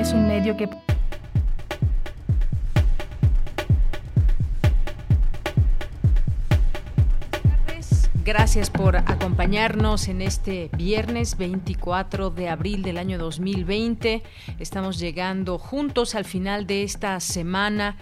[0.00, 0.68] Es un medio que...
[8.30, 14.22] Gracias por acompañarnos en este viernes 24 de abril del año 2020.
[14.60, 17.96] Estamos llegando juntos al final de esta semana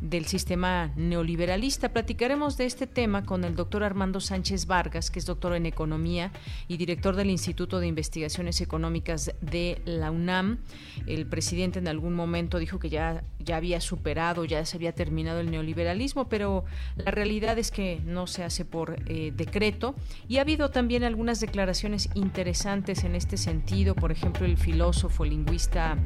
[0.00, 1.92] del sistema neoliberalista.
[1.92, 6.32] Platicaremos de este tema con el doctor Armando Sánchez Vargas, que es doctor en economía
[6.68, 10.58] y director del Instituto de Investigaciones Económicas de la UNAM.
[11.06, 15.40] El presidente en algún momento dijo que ya, ya había superado, ya se había terminado
[15.40, 16.64] el neoliberalismo, pero
[16.96, 19.94] la realidad es que no se hace por eh, decreto.
[20.28, 23.94] Y ha habido también algunas declaraciones interesantes en este sentido.
[23.94, 25.96] Por ejemplo, el filósofo lingüista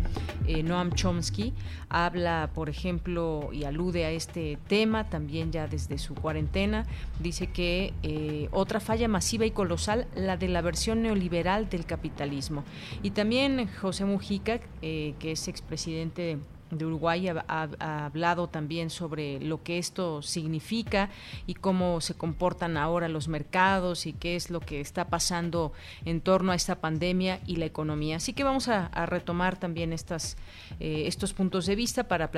[0.46, 1.52] eh, Noam Chomsky
[1.88, 6.86] habla, por ejemplo, y alude a este tema, también ya desde su cuarentena.
[7.20, 12.64] Dice que eh, otra falla masiva y colosal, la de la versión neoliberal del capitalismo.
[13.02, 16.38] Y también José Mujica, eh, que es expresidente
[16.72, 21.10] de Uruguay ha, hablado también sobre lo que esto significa
[21.46, 25.72] y cómo se comportan ahora los mercados y qué es lo que está pasando
[26.04, 28.16] en torno a esta pandemia y la economía.
[28.16, 30.36] Así que vamos a, retomar también estas,
[30.80, 32.30] eh, estos puntos de vista para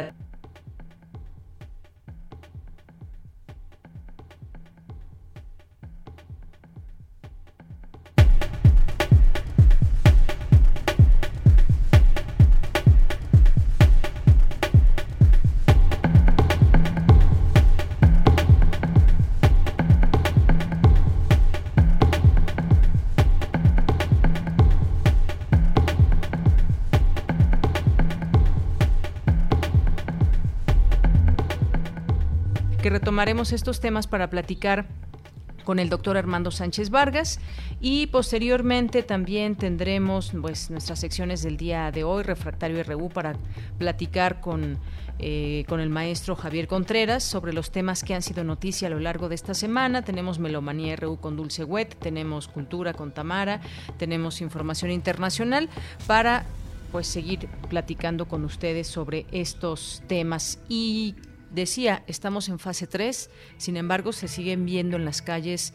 [33.15, 34.87] retomaremos estos temas para platicar
[35.65, 37.39] con el doctor Armando Sánchez Vargas
[37.81, 43.37] y posteriormente también tendremos pues nuestras secciones del día de hoy, Refractario RU, para
[43.79, 44.79] platicar con,
[45.21, 48.99] eh, con el maestro Javier Contreras sobre los temas que han sido noticia a lo
[48.99, 50.03] largo de esta semana.
[50.03, 53.61] Tenemos Melomanía RU con Dulce Wet, tenemos Cultura con Tamara,
[53.97, 55.69] tenemos información internacional
[56.09, 56.47] para
[56.91, 61.15] pues seguir platicando con ustedes sobre estos temas y
[61.55, 65.73] Decía, estamos en fase 3, sin embargo se siguen viendo en las calles,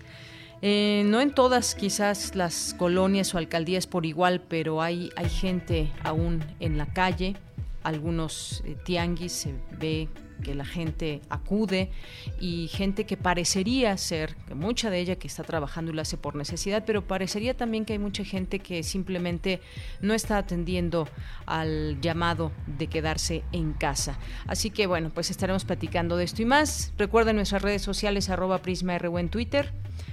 [0.61, 5.89] eh, no en todas quizás las colonias o alcaldías por igual, pero hay, hay gente
[6.03, 7.37] aún en la calle,
[7.83, 10.09] algunos eh, tianguis se ve
[10.43, 11.91] que la gente acude
[12.39, 16.17] y gente que parecería ser, que mucha de ella que está trabajando y lo hace
[16.17, 19.61] por necesidad, pero parecería también que hay mucha gente que simplemente
[20.01, 21.07] no está atendiendo
[21.45, 24.17] al llamado de quedarse en casa.
[24.47, 26.93] Así que bueno, pues estaremos platicando de esto y más.
[26.97, 29.71] Recuerden nuestras redes sociales arroba PrismaRU en Twitter,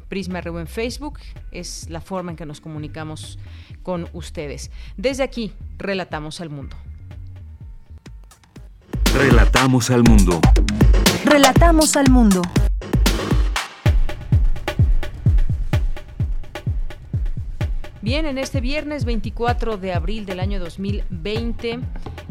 [0.08, 1.18] PrismaRU en Facebook,
[1.50, 3.38] es la forma en que nos comunicamos
[3.82, 4.70] con ustedes.
[4.96, 6.76] Desde aquí, relatamos al mundo.
[9.18, 10.40] Relatamos al mundo.
[11.24, 12.42] Relatamos al mundo.
[18.02, 21.80] Bien, en este viernes 24 de abril del año 2020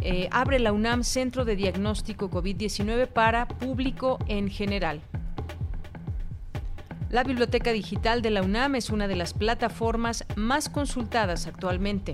[0.01, 5.01] eh, abre la UNAM Centro de Diagnóstico COVID-19 para público en general.
[7.09, 12.13] La Biblioteca Digital de la UNAM es una de las plataformas más consultadas actualmente.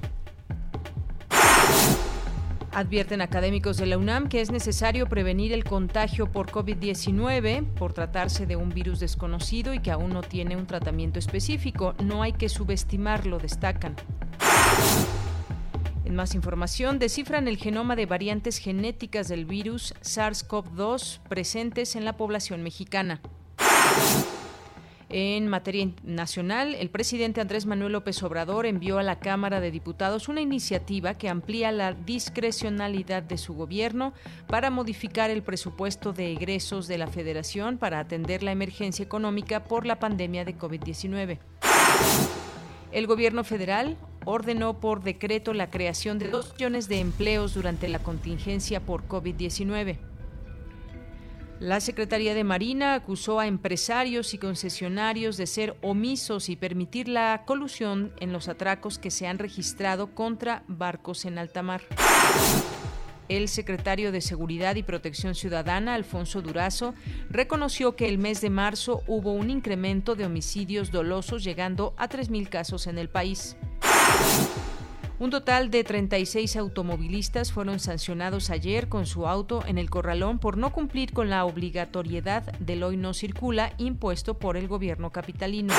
[2.73, 8.45] Advierten académicos de la UNAM que es necesario prevenir el contagio por COVID-19 por tratarse
[8.45, 11.95] de un virus desconocido y que aún no tiene un tratamiento específico.
[12.01, 13.97] No hay que subestimarlo, destacan.
[16.06, 22.15] En más información, descifran el genoma de variantes genéticas del virus SARS-CoV-2 presentes en la
[22.15, 23.21] población mexicana.
[25.13, 30.30] En materia nacional, el presidente Andrés Manuel López Obrador envió a la Cámara de Diputados
[30.30, 34.13] una iniciativa que amplía la discrecionalidad de su gobierno
[34.48, 39.86] para modificar el presupuesto de egresos de la Federación para atender la emergencia económica por
[39.86, 41.40] la pandemia de COVID-19.
[42.94, 48.00] El gobierno federal ordenó por decreto la creación de dos millones de empleos durante la
[48.00, 50.11] contingencia por COVID-19.
[51.62, 57.44] La Secretaría de Marina acusó a empresarios y concesionarios de ser omisos y permitir la
[57.46, 61.84] colusión en los atracos que se han registrado contra barcos en alta mar.
[63.30, 66.96] El secretario de Seguridad y Protección Ciudadana, Alfonso Durazo,
[67.30, 72.50] reconoció que el mes de marzo hubo un incremento de homicidios dolosos llegando a 3.000
[72.50, 73.56] casos en el país.
[75.21, 80.57] Un total de 36 automovilistas fueron sancionados ayer con su auto en el corralón por
[80.57, 85.75] no cumplir con la obligatoriedad del hoy no circula impuesto por el gobierno capitalino.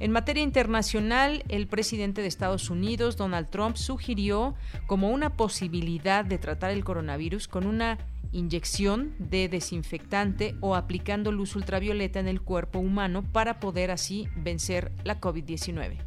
[0.00, 4.54] En materia internacional, el presidente de Estados Unidos, Donald Trump, sugirió
[4.86, 7.96] como una posibilidad de tratar el coronavirus con una
[8.32, 14.92] inyección de desinfectante o aplicando luz ultravioleta en el cuerpo humano para poder así vencer
[15.04, 16.00] la COVID-19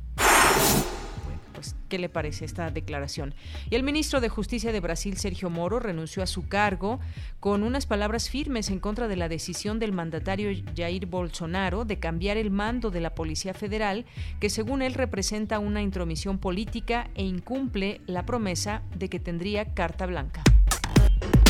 [1.57, 3.33] pues, ¿qué le parece esta declaración?
[3.71, 6.99] Y el ministro de Justicia de Brasil, Sergio Moro, renunció a su cargo
[7.39, 12.37] con unas palabras firmes en contra de la decisión del mandatario Jair Bolsonaro de cambiar
[12.37, 14.05] el mando de la Policía Federal,
[14.39, 20.05] que según él representa una intromisión política e incumple la promesa de que tendría carta
[20.05, 20.43] blanca.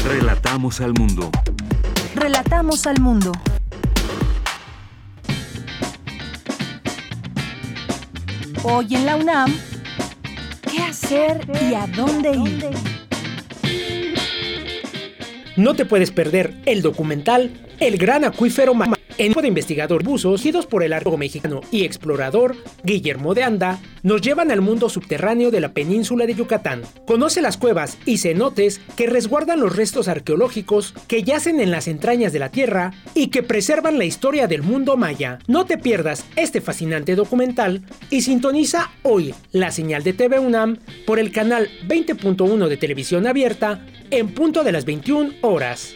[0.06, 1.30] Relatamos al mundo.
[2.15, 3.33] Relatamos al mundo.
[8.63, 9.53] Hoy en la UNAM,
[10.77, 12.69] ¿Qué hacer y a dónde ir?
[15.56, 18.75] No te puedes perder el documental El Gran Acuífero
[19.17, 24.21] en de investigador buzos, guiados por el arqueólogo mexicano y explorador Guillermo de Anda, nos
[24.21, 26.81] llevan al mundo subterráneo de la península de Yucatán.
[27.05, 32.33] Conoce las cuevas y cenotes que resguardan los restos arqueológicos que yacen en las entrañas
[32.33, 35.39] de la Tierra y que preservan la historia del mundo maya.
[35.47, 41.19] No te pierdas este fascinante documental y sintoniza hoy la señal de TV UNAM por
[41.19, 45.93] el canal 20.1 de televisión abierta en punto de las 21 horas.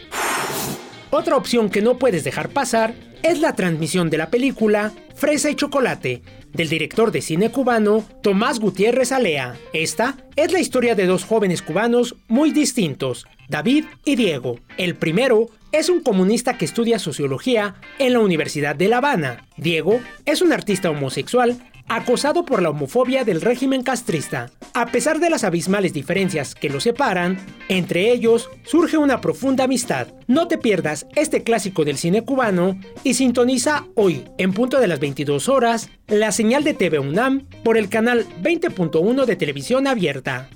[1.10, 5.54] Otra opción que no puedes dejar pasar es la transmisión de la película Fresa y
[5.54, 9.56] Chocolate, del director de cine cubano Tomás Gutiérrez Alea.
[9.72, 14.58] Esta es la historia de dos jóvenes cubanos muy distintos, David y Diego.
[14.76, 19.46] El primero es un comunista que estudia sociología en la Universidad de La Habana.
[19.56, 21.56] Diego es un artista homosexual
[21.88, 24.50] acosado por la homofobia del régimen castrista.
[24.74, 30.08] A pesar de las abismales diferencias que los separan, entre ellos surge una profunda amistad.
[30.26, 35.00] No te pierdas este clásico del cine cubano y sintoniza hoy, en punto de las
[35.00, 40.48] 22 horas, la señal de TV UNAM por el canal 20.1 de televisión abierta.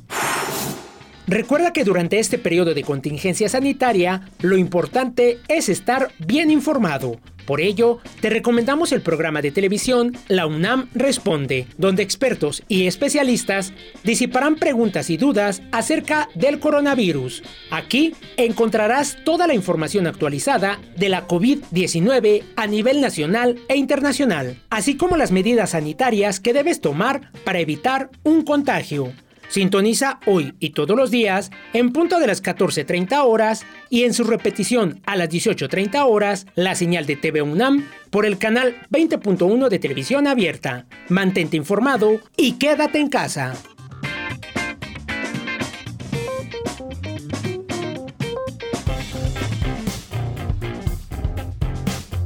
[1.26, 7.18] Recuerda que durante este periodo de contingencia sanitaria, lo importante es estar bien informado.
[7.46, 13.72] Por ello, te recomendamos el programa de televisión La UNAM Responde, donde expertos y especialistas
[14.04, 17.42] disiparán preguntas y dudas acerca del coronavirus.
[17.70, 24.96] Aquí encontrarás toda la información actualizada de la COVID-19 a nivel nacional e internacional, así
[24.96, 29.12] como las medidas sanitarias que debes tomar para evitar un contagio.
[29.48, 34.24] Sintoniza hoy y todos los días en punto de las 14.30 horas y en su
[34.24, 39.78] repetición a las 18.30 horas la señal de TV UNAM por el canal 20.1 de
[39.78, 40.86] televisión abierta.
[41.08, 43.54] Mantente informado y quédate en casa.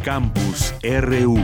[0.02, 1.38] Campus RU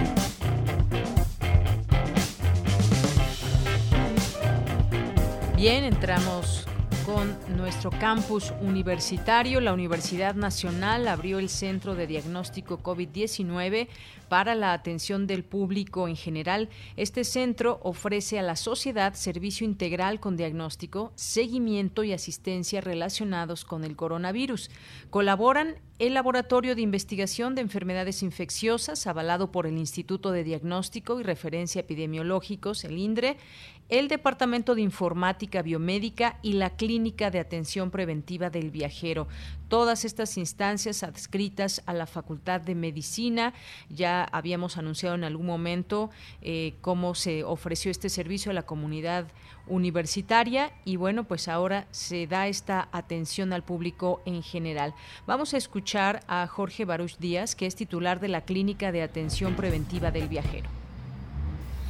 [5.56, 6.66] Bien, entramos
[7.06, 9.62] con nuestro campus universitario.
[9.62, 13.88] La Universidad Nacional abrió el Centro de Diagnóstico COVID-19
[14.28, 16.68] para la atención del público en general.
[16.96, 23.84] Este centro ofrece a la sociedad servicio integral con diagnóstico, seguimiento y asistencia relacionados con
[23.84, 24.70] el coronavirus.
[25.08, 31.22] Colaboran el Laboratorio de Investigación de Enfermedades Infecciosas, avalado por el Instituto de Diagnóstico y
[31.22, 33.38] Referencia Epidemiológicos, el INDRE,
[33.88, 39.28] el Departamento de Informática Biomédica y la Clínica de Atención Preventiva del Viajero.
[39.68, 43.52] Todas estas instancias adscritas a la Facultad de Medicina.
[43.88, 46.10] Ya habíamos anunciado en algún momento
[46.42, 49.26] eh, cómo se ofreció este servicio a la comunidad
[49.68, 54.94] universitaria y bueno, pues ahora se da esta atención al público en general.
[55.26, 59.56] Vamos a escuchar a Jorge Baruch Díaz, que es titular de la Clínica de Atención
[59.56, 60.85] Preventiva del Viajero.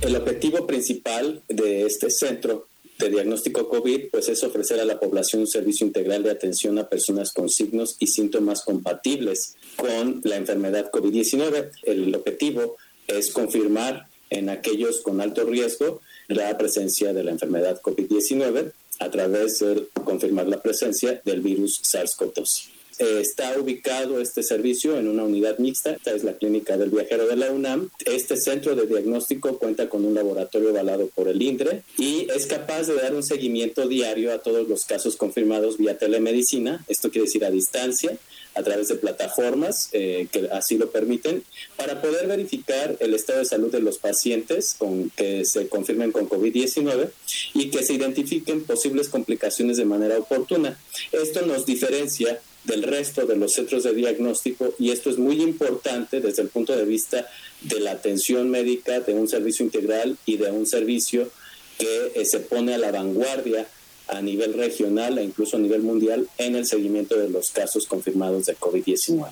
[0.00, 5.42] El objetivo principal de este centro de diagnóstico COVID pues es ofrecer a la población
[5.42, 10.90] un servicio integral de atención a personas con signos y síntomas compatibles con la enfermedad
[10.90, 11.70] COVID-19.
[11.84, 12.76] El objetivo
[13.06, 19.60] es confirmar en aquellos con alto riesgo la presencia de la enfermedad COVID-19 a través
[19.60, 22.75] de confirmar la presencia del virus SARS-CoV-2.
[22.98, 27.26] Eh, está ubicado este servicio en una unidad mixta, esta es la clínica del viajero
[27.26, 27.90] de la UNAM.
[28.04, 32.84] Este centro de diagnóstico cuenta con un laboratorio avalado por el INDRE y es capaz
[32.84, 37.44] de dar un seguimiento diario a todos los casos confirmados vía telemedicina, esto quiere decir
[37.44, 38.16] a distancia,
[38.54, 41.44] a través de plataformas eh, que así lo permiten,
[41.76, 46.28] para poder verificar el estado de salud de los pacientes con, que se confirmen con
[46.28, 47.10] COVID-19
[47.52, 50.78] y que se identifiquen posibles complicaciones de manera oportuna.
[51.12, 56.20] Esto nos diferencia del resto de los centros de diagnóstico y esto es muy importante
[56.20, 57.26] desde el punto de vista
[57.62, 61.30] de la atención médica, de un servicio integral y de un servicio
[61.78, 63.68] que eh, se pone a la vanguardia
[64.08, 68.46] a nivel regional e incluso a nivel mundial en el seguimiento de los casos confirmados
[68.46, 69.30] de COVID-19.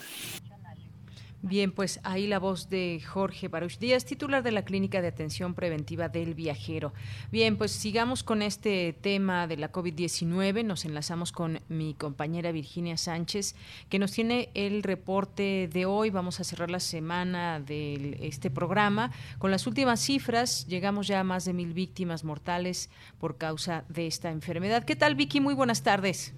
[1.47, 5.53] Bien, pues ahí la voz de Jorge Baruch Díaz, titular de la Clínica de Atención
[5.53, 6.95] Preventiva del Viajero.
[7.31, 10.65] Bien, pues sigamos con este tema de la COVID-19.
[10.65, 13.57] Nos enlazamos con mi compañera Virginia Sánchez,
[13.91, 16.09] que nos tiene el reporte de hoy.
[16.09, 20.67] Vamos a cerrar la semana de este programa con las últimas cifras.
[20.67, 24.87] Llegamos ya a más de mil víctimas mortales por causa de esta enfermedad.
[24.87, 25.41] ¿Qué tal, Vicky?
[25.41, 26.33] Muy buenas tardes.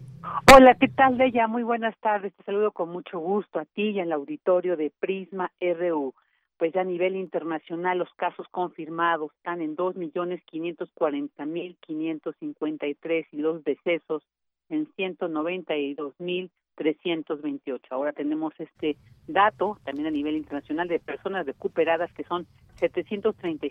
[0.54, 1.46] Hola, ¿qué tal, Deya?
[1.48, 2.34] Muy buenas tardes.
[2.34, 6.14] Te saludo con mucho gusto a ti y al auditorio de Prisma RU.
[6.56, 11.76] Pues ya a nivel internacional los casos confirmados están en dos millones quinientos cuarenta mil
[11.80, 14.22] quinientos cincuenta y tres y los decesos
[14.70, 17.86] en ciento noventa y dos mil trescientos veintiocho.
[17.90, 23.66] Ahora tenemos este dato también a nivel internacional de personas recuperadas que son setecientos treinta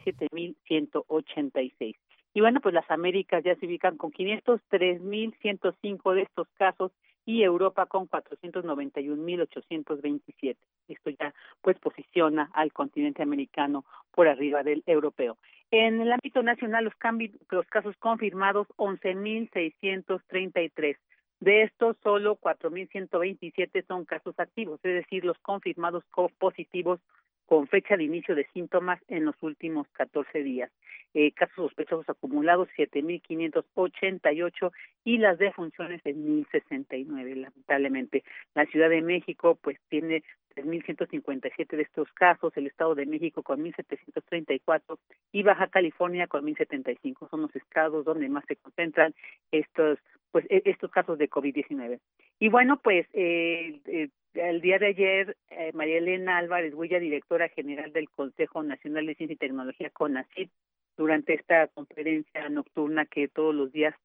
[2.35, 6.91] y bueno, pues las Américas ya se ubican con 503.105 de estos casos
[7.25, 10.57] y Europa con 491.827.
[10.89, 15.37] Esto ya pues posiciona al continente americano por arriba del europeo.
[15.71, 20.97] En el ámbito nacional, los, cambios, los casos confirmados, 11.633.
[21.39, 26.03] De estos, solo 4.127 son casos activos, es decir, los confirmados
[26.37, 26.99] positivos
[27.45, 30.69] con fecha de inicio de síntomas en los últimos 14 días.
[31.17, 34.71] Eh, casos sospechosos acumulados 7.588
[35.05, 38.25] y las defunciones en 1.069, lamentablemente.
[38.53, 40.23] La Ciudad de México pues tiene
[40.57, 44.97] 3.157 de estos casos, el Estado de México con 1.734
[45.31, 47.29] y Baja California con 1.075.
[47.29, 49.15] Son los estados donde más se concentran
[49.51, 49.99] estos
[50.31, 52.01] pues e-, estos casos de COVID-19.
[52.39, 57.47] Y bueno, pues eh, eh, el día de ayer, eh, María Elena Álvarez Huella, directora
[57.47, 60.51] general del Consejo Nacional de Ciencia y Tecnología, CONACYT,
[60.97, 63.95] durante esta conferencia nocturna que todos los días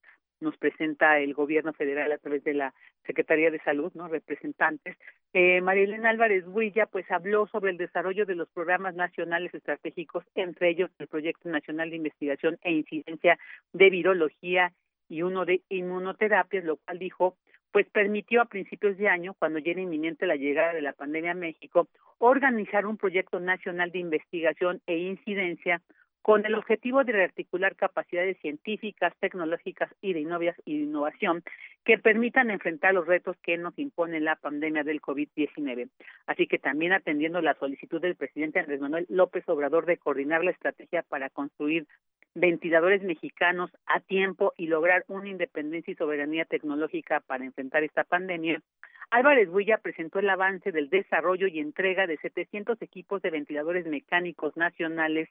[0.41, 4.09] nos presenta el gobierno federal a través de la Secretaría de Salud, ¿no?
[4.09, 4.97] Representantes.
[5.33, 10.25] Eh, María Elena Álvarez Huilla, pues habló sobre el desarrollo de los programas nacionales estratégicos,
[10.35, 13.39] entre ellos el Proyecto Nacional de Investigación e Incidencia
[13.73, 14.73] de Virología
[15.09, 17.37] y uno de inmunoterapias, lo cual dijo
[17.73, 21.33] pues permitió a principios de año, cuando ya era inminente la llegada de la pandemia
[21.33, 25.81] a México, organizar un proyecto nacional de investigación e incidencia
[26.23, 30.21] con el objetivo de rearticular capacidades científicas, tecnológicas y de
[30.67, 31.43] innovación
[31.85, 35.89] que permitan enfrentar los retos que nos impone la pandemia del COVID-19.
[36.27, 40.51] Así que también atendiendo la solicitud del presidente Andrés Manuel López Obrador de coordinar la
[40.51, 41.87] estrategia para construir
[42.35, 48.63] ventiladores mexicanos a tiempo y lograr una independencia y soberanía tecnológica para enfrentar esta pandemia,
[49.11, 54.57] Álvarez Huilla presentó el avance del desarrollo y entrega de 700 equipos de ventiladores mecánicos
[54.57, 55.29] nacionales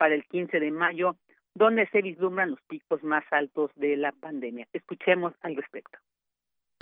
[0.00, 1.16] para el 15 de mayo,
[1.54, 4.66] donde se vislumbran los picos más altos de la pandemia.
[4.72, 5.98] Escuchemos al respecto.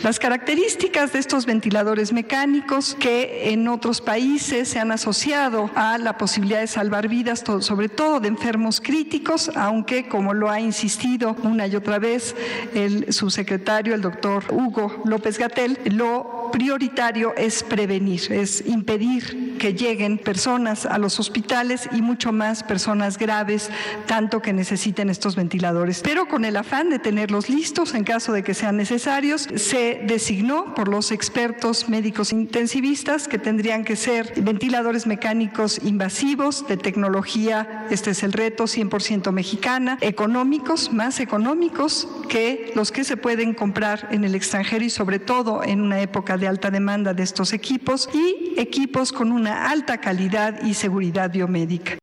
[0.01, 6.17] Las características de estos ventiladores mecánicos que en otros países se han asociado a la
[6.17, 11.67] posibilidad de salvar vidas, sobre todo de enfermos críticos, aunque como lo ha insistido una
[11.67, 12.37] y otra vez
[12.75, 20.19] el subsecretario, el doctor Hugo López Gatel, lo prioritario es prevenir, es impedir que lleguen
[20.19, 23.71] personas a los hospitales y mucho más personas graves,
[24.07, 26.01] tanto que necesiten estos ventiladores.
[26.03, 30.75] Pero con el afán de tenerlos listos en caso de que sean necesarios, se designó
[30.75, 38.11] por los expertos médicos intensivistas que tendrían que ser ventiladores mecánicos invasivos de tecnología, este
[38.11, 44.25] es el reto, 100% mexicana, económicos, más económicos que los que se pueden comprar en
[44.25, 48.55] el extranjero y sobre todo en una época de alta demanda de estos equipos y
[48.61, 51.99] equipos con una alta calidad y seguridad biomédica.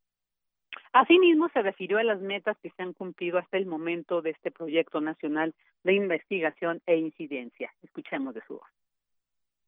[0.95, 4.49] Asimismo, se refirió a las metas que se han cumplido hasta el momento de este
[4.49, 7.69] proyecto nacional de investigación e incidencia.
[7.83, 8.69] Escuchemos de su voz.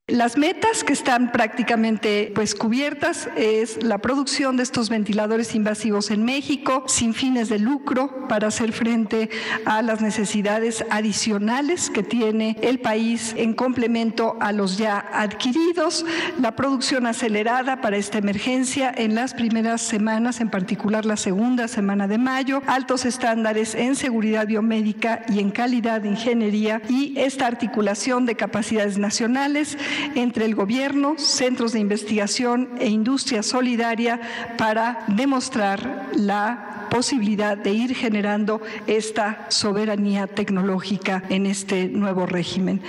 [0.09, 6.23] Las metas que están prácticamente pues cubiertas es la producción de estos ventiladores invasivos en
[6.23, 9.29] México sin fines de lucro para hacer frente
[9.65, 16.05] a las necesidades adicionales que tiene el país en complemento a los ya adquiridos,
[16.39, 22.07] la producción acelerada para esta emergencia en las primeras semanas, en particular la segunda semana
[22.07, 28.25] de mayo, altos estándares en seguridad biomédica y en calidad de ingeniería y esta articulación
[28.25, 29.77] de capacidades nacionales
[30.15, 34.19] entre el gobierno, centros de investigación e industria solidaria
[34.57, 42.81] para demostrar la posibilidad de ir generando esta soberanía tecnológica en este nuevo régimen.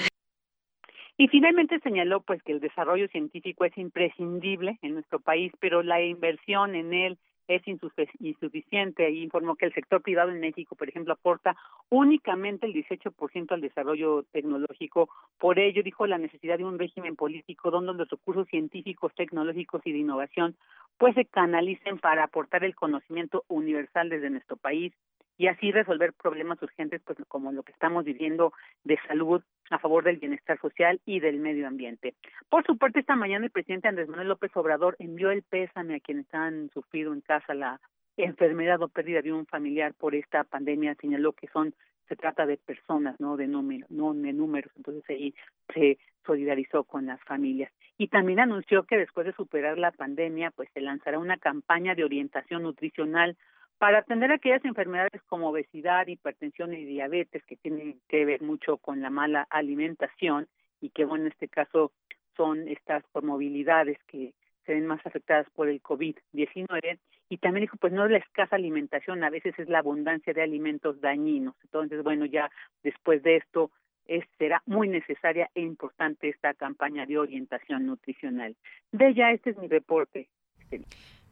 [1.20, 6.00] Y finalmente señaló pues que el desarrollo científico es imprescindible en nuestro país, pero la
[6.00, 11.14] inversión en él es insuficiente y informó que el sector privado en México, por ejemplo,
[11.14, 11.56] aporta
[11.88, 15.08] únicamente el 18% al desarrollo tecnológico.
[15.38, 19.92] Por ello, dijo la necesidad de un régimen político donde los recursos científicos, tecnológicos y
[19.92, 20.56] de innovación
[20.98, 24.92] pues se canalicen para aportar el conocimiento universal desde nuestro país
[25.38, 28.53] y así resolver problemas urgentes pues como lo que estamos viviendo
[28.85, 32.14] de salud a favor del bienestar social y del medio ambiente.
[32.51, 36.01] Por su parte, esta mañana el presidente Andrés Manuel López Obrador envió el pésame a
[36.01, 37.81] quienes han sufrido en casa la
[38.16, 40.96] enfermedad o pérdida de un familiar por esta pandemia.
[40.96, 41.72] Señaló que son
[42.09, 44.72] se trata de personas, no de números, no de números.
[44.77, 45.35] Entonces ahí
[45.72, 50.68] se solidarizó con las familias y también anunció que después de superar la pandemia, pues
[50.72, 53.37] se lanzará una campaña de orientación nutricional
[53.78, 59.00] para atender aquellas enfermedades como obesidad, hipertensión y diabetes que tienen que ver mucho con
[59.00, 60.48] la mala alimentación
[60.80, 61.92] y que, bueno, en este caso
[62.36, 64.34] son estas comorbilidades que
[64.66, 66.98] se ven más afectadas por el COVID-19
[67.30, 70.42] y también dijo, pues no es la escasa alimentación, a veces es la abundancia de
[70.42, 71.54] alimentos dañinos.
[71.62, 72.50] Entonces, bueno, ya
[72.82, 73.70] después de esto
[74.06, 78.56] es, será muy necesaria e importante esta campaña de orientación nutricional.
[78.92, 80.28] De ella, este es mi reporte.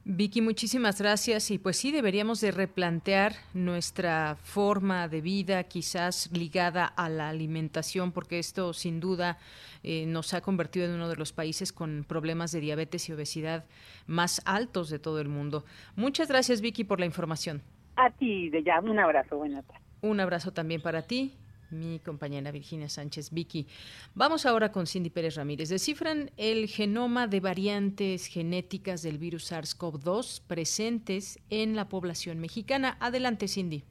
[0.09, 1.51] Vicky, muchísimas gracias.
[1.51, 8.13] Y pues sí, deberíamos de replantear nuestra forma de vida, quizás ligada a la alimentación,
[8.13, 9.37] porque esto sin duda
[9.83, 13.65] eh, nos ha convertido en uno de los países con problemas de diabetes y obesidad
[14.05, 15.65] más altos de todo el mundo.
[15.97, 17.61] Muchas gracias, Vicky, por la información.
[17.97, 19.83] A ti, de ya, un abrazo, buenas tardes.
[19.99, 21.33] Un abrazo también para ti
[21.71, 23.67] mi compañera Virginia Sánchez Vicky.
[24.15, 25.69] Vamos ahora con Cindy Pérez Ramírez.
[25.69, 32.97] Descifran el genoma de variantes genéticas del virus SARS-CoV-2 presentes en la población mexicana.
[32.99, 33.83] Adelante, Cindy.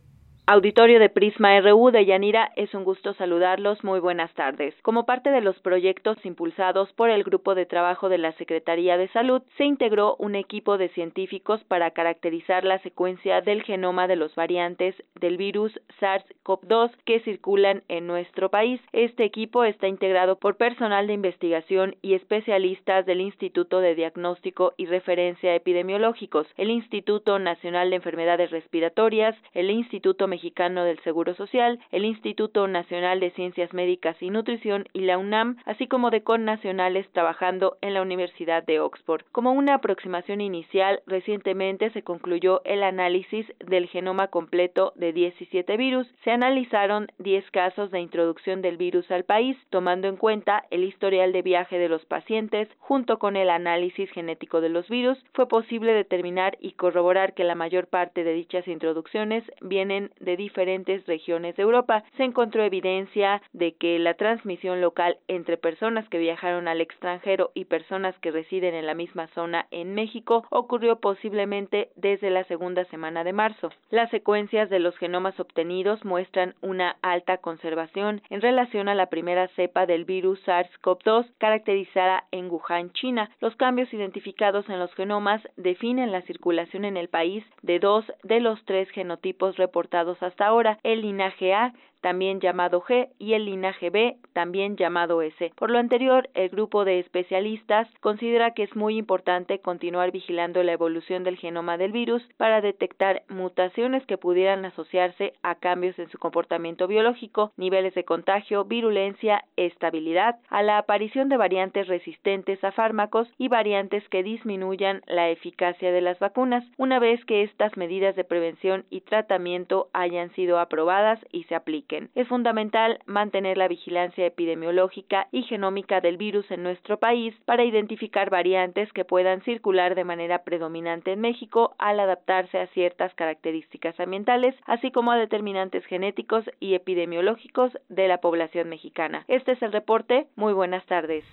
[0.48, 3.82] Auditorio de Prisma RU de Yanira, es un gusto saludarlos.
[3.82, 4.76] Muy buenas tardes.
[4.82, 9.08] Como parte de los proyectos impulsados por el Grupo de Trabajo de la Secretaría de
[9.08, 14.36] Salud, se integró un equipo de científicos para caracterizar la secuencia del genoma de los
[14.36, 18.80] variantes del virus SARS-CoV-2 que circulan en nuestro país.
[18.92, 24.86] Este equipo está integrado por personal de investigación y especialistas del Instituto de Diagnóstico y
[24.86, 32.04] Referencia Epidemiológicos, el Instituto Nacional de Enfermedades Respiratorias, el Instituto Mexicano del Seguro Social, el
[32.04, 37.78] Instituto Nacional de Ciencias Médicas y Nutrición y la UNAM, así como de connacionales trabajando
[37.80, 39.22] en la Universidad de Oxford.
[39.32, 46.06] Como una aproximación inicial, recientemente se concluyó el análisis del genoma completo de 17 virus.
[46.22, 51.32] Se analizaron 10 casos de introducción del virus al país, tomando en cuenta el historial
[51.32, 55.94] de viaje de los pacientes, junto con el análisis genético de los virus, fue posible
[55.94, 61.62] determinar y corroborar que la mayor parte de dichas introducciones vienen de diferentes regiones de
[61.62, 62.04] Europa.
[62.18, 67.64] Se encontró evidencia de que la transmisión local entre personas que viajaron al extranjero y
[67.64, 73.24] personas que residen en la misma zona en México ocurrió posiblemente desde la segunda semana
[73.24, 73.70] de marzo.
[73.90, 79.48] Las secuencias de los genomas obtenidos muestran una alta conservación en relación a la primera
[79.54, 83.30] cepa del virus SARS-CoV-2 caracterizada en Wuhan, China.
[83.40, 88.40] Los cambios identificados en los genomas definen la circulación en el país de dos de
[88.40, 93.90] los tres genotipos reportados hasta ahora, el linaje A también llamado G, y el linaje
[93.90, 95.52] B, también llamado S.
[95.56, 100.72] Por lo anterior, el grupo de especialistas considera que es muy importante continuar vigilando la
[100.72, 106.18] evolución del genoma del virus para detectar mutaciones que pudieran asociarse a cambios en su
[106.18, 113.28] comportamiento biológico, niveles de contagio, virulencia, estabilidad, a la aparición de variantes resistentes a fármacos
[113.38, 118.24] y variantes que disminuyan la eficacia de las vacunas, una vez que estas medidas de
[118.24, 121.85] prevención y tratamiento hayan sido aprobadas y se apliquen.
[122.14, 128.28] Es fundamental mantener la vigilancia epidemiológica y genómica del virus en nuestro país para identificar
[128.30, 134.54] variantes que puedan circular de manera predominante en México al adaptarse a ciertas características ambientales,
[134.66, 139.24] así como a determinantes genéticos y epidemiológicos de la población mexicana.
[139.28, 140.26] Este es el reporte.
[140.34, 141.24] Muy buenas tardes.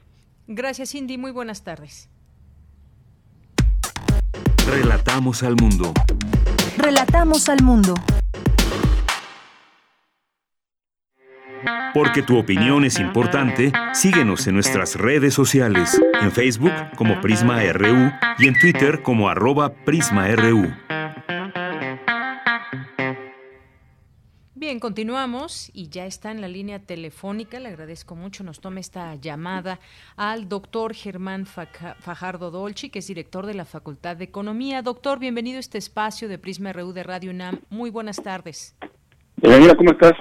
[0.48, 1.18] Gracias, Cindy.
[1.18, 2.10] Muy buenas tardes.
[4.68, 5.94] Relatamos al mundo.
[6.78, 7.94] Relatamos al mundo.
[11.94, 18.12] Porque tu opinión es importante, síguenos en nuestras redes sociales, en Facebook como Prisma RU
[18.40, 20.74] y en Twitter como arroba PrismaRU.
[24.56, 27.60] Bien, continuamos y ya está en la línea telefónica.
[27.60, 28.46] Le agradezco mucho.
[28.46, 29.82] Nos tome esta llamada
[30.16, 34.82] al doctor Germán Fajardo Dolci, que es director de la Facultad de Economía.
[34.82, 37.60] Doctor, bienvenido a este espacio de Prisma RU de Radio UNAM.
[37.70, 38.74] Muy buenas tardes.
[39.42, 40.14] Hola, ¿cómo estás?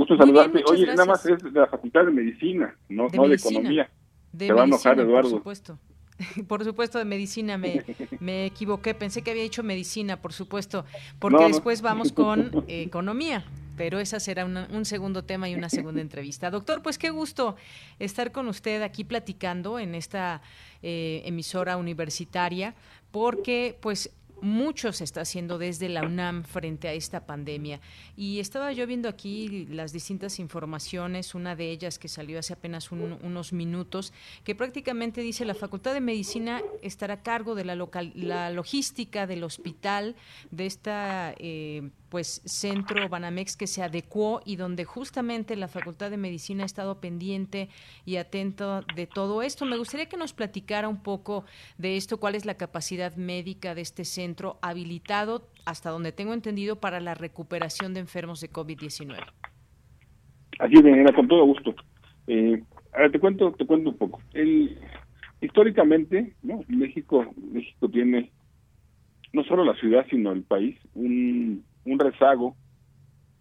[0.00, 0.64] Gusto saludarte.
[0.66, 3.90] Oye, nada más es de la Facultad de Medicina, no de, no de Economía.
[4.32, 5.28] De Se va a enojar, Eduardo.
[5.28, 5.78] Por supuesto.
[6.48, 7.84] Por supuesto, de medicina me,
[8.20, 8.94] me, equivoqué.
[8.94, 10.86] Pensé que había dicho medicina, por supuesto,
[11.18, 13.44] porque después vamos con economía.
[13.76, 16.50] Pero esa será un segundo tema y una segunda entrevista.
[16.50, 17.56] Doctor, pues qué gusto
[17.98, 20.42] estar con usted aquí platicando en esta
[20.82, 22.74] eh, emisora universitaria,
[23.10, 24.10] porque pues
[24.42, 27.80] mucho se está haciendo desde la UNAM frente a esta pandemia.
[28.16, 32.90] Y estaba yo viendo aquí las distintas informaciones, una de ellas que salió hace apenas
[32.92, 34.12] unos minutos,
[34.44, 39.26] que prácticamente dice la Facultad de Medicina estará a cargo de la, local, la logística
[39.26, 40.16] del hospital,
[40.50, 46.16] de esta eh, pues centro Banamex que se adecuó y donde justamente la Facultad de
[46.16, 47.68] Medicina ha estado pendiente
[48.04, 49.64] y atento de todo esto.
[49.64, 51.44] Me gustaría que nos platicara un poco
[51.78, 54.29] de esto, cuál es la capacidad médica de este centro
[54.62, 59.16] habilitado, hasta donde tengo entendido, para la recuperación de enfermos de COVID-19.
[60.58, 61.74] Así es, con todo gusto.
[62.26, 62.62] Eh,
[62.92, 64.20] ahora te cuento, te cuento un poco.
[64.34, 64.78] El,
[65.40, 66.60] históricamente, ¿no?
[66.68, 68.30] México, México tiene
[69.32, 71.64] no solo la ciudad, sino el país, un
[71.98, 72.56] rezago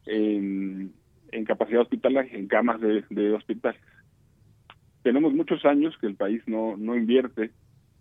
[0.10, 0.93] en,
[1.45, 3.80] capacidad hospitalaria, en camas de, hospitales.
[5.04, 7.52] Tenemos muchos años que el país no, no invierte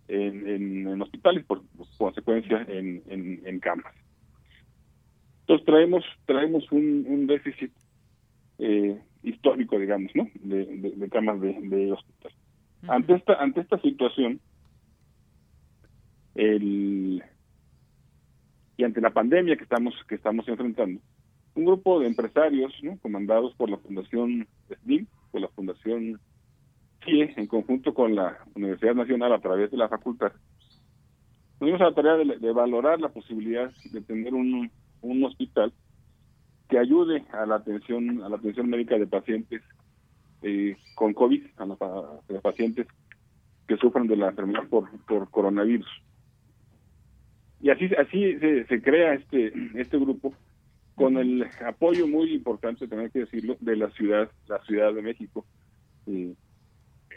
[0.09, 1.61] en, hospitales, por,
[1.97, 3.03] consecuencia en,
[3.45, 3.95] en, camas.
[5.41, 7.71] Entonces traemos traemos un, déficit
[8.57, 10.27] eh, histórico, digamos, ¿no?
[10.35, 12.31] De, camas de, de hospital.
[12.87, 14.39] Ante esta ante esta situación,
[16.35, 17.23] el
[18.77, 21.01] y ante la pandemia que estamos que estamos enfrentando
[21.55, 22.97] un grupo de empresarios ¿no?
[22.99, 24.47] comandados por la fundación
[24.83, 26.19] SNIM por la fundación
[27.03, 30.31] CIE en conjunto con la Universidad Nacional a través de la facultad
[31.59, 35.73] nos dimos a la tarea de, valorar la posibilidad de tener un, un hospital
[36.69, 39.61] que ayude a la atención a la atención médica de pacientes
[40.41, 42.87] eh, con COVID a, los pacientes
[43.67, 45.89] que sufren de la enfermedad por, por coronavirus.
[47.61, 50.33] Y así así se, crea este este grupo
[50.95, 55.45] con el apoyo muy importante también que decirlo de la ciudad la ciudad de México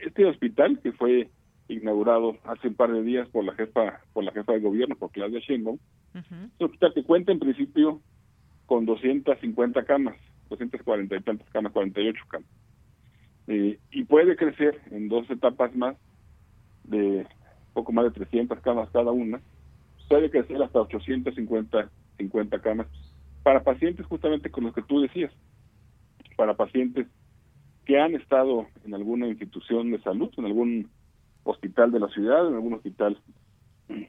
[0.03, 1.29] este hospital que fue
[1.69, 5.11] inaugurado hace un par de días por la jefa por la jefa de gobierno por
[5.11, 5.79] Claudia Sheinbaum
[6.15, 8.01] es un hospital que cuenta en principio
[8.67, 10.17] con 250 camas,
[10.51, 12.49] 240 y tantas camas, 48 camas.
[13.49, 15.97] Eh, y puede crecer en dos etapas más
[16.85, 17.27] de
[17.73, 19.41] poco más de 300 camas cada una,
[20.09, 22.87] puede crecer hasta 850 50 camas
[23.43, 25.33] para pacientes justamente con los que tú decías,
[26.37, 27.07] para pacientes
[27.85, 30.91] que han estado en alguna institución de salud, en algún
[31.45, 33.19] hospital de la ciudad, en algún hospital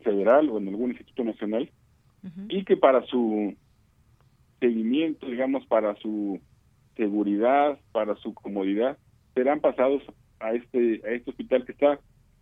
[0.03, 1.69] federal o en algún instituto nacional,
[2.47, 3.55] y que para su
[4.59, 6.39] seguimiento, digamos, para su
[6.95, 8.97] seguridad, para su comodidad,
[9.33, 10.03] serán pasados
[10.39, 11.99] a este a este hospital que está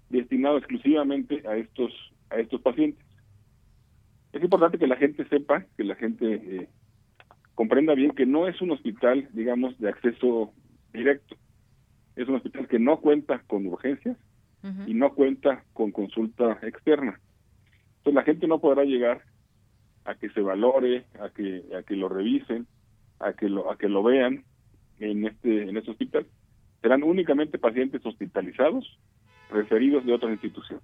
[0.10, 1.91] destinado exclusivamente a estos
[2.30, 3.04] a estos pacientes.
[4.34, 6.70] Es importante que la gente sepa, que la gente eh,
[7.56, 10.54] comprenda bien que no es un hospital, digamos, de acceso
[10.93, 11.36] directo.
[12.15, 14.17] Es un hospital que no cuenta con urgencias
[14.86, 17.19] y no cuenta con consulta externa.
[17.97, 19.23] Entonces la gente no podrá llegar
[20.06, 22.67] a que se valore, a que a que lo revisen,
[23.19, 24.43] a que lo a que lo vean
[24.99, 26.27] en este en este hospital.
[26.82, 28.99] Serán únicamente pacientes hospitalizados
[29.49, 30.84] referidos de otras instituciones.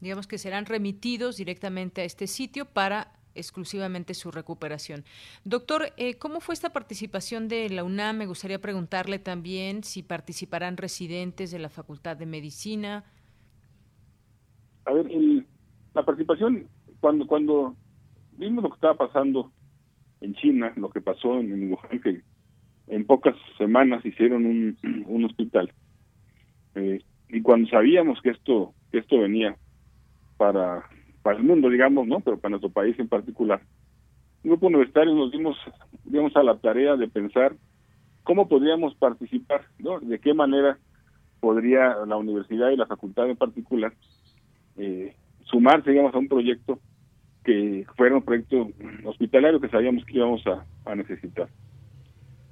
[0.00, 5.04] Digamos que serán remitidos directamente a este sitio para exclusivamente su recuperación.
[5.44, 8.18] Doctor, eh, ¿cómo fue esta participación de la UNAM?
[8.18, 13.04] Me gustaría preguntarle también si participarán residentes de la Facultad de Medicina.
[14.84, 15.06] A ver,
[15.94, 16.68] la participación,
[17.00, 17.74] cuando, cuando
[18.32, 19.52] vimos lo que estaba pasando
[20.20, 22.22] en China, lo que pasó en, Wuhan, que
[22.88, 24.46] en pocas semanas hicieron
[25.06, 25.72] un, hospital,
[26.74, 29.56] eh, y cuando sabíamos que esto, que esto venía
[30.36, 30.84] para
[31.26, 32.20] para el mundo, digamos, ¿no?
[32.20, 33.60] Pero para nuestro país en particular.
[34.44, 35.56] Un grupo universitario nos dimos,
[36.04, 37.56] digamos, a la tarea de pensar
[38.22, 39.98] cómo podríamos participar, ¿no?
[39.98, 40.78] De qué manera
[41.40, 43.92] podría la universidad y la facultad en particular
[44.76, 46.78] eh, sumarse, digamos, a un proyecto
[47.42, 48.68] que fuera un proyecto
[49.04, 51.48] hospitalario que sabíamos que íbamos a, necesitar.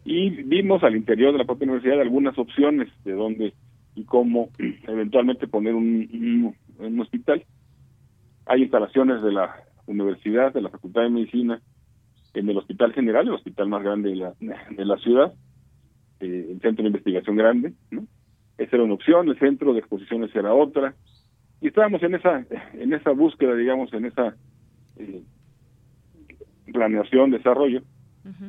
[0.05, 3.55] Y vimos al interior de la propia universidad algunas opciones de dónde
[3.95, 4.49] y cómo
[4.89, 7.45] eventualmente poner un, un hospital.
[8.47, 11.61] Hay instalaciones de la universidad, de la Facultad de Medicina,
[12.35, 15.33] en el Hospital General, el hospital más grande de la, de la ciudad,
[16.21, 18.07] eh, el centro de investigación grande, ¿no?
[18.59, 20.95] Esa era una opción, el centro de exposiciones era otra,
[21.61, 24.37] y estábamos en esa, en esa búsqueda, digamos, en esa
[24.97, 25.23] eh,
[26.73, 27.83] planeación, desarrollo,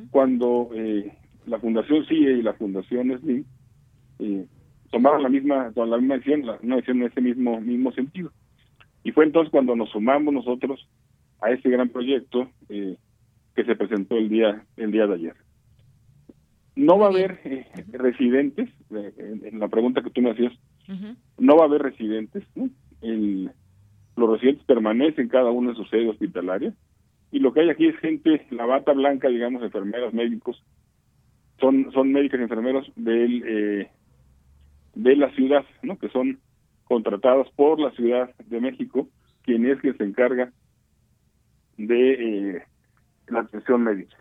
[0.09, 1.11] cuando eh,
[1.45, 3.45] la Fundación CIE y la Fundación SLIM
[4.19, 4.45] eh,
[4.91, 8.31] tomaron la misma, la misma decisión, la, una decisión en ese mismo, mismo sentido.
[9.05, 10.89] Y fue entonces cuando nos sumamos nosotros
[11.39, 12.97] a ese gran proyecto eh,
[13.55, 15.35] que se presentó el día el día de ayer.
[16.75, 20.53] No va a haber eh, residentes, eh, en, la pregunta que tú me hacías,
[21.37, 22.43] no va a haber residentes,
[24.15, 26.73] los residentes permanecen cada uno en su sede hospitalaria
[27.31, 30.63] y lo que hay aquí es gente, la bata blanca, digamos, enfermeros, médicos,
[31.59, 33.87] son son médicos y enfermeros del,
[34.95, 35.99] de la ciudad, ¿no?
[35.99, 36.39] Que son
[36.85, 39.07] contratados por la Ciudad de México,
[39.43, 40.51] quien es quien se encarga
[41.77, 42.13] de
[42.55, 42.63] eh,
[43.27, 44.17] la atención médica.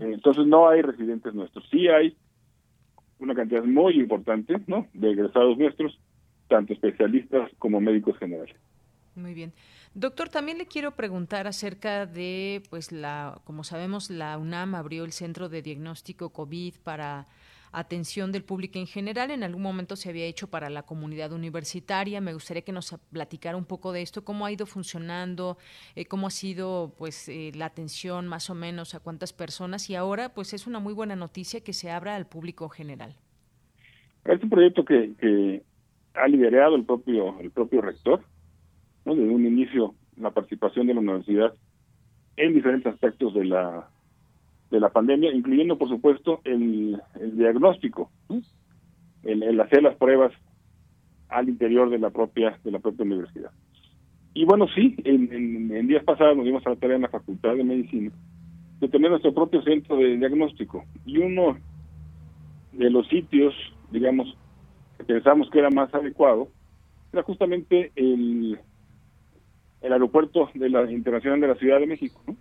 [0.00, 2.16] Entonces no hay residentes nuestros, sí hay
[3.18, 4.86] una cantidad muy importante ¿no?
[4.94, 5.98] de egresados nuestros,
[6.48, 8.56] tanto especialistas como médicos generales.
[9.14, 9.52] Muy bien.
[9.94, 15.12] Doctor, también le quiero preguntar acerca de, pues, la, como sabemos, la UNAM abrió el
[15.12, 17.26] Centro de Diagnóstico COVID para
[17.76, 19.30] atención del público en general.
[19.30, 22.22] En algún momento se había hecho para la comunidad universitaria.
[22.22, 25.58] Me gustaría que nos platicara un poco de esto, cómo ha ido funcionando,
[25.94, 29.94] eh, cómo ha sido pues eh, la atención más o menos a cuántas personas y
[29.94, 33.14] ahora pues es una muy buena noticia que se abra al público general.
[34.24, 35.62] Es un proyecto que,
[36.14, 38.22] ha liderado el propio el propio rector,
[39.04, 41.52] desde un inicio la participación de la universidad
[42.38, 43.90] en diferentes aspectos de la
[44.70, 47.00] de la pandemia, incluyendo, por supuesto, el,
[47.34, 48.10] diagnóstico,
[49.22, 50.32] el, hacer las pruebas
[51.28, 53.50] al interior de la propia de la propia universidad.
[54.34, 57.64] Y bueno, sí, en, días pasados nos dimos a la tarea en la Facultad de
[57.64, 58.12] Medicina
[58.80, 60.84] de tener nuestro propio centro de diagnóstico.
[61.06, 61.56] Y uno
[62.72, 63.54] de los sitios,
[63.90, 64.36] digamos,
[64.98, 66.48] que pensamos que era más adecuado,
[67.12, 68.58] era justamente el,
[69.80, 72.20] el aeropuerto de la Internacional de la Ciudad de México.
[72.26, 72.36] ¿no?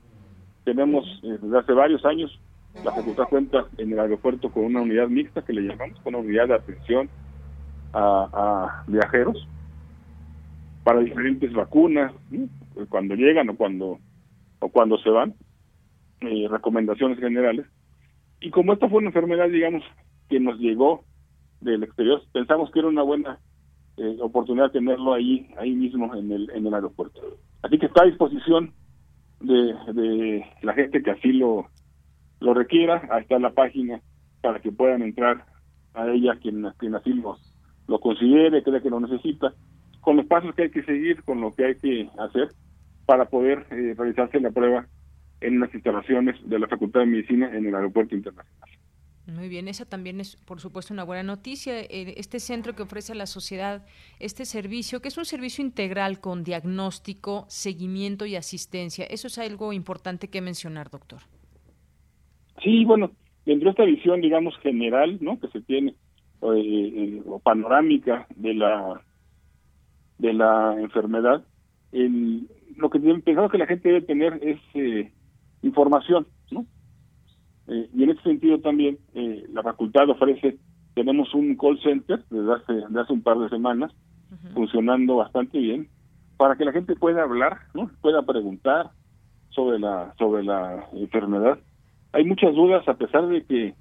[0.65, 2.38] Tenemos eh, desde hace varios años,
[2.84, 6.25] la facultad cuenta en el aeropuerto con una unidad mixta que le llamamos, con una
[6.25, 7.10] unidad de atención
[7.93, 9.47] a, viajeros
[10.84, 12.12] para diferentes vacunas,
[12.89, 13.99] cuando llegan o cuando
[14.60, 15.36] o cuando se van,
[16.21, 17.65] eh, recomendaciones generales.
[18.41, 19.84] Y como esta fue una enfermedad, digamos,
[20.30, 21.06] que nos llegó
[21.62, 23.39] del exterior, pensamos que era una buena
[23.97, 27.21] eh, oportunidad tenerlo ahí ahí mismo en el en el aeropuerto.
[27.62, 28.73] Así que está a disposición
[29.39, 31.67] de, la gente que así lo,
[32.39, 33.07] lo requiera.
[33.11, 34.01] Ahí está la página
[34.41, 35.45] para que puedan entrar
[35.93, 37.37] a ella quien, quien así lo,
[37.87, 39.53] lo considere, cree que lo necesita,
[40.01, 42.49] con los pasos que hay que seguir, con lo que hay que hacer
[43.05, 44.87] para poder eh, realizarse la prueba
[45.41, 48.64] en las instalaciones de la Facultad de Medicina en el Aeropuerto Internacional.
[49.27, 51.79] Muy bien, esa también es, por supuesto, una buena noticia.
[51.79, 53.83] Eh, este centro que ofrece a la sociedad
[54.19, 59.05] este servicio, que es un servicio integral con diagnóstico, seguimiento y asistencia.
[59.05, 61.21] Eso es algo importante que mencionar, doctor.
[62.63, 63.11] Sí, bueno,
[63.45, 65.39] dentro de esta visión, digamos, general, ¿no?
[65.39, 65.95] Que se tiene,
[66.39, 69.01] o eh, panorámica de la
[70.17, 71.43] de la enfermedad,
[71.91, 75.11] el, lo que pensamos que la gente debe tener es eh,
[75.61, 76.27] información.
[77.67, 80.58] Eh, y en ese sentido también eh, la facultad ofrece,
[80.93, 83.91] tenemos un call center desde hace, desde hace un par de semanas,
[84.54, 85.88] funcionando bastante bien,
[86.38, 87.89] para que la gente pueda hablar, ¿no?
[88.01, 88.91] pueda preguntar
[89.49, 91.60] sobre la, sobre la enfermedad.
[92.12, 93.75] Hay muchas dudas a pesar de que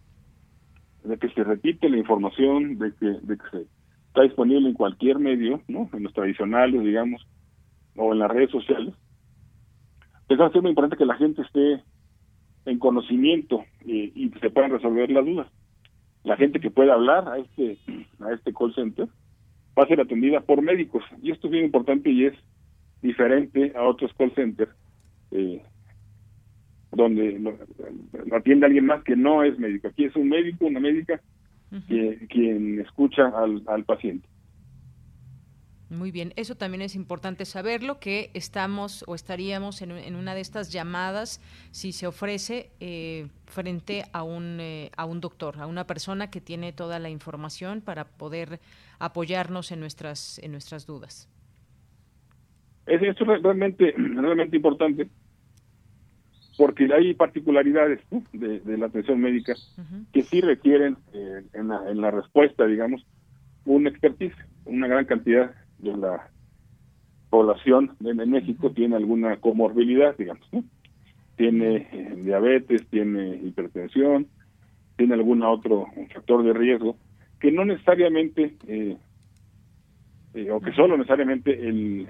[1.04, 3.66] de que se repite la información, de que, de que se
[4.08, 5.88] está disponible en cualquier medio, ¿no?
[5.92, 7.26] en los tradicionales, digamos,
[7.96, 8.94] o en las redes sociales.
[10.26, 11.82] Pero es muy importante que la gente esté
[12.66, 15.48] en conocimiento y, y se puedan resolver las dudas.
[16.22, 17.78] La gente que pueda hablar a este
[18.20, 19.08] a este call center
[19.78, 22.34] va a ser atendida por médicos y esto es bien importante y es
[23.02, 24.72] diferente a otros call centers
[25.30, 25.62] eh,
[26.92, 27.58] donde lo,
[28.36, 29.88] atiende alguien más que no es médico.
[29.88, 31.20] Aquí es un médico, una médica
[31.88, 34.28] que, quien escucha al, al paciente.
[35.94, 40.72] Muy bien, eso también es importante saberlo, que estamos o estaríamos en, una de estas
[40.72, 46.30] llamadas, si se ofrece, eh, frente a un, eh, a un doctor, a una persona
[46.30, 48.60] que tiene toda la información para poder
[48.98, 51.28] apoyarnos en nuestras, en nuestras dudas.
[52.86, 55.08] Esto es realmente, realmente importante
[56.56, 58.00] porque hay particularidades
[58.32, 59.54] de, la atención médica
[60.12, 63.04] que sí requieren eh, en, la, en la respuesta, digamos,
[63.64, 65.52] un expertise, una gran cantidad
[65.84, 66.30] de la
[67.30, 70.46] población de México tiene alguna comorbilidad, digamos,
[71.36, 74.28] Tiene eh, diabetes, tiene hipertensión,
[74.96, 76.96] tiene algún otro factor de riesgo
[77.40, 78.96] que no necesariamente, eh,
[80.34, 82.08] eh, o que solo necesariamente el,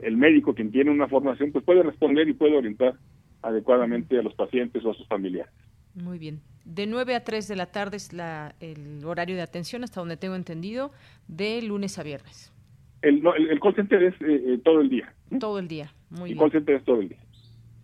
[0.00, 2.94] el médico quien tiene una formación, pues puede responder y puede orientar
[3.42, 5.52] adecuadamente a los pacientes o a sus familiares.
[5.94, 6.40] Muy bien.
[6.64, 10.16] De 9 a 3 de la tarde es la, el horario de atención, hasta donde
[10.16, 10.90] tengo entendido,
[11.28, 12.52] de lunes a viernes.
[13.02, 15.12] El, el, call center es eh, eh, todo el día.
[15.38, 16.38] Todo el día, muy el bien.
[16.38, 17.18] call center es todo el día.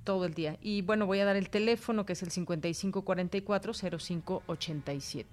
[0.04, 0.56] Todo el día.
[0.62, 5.24] Y bueno, voy a dar el teléfono que es el 5544-0587.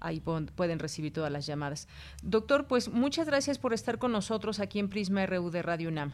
[0.00, 1.88] Ahí pueden recibir todas las llamadas.
[2.22, 6.12] Doctor, pues muchas gracias por estar con nosotros aquí en Prisma RU de Radio UNAM.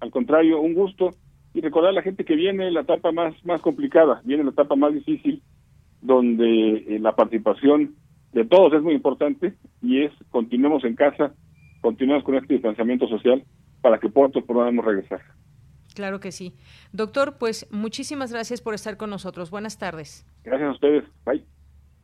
[0.00, 1.10] Al contrario, un gusto.
[1.54, 4.76] Y recordar a la gente que viene la etapa más, más complicada, viene la etapa
[4.76, 5.42] más difícil,
[6.02, 7.94] donde eh, la participación
[8.32, 11.32] de todos es muy importante y es continuemos en casa,
[11.86, 13.44] continuamos con este distanciamiento social
[13.80, 15.22] para que pronto podamos regresar.
[15.94, 16.52] Claro que sí.
[16.90, 19.50] Doctor, pues muchísimas gracias por estar con nosotros.
[19.50, 20.26] Buenas tardes.
[20.42, 21.04] Gracias a ustedes.
[21.24, 21.44] Bye.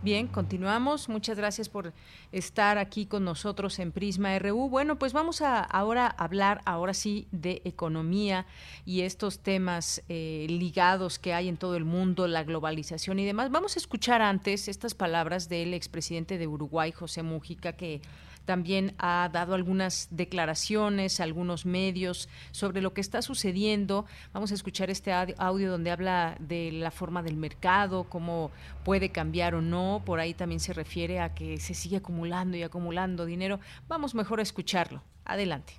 [0.00, 1.08] Bien, continuamos.
[1.08, 1.92] Muchas gracias por
[2.30, 4.70] estar aquí con nosotros en Prisma RU.
[4.70, 8.46] Bueno, pues vamos a ahora hablar, ahora sí, de economía
[8.84, 13.50] y estos temas eh, ligados que hay en todo el mundo, la globalización y demás.
[13.50, 18.00] Vamos a escuchar antes estas palabras del expresidente de Uruguay, José Mujica, que
[18.48, 24.06] también ha dado algunas declaraciones, algunos medios sobre lo que está sucediendo.
[24.32, 28.50] Vamos a escuchar este audio donde habla de la forma del mercado, cómo
[28.86, 30.00] puede cambiar o no.
[30.02, 33.60] Por ahí también se refiere a que se sigue acumulando y acumulando dinero.
[33.86, 35.02] Vamos mejor a escucharlo.
[35.26, 35.74] Adelante.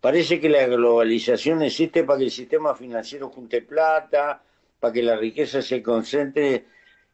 [0.00, 4.42] Parece que la globalización existe para que el sistema financiero junte plata,
[4.80, 6.64] para que la riqueza se concentre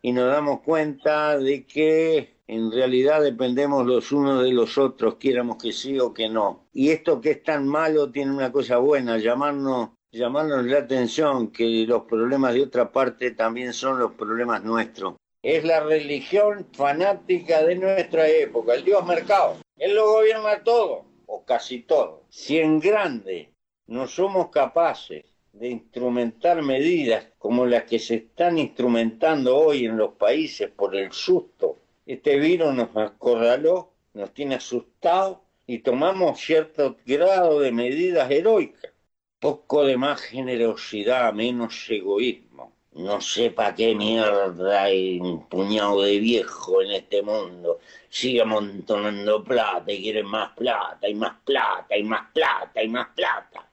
[0.02, 5.58] y nos damos cuenta de que en realidad dependemos los unos de los otros, quiéramos
[5.58, 6.66] que sí o que no.
[6.72, 11.84] Y esto que es tan malo tiene una cosa buena, llamarnos, llamarnos la atención que
[11.86, 15.16] los problemas de otra parte también son los problemas nuestros.
[15.42, 19.58] Es la religión fanática de nuestra época, el Dios mercado.
[19.76, 22.24] Él lo gobierna todo, o casi todo.
[22.30, 23.52] Si en grande
[23.86, 30.14] no somos capaces de instrumentar medidas como las que se están instrumentando hoy en los
[30.14, 31.78] países por el susto.
[32.08, 38.92] Este virus nos acorraló, nos tiene asustados y tomamos cierto grado de medidas heroicas.
[39.38, 42.72] Poco de más generosidad, menos egoísmo.
[42.92, 47.78] No sé para qué mierda hay un puñado de viejo en este mundo.
[48.08, 53.08] Sigue amontonando plata y quieren más plata y más plata y más plata y más
[53.14, 53.70] plata.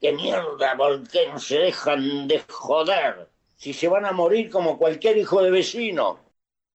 [0.00, 0.76] ¿Qué mierda?
[0.76, 3.28] ¿Por qué no se dejan de joder?
[3.56, 6.21] Si se van a morir como cualquier hijo de vecino.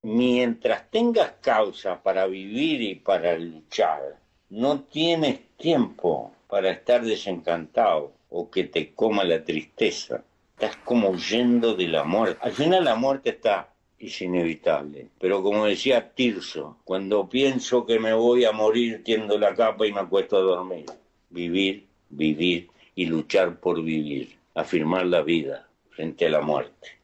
[0.09, 4.15] Mientras tengas causa para vivir y para luchar,
[4.49, 10.23] no tienes tiempo para estar desencantado o que te coma la tristeza.
[10.53, 12.39] Estás como huyendo de la muerte.
[12.41, 15.09] Al final la muerte está, es inevitable.
[15.19, 19.91] Pero como decía Tirso, cuando pienso que me voy a morir, tiendo la capa y
[19.91, 20.85] me acuesto a dormir.
[21.29, 26.96] Vivir, vivir y luchar por vivir, afirmar la vida frente a la muerte.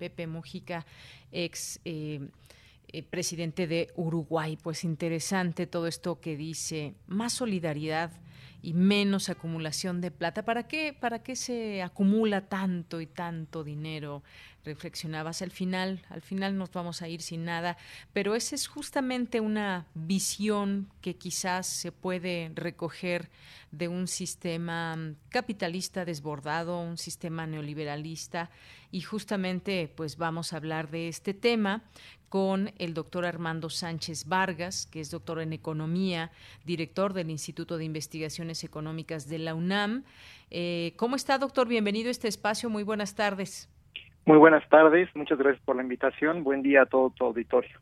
[0.00, 0.86] Pepe Mujica,
[1.30, 2.20] ex eh,
[2.88, 4.56] eh, presidente de Uruguay.
[4.60, 8.10] Pues interesante todo esto que dice, más solidaridad
[8.62, 10.42] y menos acumulación de plata.
[10.42, 14.22] ¿Para qué, para qué se acumula tanto y tanto dinero?
[14.64, 17.76] Reflexionabas al final, al final nos vamos a ir sin nada,
[18.12, 23.30] pero esa es justamente una visión que quizás se puede recoger
[23.70, 24.98] de un sistema
[25.28, 28.50] capitalista desbordado, un sistema neoliberalista
[28.90, 31.82] y justamente pues vamos a hablar de este tema
[32.28, 36.30] con el doctor Armando Sánchez Vargas, que es doctor en economía,
[36.64, 40.04] director del Instituto de Investigaciones Económicas de la UNAM.
[40.50, 41.66] Eh, ¿Cómo está, doctor?
[41.66, 42.70] Bienvenido a este espacio.
[42.70, 43.68] Muy buenas tardes.
[44.30, 46.44] Muy buenas tardes, muchas gracias por la invitación.
[46.44, 47.80] Buen día a todo tu auditorio.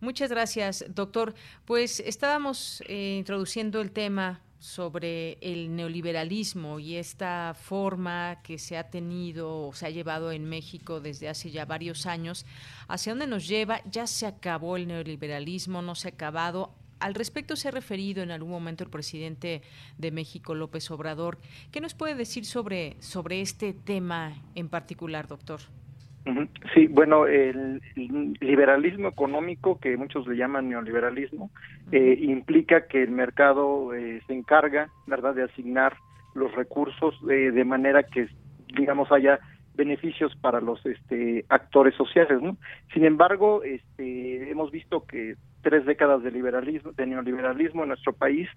[0.00, 1.34] Muchas gracias, doctor.
[1.66, 8.88] Pues estábamos eh, introduciendo el tema sobre el neoliberalismo y esta forma que se ha
[8.88, 12.46] tenido o se ha llevado en México desde hace ya varios años,
[12.88, 17.56] hacia dónde nos lleva, ya se acabó el neoliberalismo, no se ha acabado, al respecto
[17.56, 19.62] se ha referido en algún momento el presidente
[19.98, 21.38] de México, López Obrador.
[21.72, 25.60] ¿Qué nos puede decir sobre, sobre este tema en particular, doctor?
[26.74, 31.50] Sí, bueno, el, liberalismo económico, que muchos le llaman neoliberalismo,
[31.92, 35.96] eh, implica que el mercado eh, se encarga, ¿verdad?, de asignar
[36.34, 38.28] los recursos eh, de manera que,
[38.76, 39.38] digamos, haya
[39.76, 42.56] beneficios para los este, actores sociales, ¿no?
[42.92, 48.48] Sin embargo, este, hemos visto que tres décadas de liberalismo, de neoliberalismo en nuestro país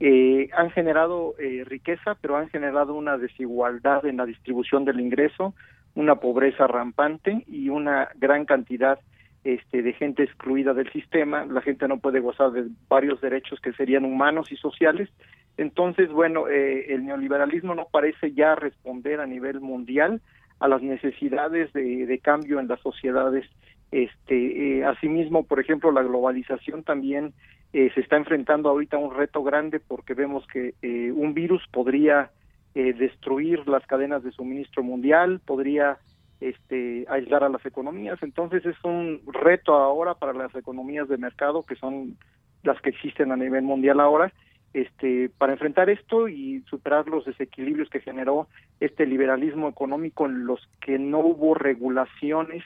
[0.00, 5.54] eh, han generado eh, riqueza, pero han generado una desigualdad en la distribución del ingreso,
[5.94, 9.00] una pobreza rampante y una gran cantidad
[9.44, 11.46] este, de gente excluida del sistema.
[11.46, 15.08] La gente no puede gozar de varios derechos que serían humanos y sociales.
[15.56, 20.20] Entonces, bueno, eh, el neoliberalismo no parece ya responder a nivel mundial
[20.60, 23.46] a las necesidades de, cambio en las sociedades
[23.90, 27.32] este, eh, asimismo, por ejemplo, la globalización también
[27.72, 31.62] eh, se está enfrentando ahorita a un reto grande porque vemos que eh, un virus
[31.70, 32.30] podría
[32.74, 35.98] eh, destruir las cadenas de suministro mundial, podría
[36.40, 38.18] este, aislar a las economías.
[38.22, 42.16] Entonces es un reto ahora para las economías de mercado que son
[42.62, 44.32] las que existen a nivel mundial ahora,
[44.72, 48.48] este, para enfrentar esto y superar los desequilibrios que generó
[48.80, 52.62] este liberalismo económico en los que no hubo regulaciones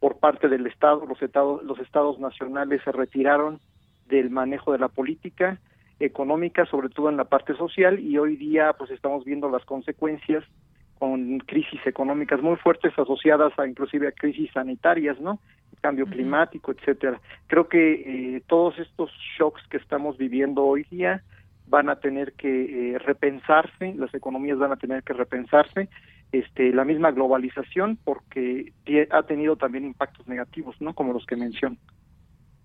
[0.00, 3.60] por parte del Estado, los estados, los estados nacionales se retiraron
[4.06, 5.58] del manejo de la política
[5.98, 10.44] económica, sobre todo en la parte social, y hoy día pues estamos viendo las consecuencias
[10.98, 15.38] con crisis económicas muy fuertes asociadas a inclusive a crisis sanitarias, ¿no?
[15.80, 17.20] Cambio climático, etcétera.
[17.46, 21.22] Creo que eh, todos estos shocks que estamos viviendo hoy día
[21.66, 25.88] van a tener que eh, repensarse, las economías van a tener que repensarse
[26.32, 28.72] este, la misma globalización porque
[29.10, 30.94] ha tenido también impactos negativos, ¿no?
[30.94, 31.76] Como los que menciono.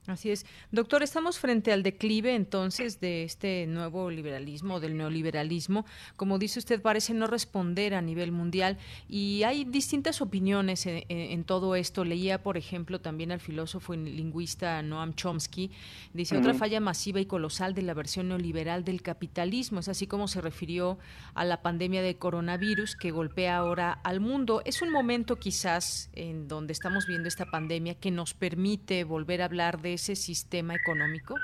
[0.10, 0.45] Así es.
[0.72, 5.86] Doctor, estamos frente al declive entonces de este nuevo liberalismo, del neoliberalismo.
[6.16, 11.76] Como dice usted, parece no responder a nivel mundial y hay distintas opiniones en, todo
[11.76, 12.05] esto.
[12.05, 15.70] Leía, por ejemplo, también al filósofo y lingüista Noam Chomsky.
[16.14, 19.80] Dice, otra falla masiva y colosal de la versión neoliberal del capitalismo.
[19.80, 20.97] Es así como se refirió
[21.36, 24.64] a la pandemia de coronavirus que golpea ahora al mundo.
[24.66, 29.45] Es un momento quizás en donde estamos viendo esta pandemia que nos permite volver a
[29.45, 31.35] hablar de ese sistema económico?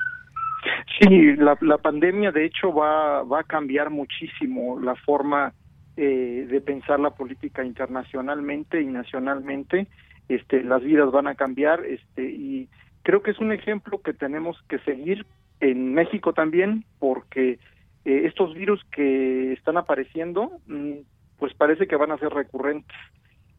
[1.00, 5.54] Sí, la, pandemia de hecho va, va a cambiar muchísimo la forma
[5.98, 9.88] eh, de pensar la política internacionalmente y nacionalmente.
[10.30, 12.70] Este, las vidas van a cambiar este, y
[13.04, 15.26] creo que es un ejemplo que tenemos que seguir
[15.60, 17.60] en México también porque
[18.06, 20.94] eh, estos virus que están apareciendo, mm,
[21.38, 22.98] pues parece que van a ser recurrentes.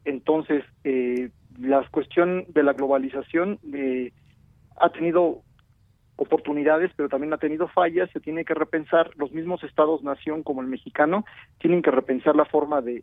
[0.05, 4.13] Entonces, eh, la cuestión de la globalización eh,
[4.79, 5.43] ha tenido
[6.17, 10.67] oportunidades, pero también ha tenido fallas, se tiene que repensar, los mismos estados-nación como el
[10.67, 11.25] mexicano
[11.59, 13.01] tienen que repensar la forma de,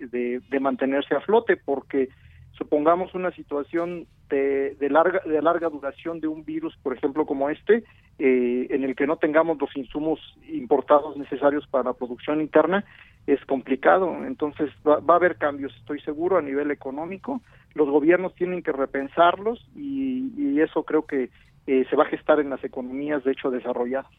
[0.50, 2.10] de, mantenerse a flote, porque
[2.54, 7.50] supongamos una situación de, de, larga de larga duración de un virus, por ejemplo, como
[7.50, 7.84] este,
[8.18, 12.84] eh, en el que no tengamos los insumos importados necesarios para la producción interna,
[13.28, 14.26] es complicado.
[14.26, 17.42] Entonces va, va a haber cambios, estoy seguro, a nivel económico.
[17.76, 21.30] Los gobiernos tienen que repensarlos y, y eso creo que
[21.68, 24.12] eh, se va a gestar en las economías, de hecho, desarrolladas.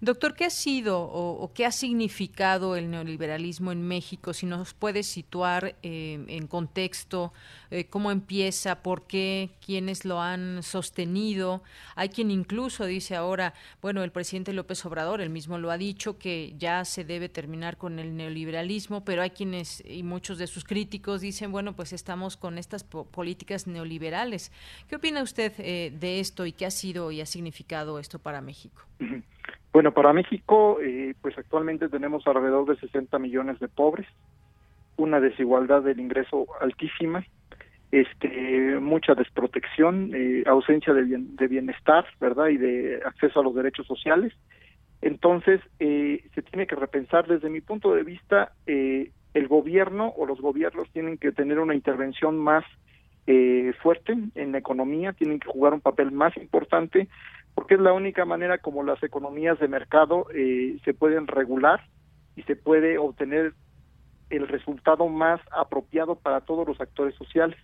[0.00, 4.32] Doctor, ¿qué ha sido o, qué ha significado el neoliberalismo en México?
[4.32, 7.32] Si nos puede situar eh, en contexto,
[7.72, 11.64] eh, cómo empieza, por qué, quiénes lo han sostenido.
[11.96, 16.16] Hay quien incluso dice ahora, bueno, el presidente López Obrador, él mismo lo ha dicho,
[16.16, 20.62] que ya se debe terminar con el neoliberalismo, pero hay quienes y muchos de sus
[20.62, 24.52] críticos dicen, bueno, pues estamos con estas políticas neoliberales.
[24.86, 28.40] ¿Qué opina usted eh, de esto y qué ha sido y ha significado esto para
[28.40, 28.82] México?
[29.78, 34.08] Bueno, para México, eh, pues actualmente tenemos alrededor de 60 millones de pobres,
[34.96, 37.24] una desigualdad del ingreso altísima,
[37.92, 42.48] este, mucha desprotección, eh, ausencia de, bienestar, ¿verdad?
[42.48, 44.32] Y de acceso a los derechos sociales.
[45.00, 50.40] Entonces, eh, se tiene que repensar desde mi punto de vista, el gobierno o los
[50.40, 52.64] gobiernos tienen que tener una intervención más
[53.80, 57.08] fuerte en la economía, tienen que jugar un papel más importante
[57.58, 61.80] porque es la única manera como las economías de mercado eh, se pueden regular
[62.36, 63.52] y se puede obtener
[64.30, 67.58] el resultado más apropiado para todos los actores sociales,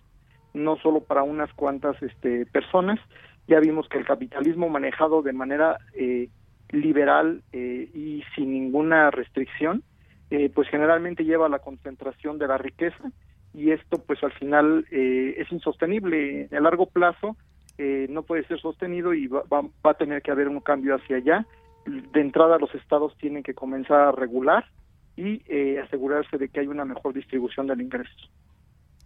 [0.53, 2.99] no solo para unas cuantas este, personas.
[3.47, 6.27] Ya vimos que el capitalismo manejado de manera eh,
[6.71, 9.81] liberal eh, y sin ninguna restricción,
[10.53, 13.11] pues generalmente lleva a la concentración de la riqueza
[13.53, 17.37] y esto pues al final es insostenible en el largo plazo
[17.77, 19.43] eh, no puede ser sostenido y va,
[19.83, 21.45] a tener que haber un cambio hacia allá.
[21.85, 24.65] De entrada los estados tienen que comenzar a regular
[25.15, 28.29] y eh, asegurarse de que hay una mejor distribución del ingreso.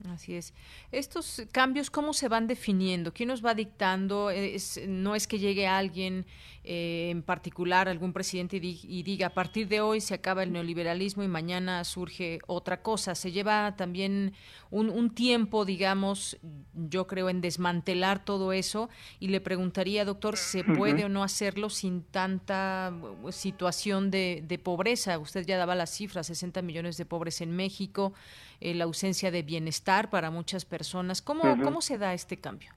[0.07, 0.53] Así es.
[0.93, 3.13] Estos cambios, ¿cómo se van definiendo?
[3.13, 4.29] ¿Quién nos va dictando?
[4.29, 6.25] Es, no es que llegue alguien
[6.63, 11.23] eh, en particular, algún presidente, y, diga, a partir de hoy se acaba el neoliberalismo
[11.23, 13.13] y mañana surge otra cosa.
[13.13, 14.33] Se lleva también
[14.71, 16.37] un, tiempo, digamos,
[16.73, 18.89] yo creo, en desmantelar todo eso.
[19.19, 24.59] Y le preguntaría, doctor, ¿se puede o no hacerlo sin tanta uh, situación de, de
[24.59, 25.19] pobreza?
[25.19, 28.13] Usted ya daba las cifras, 60 millones de pobres en México.
[28.61, 31.21] Eh, la ausencia de bienestar para muchas personas.
[31.21, 32.71] ¿Cómo, ¿cómo se da este cambio?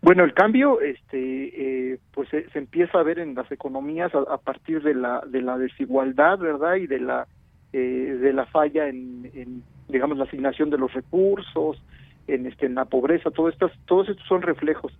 [0.00, 4.82] Bueno, el cambio, este, eh, pues se, empieza a ver en las economías a, partir
[4.82, 7.26] de la de la desigualdad, verdad, y de la
[7.72, 11.82] eh, de la falla en, digamos, la asignación de los recursos,
[12.26, 14.92] en este, en la pobreza, todo estas, todos estos son reflejos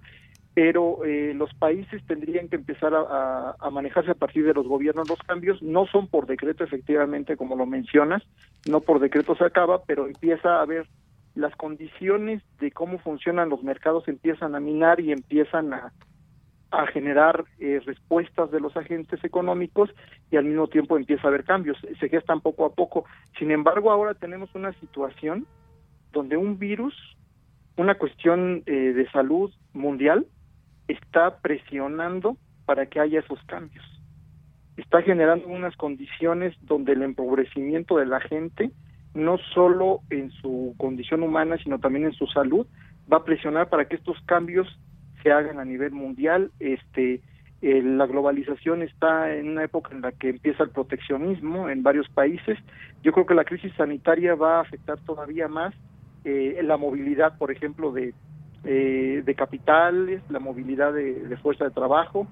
[0.55, 5.09] pero eh, los países tendrían que empezar a, manejarse a partir de los gobiernos.
[5.09, 8.23] Los cambios no son por decreto, efectivamente, como lo mencionas,
[8.69, 10.87] no por decreto se acaba, pero empieza a haber
[11.35, 15.93] las condiciones de cómo funcionan los mercados empiezan a minar y empiezan a,
[16.93, 19.91] generar eh, respuestas de los agentes económicos
[20.31, 21.77] y al mismo tiempo empieza a haber cambios.
[22.01, 23.05] Se gestan poco a poco.
[23.39, 25.47] Sin embargo, ahora tenemos una situación
[26.13, 26.95] donde un virus,
[27.77, 30.27] una cuestión eh, de salud mundial,
[30.93, 33.85] está presionando para que haya esos cambios.
[34.77, 38.71] Está generando unas condiciones donde el empobrecimiento de la gente,
[39.15, 42.67] no solo en su condición humana, sino también en su salud,
[43.13, 44.67] va a presionar para que estos cambios
[45.23, 46.51] se hagan a nivel mundial.
[46.59, 47.21] Este,
[47.61, 52.09] eh, la globalización está en una época en la que empieza el proteccionismo en varios
[52.09, 52.59] países.
[53.03, 55.75] Yo creo que la crisis sanitaria va a afectar todavía más
[56.25, 58.15] eh, la movilidad, por ejemplo, de
[58.65, 62.27] eh, de capitales, la movilidad de, fuerza de trabajo.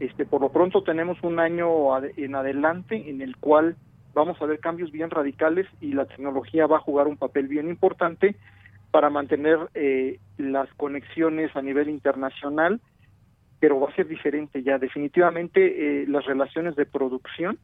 [0.00, 1.68] Este, por lo pronto tenemos un año
[2.16, 3.76] en adelante en el cual
[4.14, 7.68] vamos a ver cambios bien radicales y la tecnología va a jugar un papel bien
[7.68, 8.36] importante
[8.90, 12.80] para mantener eh, las conexiones a nivel internacional,
[13.60, 14.78] pero va a ser diferente ya.
[14.78, 17.58] Definitivamente eh, las relaciones de producción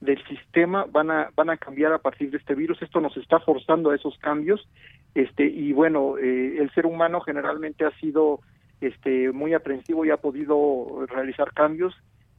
[0.00, 2.82] del sistema van a van a cambiar a partir de este virus.
[2.82, 4.68] Esto nos está forzando a esos cambios
[5.14, 8.40] este y bueno eh, el ser humano generalmente ha sido
[8.80, 11.94] este muy aprensivo y ha podido realizar cambios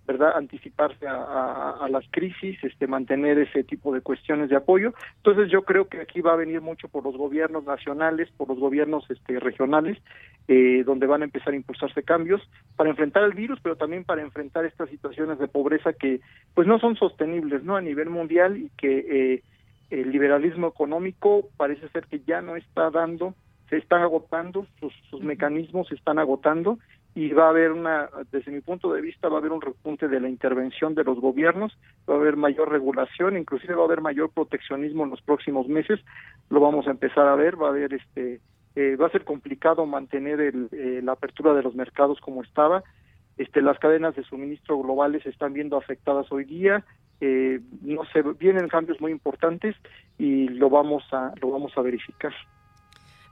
[0.05, 4.93] verdad anticiparse a, las crisis este mantener ese tipo de cuestiones de apoyo.
[5.17, 8.59] Entonces yo creo que aquí va a venir mucho por los gobiernos nacionales por los
[8.59, 9.97] gobiernos este regionales
[10.47, 12.41] eh, donde van a empezar a impulsarse cambios
[12.75, 16.19] para enfrentar el virus pero también para enfrentar estas situaciones de pobreza que
[16.53, 19.43] pues no son sostenibles no a nivel mundial y que eh,
[20.01, 23.33] el liberalismo económico parece ser que ya no está dando
[23.69, 26.77] se están agotando sus, sus mecanismos se están agotando
[27.15, 30.07] y va a haber una, desde mi punto de vista, va a haber un repunte
[30.07, 31.77] de la intervención de los gobiernos,
[32.09, 35.99] va a haber mayor regulación, inclusive va a haber mayor proteccionismo en los próximos meses,
[36.49, 38.41] lo vamos a empezar a ver, va a haber este,
[38.75, 42.83] eh, va a ser complicado mantener el, eh, la apertura de los mercados como estaba,
[43.37, 46.83] este, las cadenas de suministro globales se están viendo afectadas hoy día,
[47.21, 49.75] eh, no se vienen cambios muy importantes
[50.17, 52.33] y lo vamos a, lo vamos a verificar.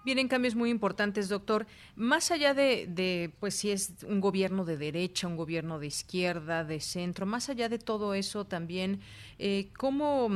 [0.03, 1.67] Vienen cambios muy importantes, doctor.
[1.95, 6.79] Más allá de, pues si es un gobierno de derecha, un gobierno de izquierda, de
[6.79, 8.99] centro, más allá de todo eso también,
[9.37, 10.27] eh, ¿cómo,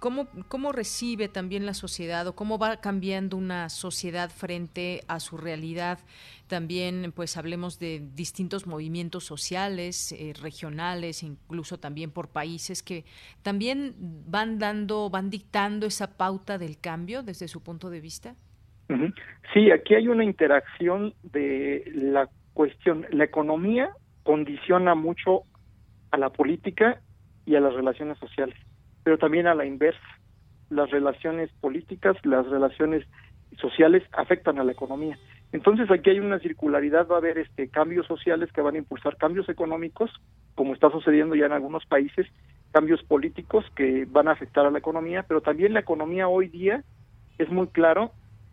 [0.00, 5.36] cómo, ¿cómo recibe también la sociedad o cómo va cambiando una sociedad frente a su
[5.36, 6.00] realidad?
[6.48, 13.04] También, pues hablemos de distintos movimientos sociales, eh, regionales, incluso también por países que
[13.42, 13.94] también
[14.26, 18.34] van dando, van dictando esa pauta del cambio desde su punto de vista.
[19.52, 23.90] Sí, aquí hay una interacción de la cuestión, la economía
[24.22, 25.42] condiciona mucho
[26.10, 27.00] a la política
[27.44, 28.56] y a las relaciones sociales,
[29.02, 30.00] pero también a la inversa.
[30.70, 33.06] Las relaciones políticas, las relaciones
[33.58, 35.18] sociales afectan a la economía.
[35.52, 39.16] Entonces aquí hay una circularidad, va a haber este cambios sociales que van a impulsar
[39.18, 40.10] cambios económicos,
[40.54, 42.26] como está sucediendo ya en algunos países,
[42.72, 46.82] cambios políticos que van a afectar a la economía, pero también la economía hoy día
[47.36, 48.12] es muy claro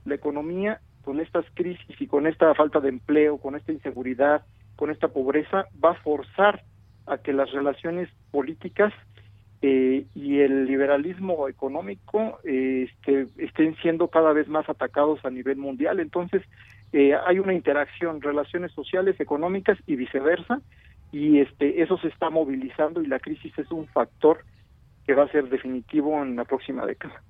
[0.10, 4.44] la economía con estas crisis y con esta falta de empleo, con esta inseguridad,
[4.76, 6.64] con esta pobreza, va a forzar
[7.06, 8.94] a que las relaciones políticas
[9.62, 15.58] eh, y el liberalismo económico eh, este, estén siendo cada vez más atacados a nivel
[15.58, 16.00] mundial.
[16.00, 16.44] Entonces,
[16.94, 20.62] eh, hay una interacción, relaciones sociales, económicas y viceversa,
[21.12, 24.46] y este, eso se está movilizando y la crisis es un factor
[25.06, 27.22] que va a ser definitivo en la próxima década.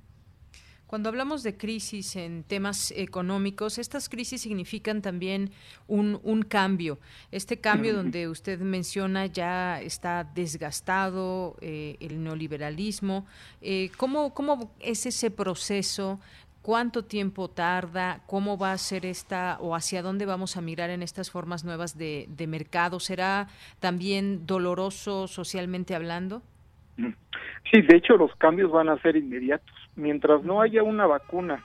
[0.89, 5.51] Cuando hablamos de crisis en temas económicos, estas crisis significan también
[5.87, 6.97] un, un cambio.
[7.31, 13.27] Este cambio donde usted menciona ya está desgastado eh, el neoliberalismo.
[13.61, 16.19] Eh, ¿cómo, ¿Cómo es ese proceso?
[16.63, 18.23] ¿Cuánto tiempo tarda?
[18.25, 21.99] ¿Cómo va a ser esta o hacia dónde vamos a mirar en estas formas nuevas
[21.99, 22.99] de, de mercado?
[22.99, 23.47] ¿Será
[23.79, 26.41] también doloroso socialmente hablando?
[26.97, 29.78] Sí, de hecho los cambios van a ser inmediatos.
[29.99, 31.61] Mientras no haya una vacuna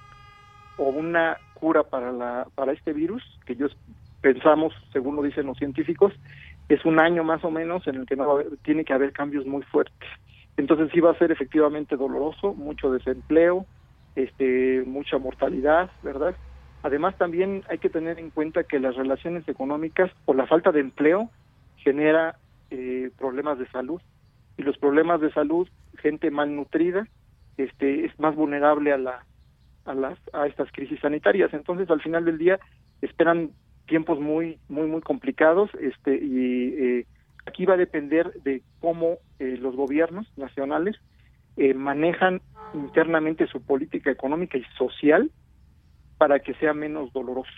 [0.76, 3.76] o una cura para la para este virus, que ellos
[4.20, 6.12] pensamos, según lo dicen los científicos,
[6.68, 9.62] es un año más o menos en el que no tiene que haber cambios muy
[9.62, 10.08] fuertes.
[10.56, 13.66] Entonces sí va a ser efectivamente doloroso, mucho desempleo,
[14.16, 16.34] este, mucha mortalidad, ¿verdad?
[16.82, 20.80] Además también hay que tener en cuenta que las relaciones económicas o la falta de
[20.80, 21.30] empleo
[21.76, 22.36] genera
[22.70, 24.00] eh, problemas de salud
[24.56, 25.68] y los problemas de salud,
[25.98, 27.06] gente malnutrida,
[27.56, 29.24] este, es más vulnerable a la
[29.84, 31.52] a las a estas crisis sanitarias.
[31.52, 32.58] Entonces, al final del día
[33.02, 33.50] esperan
[33.86, 37.06] tiempos muy muy muy complicados, este y eh,
[37.46, 40.96] aquí va a depender de cómo eh, los gobiernos nacionales
[41.56, 42.40] eh, manejan
[42.72, 45.30] internamente su política económica y social
[46.18, 47.52] para que sea menos doloroso.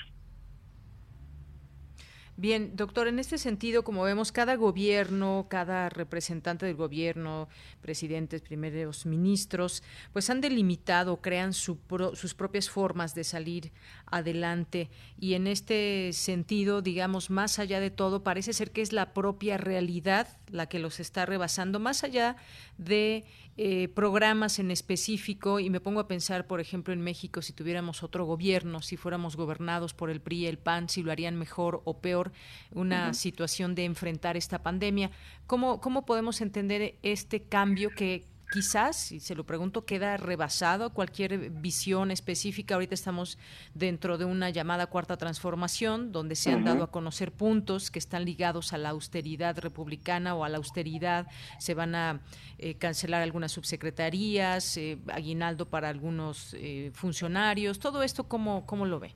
[2.39, 7.49] Bien, doctor, en este sentido, como vemos, cada gobierno, cada representante del gobierno,
[7.81, 9.83] presidentes, primeros ministros,
[10.13, 13.73] pues han delimitado, crean sus propias formas de salir
[14.05, 14.91] adelante.
[15.19, 19.57] Y en este sentido, digamos, más allá de todo, parece ser que es la propia
[19.57, 22.37] realidad la que los está rebasando, más allá
[22.77, 23.25] de
[23.59, 28.03] eh, programas en específico y me pongo a pensar, por ejemplo, en México, si tuviéramos
[28.03, 31.99] otro gobierno, si fuéramos gobernados por el PRI el PAN, si lo harían mejor o
[31.99, 32.33] peor
[32.73, 35.11] una situación de enfrentar esta pandemia.
[35.47, 41.51] ¿Cómo, ¿Cómo podemos entender este cambio que quizás, y se lo pregunto, queda rebasado cualquier
[41.51, 42.75] visión específica.
[42.75, 43.39] Ahorita estamos
[43.75, 48.25] dentro de una llamada cuarta transformación, donde se han dado a conocer puntos que están
[48.25, 51.27] ligados a la austeridad republicana o a la austeridad.
[51.59, 52.21] Se van a
[52.59, 57.79] eh, cancelar algunas subsecretarías, eh, aguinaldo para algunos eh, funcionarios.
[57.79, 59.15] Todo esto, ¿cómo, cómo lo ve?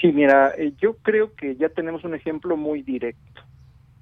[0.00, 3.29] Sí, mira, yo creo que ya tenemos un ejemplo muy directo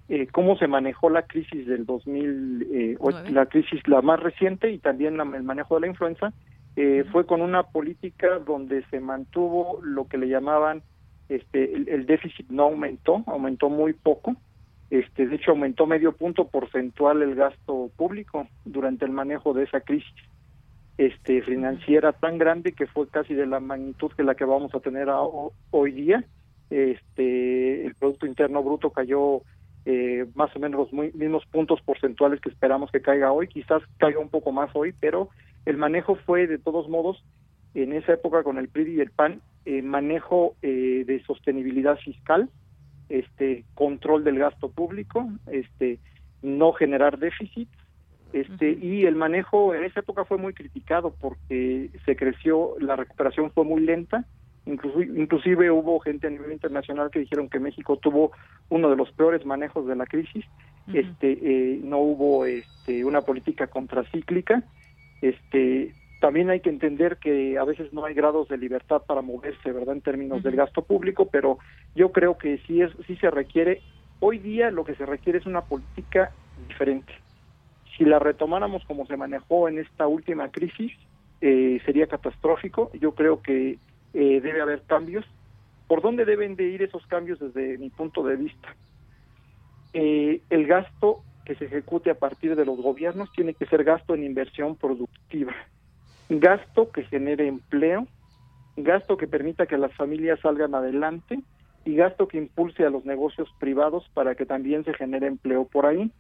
[0.09, 2.97] eh, cómo se manejó la crisis del 2000, eh,
[3.31, 6.33] la crisis la más reciente y también el manejo de la influenza,
[6.77, 10.83] eh, fue con una política donde se mantuvo lo que le llamaban
[11.29, 14.35] este el, déficit no aumentó, aumentó muy poco,
[14.89, 19.81] Este, de hecho, aumentó medio punto porcentual el gasto público durante el manejo de esa
[19.83, 20.15] crisis
[20.97, 24.81] este, financiera tan grande que fue casi de la magnitud que la que vamos a
[24.81, 25.09] tener
[25.71, 26.25] hoy día.
[26.71, 29.43] Este, el Producto Interno Bruto cayó
[29.91, 34.21] eh, más o menos los mismos puntos porcentuales que esperamos que caiga hoy, quizás caiga
[34.21, 35.31] un poco más hoy, pero
[35.65, 37.25] el manejo fue de todos modos
[37.73, 42.51] en esa época con el PRI y el PAN, eh, manejo eh, de sostenibilidad fiscal,
[43.09, 45.99] este control del gasto público, este
[46.43, 47.71] no generar déficit,
[48.35, 53.51] este y el manejo en esa época fue muy criticado porque se creció, la recuperación
[53.53, 54.27] fue muy lenta,
[54.69, 58.33] inclusive, inclusive hubo gente a nivel internacional que dijeron que México tuvo
[58.69, 60.45] uno de los peores manejos de la crisis,
[60.93, 64.63] este eh, no hubo este una política contracíclica,
[65.21, 69.71] este también hay que entender que a veces no hay grados de libertad para moverse,
[69.71, 69.95] ¿verdad?
[69.95, 71.59] En términos del gasto público, pero
[71.95, 73.83] yo creo que sí es sí se requiere
[74.21, 76.33] hoy día lo que se requiere es una política
[76.67, 77.13] diferente.
[77.97, 80.93] Si la retomáramos como se manejó en esta última crisis,
[81.41, 82.91] eh, sería catastrófico.
[83.01, 83.79] Yo creo que
[84.15, 85.25] eh, debe haber cambios.
[85.87, 88.75] ¿Por dónde deben de ir esos cambios desde mi punto de vista?
[89.95, 94.15] Eh, el gasto que se ejecute a partir de los gobiernos tiene que ser gasto
[94.15, 95.55] en inversión productiva
[96.29, 98.07] gasto que genere empleo,
[98.77, 101.41] gasto que permita que las familias salgan adelante
[101.85, 105.87] y gasto que impulse a los negocios privados para que también se genere empleo por
[105.87, 106.11] ahí.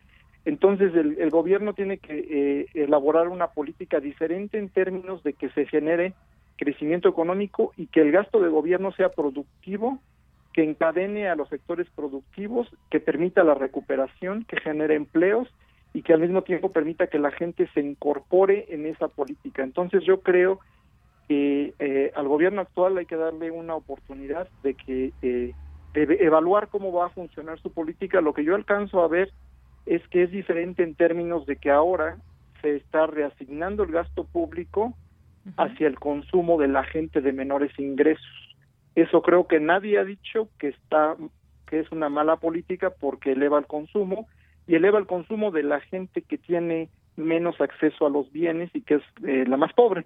[0.44, 5.66] Entonces el, gobierno tiene que eh, elaborar una política diferente en términos de que se
[5.66, 6.14] genere
[6.58, 10.00] crecimiento económico y que el gasto de gobierno sea productivo,
[10.52, 15.48] que encadene a los sectores productivos, que permita la recuperación, que genere empleos
[15.94, 19.62] y que al mismo tiempo permita que la gente se incorpore en esa política.
[19.62, 20.58] Entonces yo creo
[21.28, 25.52] que eh, al gobierno actual hay que darle una oportunidad de que eh,
[25.94, 28.20] evaluar cómo va a funcionar su política.
[28.20, 29.30] Lo que yo alcanzo a ver
[29.86, 32.18] es que es diferente en términos de que ahora
[32.62, 34.94] se está reasignando el gasto público
[35.56, 38.56] hacia el consumo de la gente de menores ingresos.
[38.94, 41.16] Eso creo que nadie ha dicho que está
[41.68, 44.26] que es una mala política porque eleva el consumo,
[44.66, 48.82] y eleva el consumo de la gente que tiene menos acceso a los bienes y
[48.82, 50.04] que es eh, la más pobre.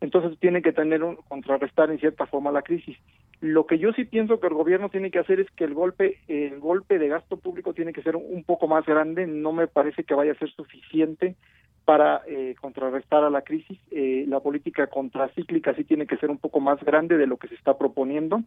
[0.00, 2.96] Entonces tiene que tener un contrarrestar en cierta forma la crisis.
[3.40, 6.18] Lo que yo sí pienso que el gobierno tiene que hacer es que el golpe
[6.28, 10.04] el golpe de gasto público tiene que ser un poco más grande, no me parece
[10.04, 11.34] que vaya a ser suficiente
[11.84, 13.78] para eh, contrarrestar a la crisis.
[13.90, 17.48] Eh, la política contracíclica sí tiene que ser un poco más grande de lo que
[17.48, 18.42] se está proponiendo.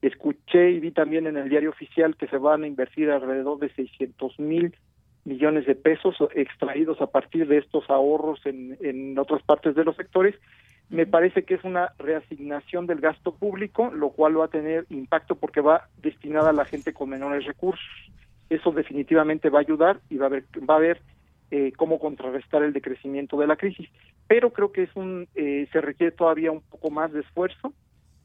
[0.00, 3.72] Escuché y vi también en el diario oficial que se van a invertir alrededor de
[3.72, 4.74] 600 mil
[5.24, 9.94] millones de pesos extraídos a partir de estos ahorros en, en otras partes de los
[9.94, 10.34] sectores.
[10.90, 15.36] Me parece que es una reasignación del gasto público, lo cual va a tener impacto
[15.36, 17.86] porque va destinada a la gente con menores recursos.
[18.50, 21.00] Eso definitivamente va a ayudar y va a haber, va a haber
[21.54, 23.86] eh, cómo contrarrestar el decrecimiento de la crisis.
[24.26, 27.74] Pero creo que es un, eh, se requiere todavía un poco más de esfuerzo.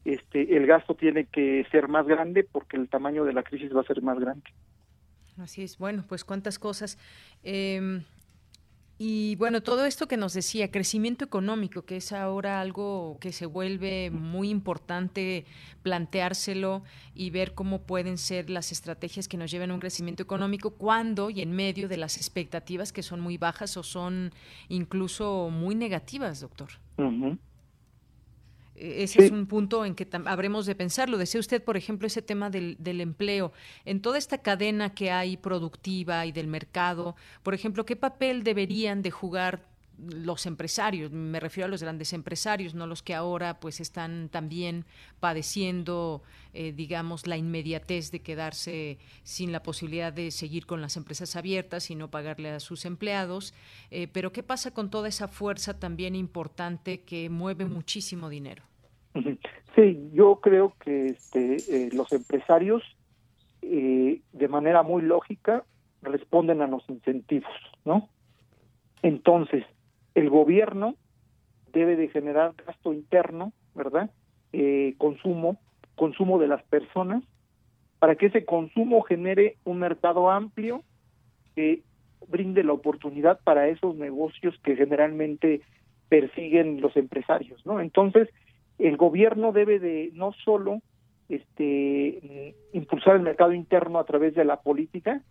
[0.05, 3.81] Este, el gasto tiene que ser más grande porque el tamaño de la crisis va
[3.81, 4.49] a ser más grande.
[5.37, 6.97] Así es, bueno, pues cuántas cosas.
[7.43, 8.03] Em,
[8.99, 13.45] y bueno, todo esto que nos decía, crecimiento económico, que es ahora algo que se
[13.45, 15.45] vuelve muy importante
[15.83, 16.83] planteárselo
[17.13, 21.29] y ver cómo pueden ser las estrategias que nos lleven a un crecimiento económico cuando
[21.29, 24.33] y en medio de las expectativas que son muy bajas o son
[24.67, 26.69] incluso muy negativas, doctor.
[26.97, 27.37] E-,
[28.77, 31.17] ese es un punto en que habremos de pensarlo.
[31.17, 33.51] Decía usted, por ejemplo, ese tema del, del, empleo.
[33.85, 39.01] En toda esta cadena que hay productiva y del mercado, por ejemplo, ¿qué papel deberían
[39.01, 39.65] de jugar
[39.97, 44.85] los empresarios, me refiero a los grandes empresarios, no los que ahora pues están también
[45.19, 46.21] padeciendo,
[46.53, 51.89] eh, digamos, la inmediatez de quedarse sin la posibilidad de seguir con las empresas abiertas
[51.89, 53.53] y no pagarle a sus empleados.
[53.89, 58.66] Eh, pero ¿qué pasa con toda esa fuerza también importante que mueve muchísimo dinero?
[59.75, 62.83] Sí, yo creo que este, eh, los empresarios
[63.61, 65.65] de manera muy lógica
[66.01, 67.51] responden a los incentivos,
[67.85, 68.07] ¿no?
[69.01, 69.65] Entonces,
[70.15, 70.95] el gobierno
[71.71, 74.09] debe de generar gasto interno, ¿verdad?
[74.53, 75.59] Eh, consumo,
[75.95, 77.23] consumo de las personas,
[77.99, 80.83] para que ese consumo genere un mercado amplio
[81.55, 81.81] que
[82.27, 85.61] brinde la oportunidad para esos negocios que generalmente
[86.09, 87.79] persiguen los empresarios, ¿no?
[87.79, 88.29] Entonces,
[88.79, 90.81] el gobierno debe de no solo
[91.29, 95.21] este impulsar el mercado interno a través de la política,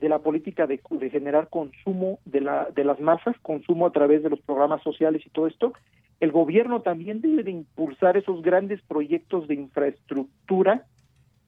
[0.00, 0.80] de la política de,
[1.10, 5.30] generar consumo de, la, de las masas, consumo a través de los programas sociales y
[5.30, 5.72] todo esto,
[6.20, 10.84] el gobierno también debe de impulsar esos grandes proyectos de infraestructura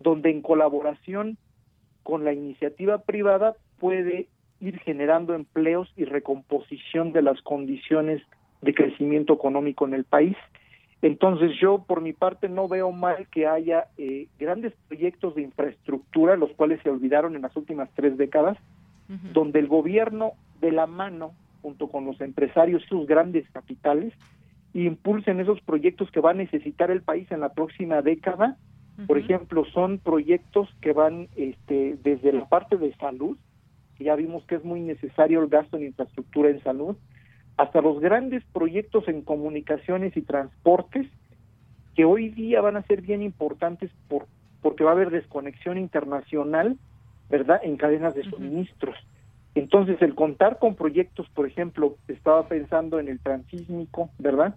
[0.01, 1.39] donde en colaboración
[2.03, 4.29] con la iniciativa privada puede
[4.61, 8.23] ir generando empleos y recomposición de las condiciones
[8.63, 10.37] de crecimiento económico en el país.
[11.03, 16.37] Entonces yo por mi parte no veo mal que haya eh, grandes proyectos de infraestructura,
[16.37, 18.57] los cuales se olvidaron en las últimas tres décadas,
[19.35, 20.33] donde el gobierno
[20.63, 24.15] de la mano, junto con los empresarios, sus grandes capitales,
[24.73, 28.57] impulsen esos proyectos que va a necesitar el país en la próxima década.
[29.07, 33.37] Por ejemplo, son proyectos que van este, desde la parte de salud,
[33.99, 36.97] que ya vimos que es muy necesario el gasto en infraestructura en salud,
[37.57, 41.07] hasta los grandes proyectos en comunicaciones y transportes,
[41.95, 44.27] que hoy día van a ser bien importantes por,
[44.63, 46.79] porque va a haber desconexión internacional,
[47.29, 48.97] ¿verdad?, en cadenas de suministros.
[49.55, 54.57] Entonces, el contar con proyectos, por ejemplo, estaba pensando en el transísmico, ¿verdad?,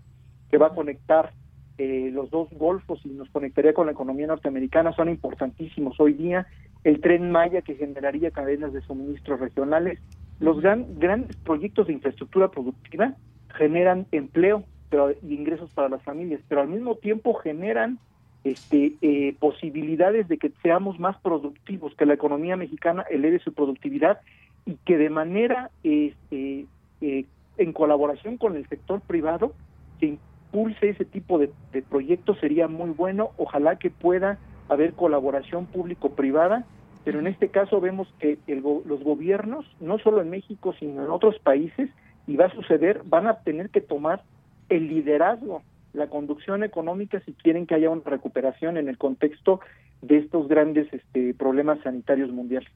[0.49, 1.31] que va a conectar
[1.77, 6.47] eh, los dos golfos y nos conectaría con la economía norteamericana, son importantísimos hoy día.
[6.85, 9.99] El tren Maya, que generaría cadenas de suministros regionales,
[10.39, 13.15] los grandes proyectos de infraestructura productiva
[13.55, 17.99] generan empleo pero, y ingresos para las familias, pero al mismo tiempo generan
[18.43, 24.19] este, eh, posibilidades de que seamos más productivos, que la economía mexicana eleve su productividad
[24.65, 26.65] y que de manera este,
[27.01, 27.25] eh,
[27.57, 29.53] en colaboración con el sector privado
[29.99, 33.31] se impulse ese tipo de, de proyectos sería muy bueno.
[33.37, 34.37] Ojalá que pueda
[34.69, 36.65] haber colaboración público-privada
[37.05, 41.37] pero en este caso vemos que los gobiernos, no solo en México, sino en otros
[41.39, 41.89] países,
[42.25, 44.23] y va a suceder, van a tener que tomar
[44.69, 45.61] el liderazgo,
[45.93, 49.59] la conducción económica si quieren que haya una recuperación en el contexto
[50.01, 52.69] de estos grandes este, problemas sanitarios mundiales.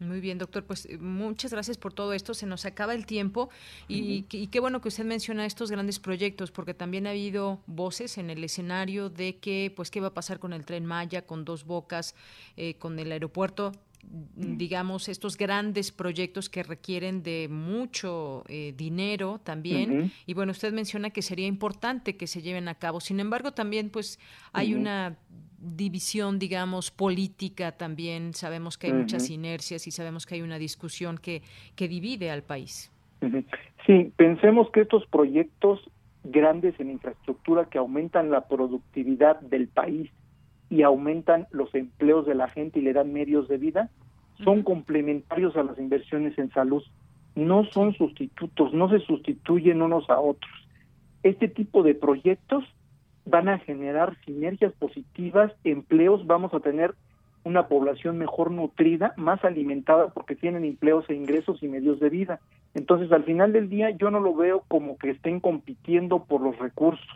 [0.00, 0.64] Muy bien, doctor.
[0.64, 2.32] Pues eh, muchas gracias por todo esto.
[2.32, 3.50] Se nos acaba el tiempo
[3.86, 8.30] y, qué bueno que usted menciona estos grandes proyectos, porque también ha habido voces en
[8.30, 11.64] el escenario de que, pues, qué va a pasar con el tren Maya, con dos
[11.64, 12.14] bocas,
[12.56, 13.72] eh, con el aeropuerto
[14.02, 20.10] digamos, estos grandes proyectos que requieren de mucho eh, dinero también.
[20.24, 23.00] Y bueno, usted menciona que sería importante que se lleven a cabo.
[23.00, 24.18] Sin embargo, también pues
[24.52, 25.18] hay una
[25.60, 28.34] división, digamos, política también.
[28.34, 31.42] Sabemos que hay muchas inercias y sabemos que hay una discusión que,
[31.76, 32.90] que divide al país.
[33.86, 35.80] Sí, pensemos que estos proyectos
[36.24, 40.10] grandes en infraestructura que aumentan la productividad del país
[40.68, 43.90] y aumentan los empleos de la gente y le dan medios de vida,
[44.44, 46.82] son complementarios a las inversiones en salud.
[47.34, 50.52] No son sustitutos, no se sustituyen unos a otros.
[51.22, 52.64] Este tipo de proyectos
[53.24, 56.94] van a generar sinergias positivas, empleos, vamos a tener
[57.44, 62.40] una población mejor nutrida, más alimentada porque tienen empleos e ingresos y medios de vida.
[62.74, 66.58] Entonces, al final del día, yo no lo veo como que estén compitiendo por los
[66.58, 67.06] recursos.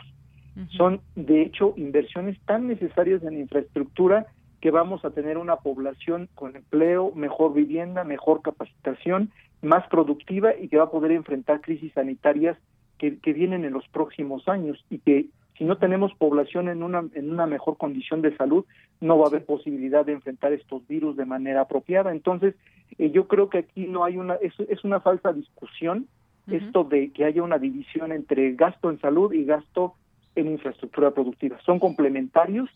[0.76, 4.26] Son, de hecho, inversiones tan necesarias en infraestructura
[4.60, 9.30] que vamos a tener una población con empleo, mejor vivienda, mejor capacitación,
[9.62, 12.56] más productiva y que va a poder enfrentar crisis sanitarias
[12.98, 15.26] que, que vienen en los próximos años y que
[15.56, 18.64] si no tenemos población en una, en una mejor condición de salud,
[19.00, 22.12] no va a haber posibilidad de enfrentar estos virus de manera apropiada.
[22.12, 22.54] Entonces,
[22.98, 26.08] eh, yo creo que aquí no hay una, es, es una falsa discusión
[26.46, 29.94] esto de que haya una división entre gasto en salud y gasto
[30.34, 31.58] en infraestructura productiva.
[31.64, 32.68] Son complementarios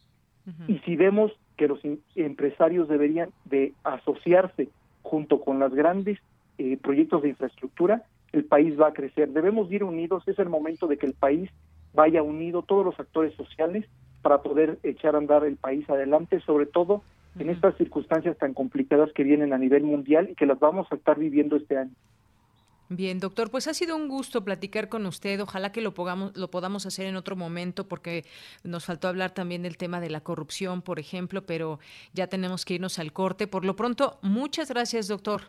[0.67, 1.79] y si vemos que los
[2.15, 4.71] empresarios deberían de asociarse
[5.03, 6.19] junto con los grandes
[6.57, 9.29] eh, proyectos de infraestructura, el país va a crecer.
[9.29, 11.51] Debemos ir unidos, es el momento de que el país
[11.93, 13.87] vaya unido todos los actores sociales
[14.23, 17.03] para poder echar a andar el país adelante, sobre todo
[17.39, 20.97] en estas circunstancias tan complicadas que vienen a nivel mundial y que las vamos a
[20.97, 21.93] estar viviendo este año.
[22.91, 25.41] Bien, doctor, pues ha sido un gusto platicar con usted.
[25.43, 25.93] Ojalá que lo,
[26.35, 28.25] lo podamos hacer en otro momento porque
[28.65, 31.81] nos faltó hablar también del tema de la corrupción, por ejemplo, pero
[32.15, 33.47] ya tenemos que irnos al corte.
[33.47, 35.43] Por lo pronto, muchas gracias, doctor.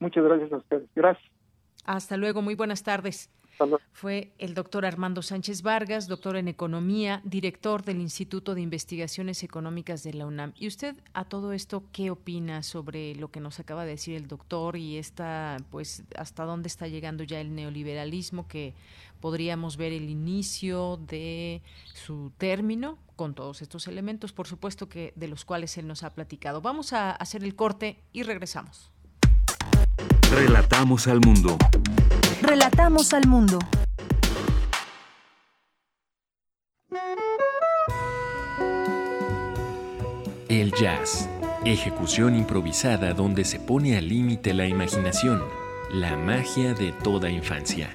[0.00, 0.82] Muchas gracias a usted.
[0.96, 1.30] Gracias.
[1.84, 3.30] Hasta luego, muy buenas tardes.
[3.92, 10.02] Fue el doctor Armando Sánchez Vargas, doctor en Economía, director del Instituto de Investigaciones Económicas
[10.02, 10.52] de la UNAM.
[10.56, 14.28] ¿Y usted a todo esto qué opina sobre lo que nos acaba de decir el
[14.28, 18.74] doctor y esta, pues, hasta dónde está llegando ya el neoliberalismo que
[19.20, 21.62] podríamos ver el inicio de
[21.94, 26.10] su término con todos estos elementos, por supuesto que de los cuales él nos ha
[26.10, 26.60] platicado.
[26.60, 28.90] Vamos a hacer el corte y regresamos.
[30.30, 31.56] Relatamos al mundo.
[32.42, 33.60] Relatamos al mundo.
[40.48, 41.28] El jazz.
[41.64, 45.40] Ejecución improvisada donde se pone al límite la imaginación,
[45.92, 47.90] la magia de toda infancia.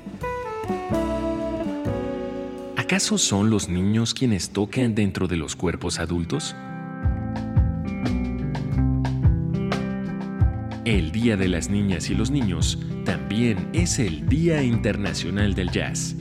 [2.77, 6.55] ¿Acaso son los niños quienes tocan dentro de los cuerpos adultos?
[10.85, 16.13] El Día de las Niñas y los Niños también es el Día Internacional del Jazz.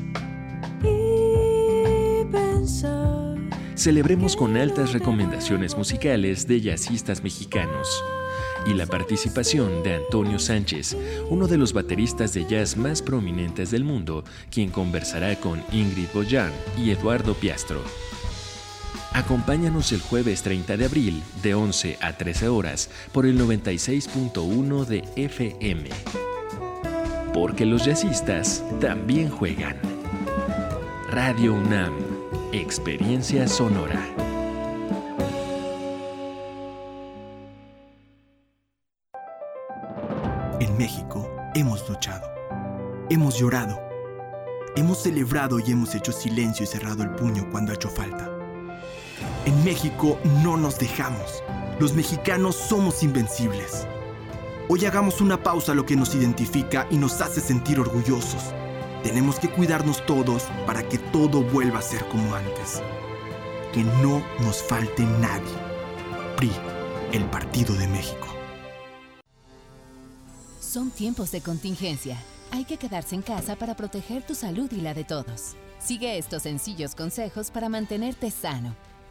[3.74, 7.88] Celebremos con altas recomendaciones musicales de jazzistas mexicanos
[8.66, 10.96] y la participación de Antonio Sánchez,
[11.28, 14.22] uno de los bateristas de jazz más prominentes del mundo,
[14.52, 17.82] quien conversará con Ingrid Boyan y Eduardo Piastro.
[19.12, 25.04] Acompáñanos el jueves 30 de abril de 11 a 13 horas por el 96.1 de
[25.16, 26.35] FM.
[27.36, 29.76] Porque los jazzistas también juegan.
[31.10, 31.92] Radio UNAM,
[32.50, 34.00] Experiencia Sonora.
[40.60, 42.26] En México hemos luchado,
[43.10, 43.78] hemos llorado,
[44.74, 48.30] hemos celebrado y hemos hecho silencio y cerrado el puño cuando ha hecho falta.
[49.44, 51.44] En México no nos dejamos.
[51.80, 53.86] Los mexicanos somos invencibles.
[54.68, 58.42] Hoy hagamos una pausa a lo que nos identifica y nos hace sentir orgullosos.
[59.04, 62.82] Tenemos que cuidarnos todos para que todo vuelva a ser como antes.
[63.72, 65.54] Que no nos falte nadie.
[66.36, 66.50] PRI,
[67.12, 68.26] el Partido de México.
[70.58, 72.18] Son tiempos de contingencia.
[72.50, 75.54] Hay que quedarse en casa para proteger tu salud y la de todos.
[75.78, 78.74] Sigue estos sencillos consejos para mantenerte sano.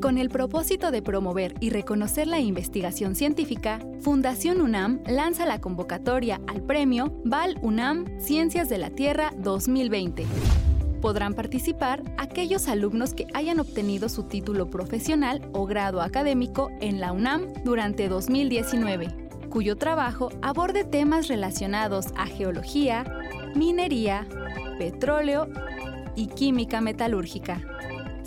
[0.00, 6.40] Con el propósito de promover y reconocer la investigación científica, Fundación UNAM lanza la convocatoria
[6.46, 10.24] al premio Val UNAM Ciencias de la Tierra 2020.
[11.00, 17.10] Podrán participar aquellos alumnos que hayan obtenido su título profesional o grado académico en la
[17.10, 19.08] UNAM durante 2019,
[19.48, 23.04] cuyo trabajo aborde temas relacionados a geología,
[23.56, 24.28] minería,
[24.78, 25.48] petróleo
[26.14, 27.60] y química metalúrgica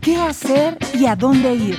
[0.01, 1.77] ¿qué hacer y a dónde ir?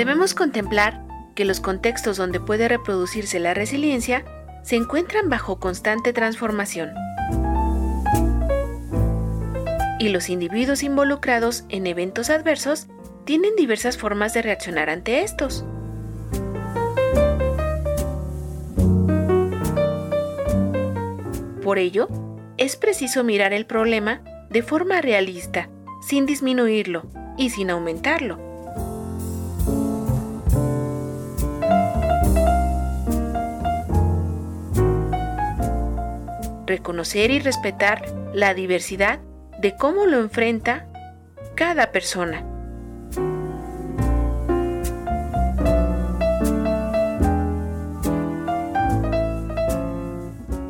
[0.00, 4.24] Debemos contemplar que los contextos donde puede reproducirse la resiliencia
[4.62, 6.94] se encuentran bajo constante transformación.
[9.98, 12.86] Y los individuos involucrados en eventos adversos
[13.26, 15.66] tienen diversas formas de reaccionar ante estos.
[21.62, 22.08] Por ello,
[22.56, 25.68] es preciso mirar el problema de forma realista,
[26.00, 27.02] sin disminuirlo
[27.36, 28.49] y sin aumentarlo.
[36.70, 39.18] Reconocer y respetar la diversidad
[39.60, 40.86] de cómo lo enfrenta
[41.56, 42.44] cada persona.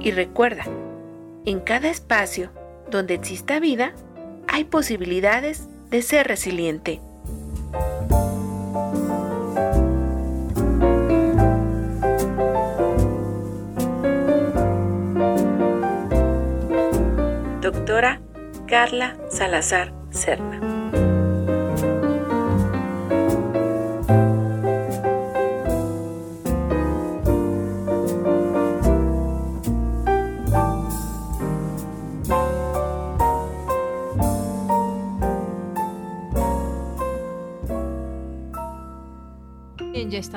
[0.00, 0.64] Y recuerda,
[1.44, 2.50] en cada espacio
[2.90, 3.92] donde exista vida,
[4.48, 7.02] hay posibilidades de ser resiliente.
[18.80, 20.79] Carla Salazar Serna.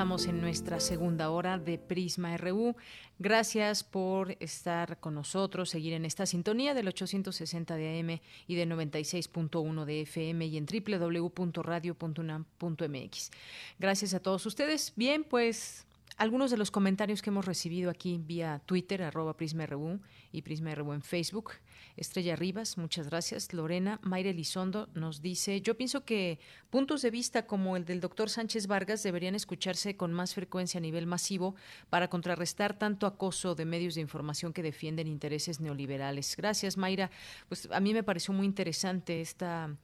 [0.03, 2.75] Estamos en nuestra segunda hora de Prisma RU.
[3.19, 8.67] Gracias por estar con nosotros, seguir en esta sintonía del 860 de AM y de
[8.67, 13.31] 96.1 de FM y en www.radio.unam.mx.
[13.79, 14.91] Gracias a todos ustedes.
[14.97, 15.87] Bien, pues
[16.17, 20.01] algunos de los comentarios que hemos recibido aquí vía Twitter, arroba Prisma RU
[20.33, 21.51] y Prisma RU en Facebook.
[21.95, 23.53] Estrella Rivas, muchas gracias.
[23.53, 26.39] Lorena Mayre Elizondo nos dice, yo pienso que
[26.69, 30.81] puntos de vista como el del doctor Sánchez Vargas deberían escucharse con más frecuencia a
[30.81, 31.55] nivel masivo
[31.89, 36.35] para contrarrestar tanto acoso de medios de información que defienden intereses neoliberales.
[36.35, 37.11] Gracias, Mayra.
[37.47, 39.75] Pues a mí me pareció muy interesante esta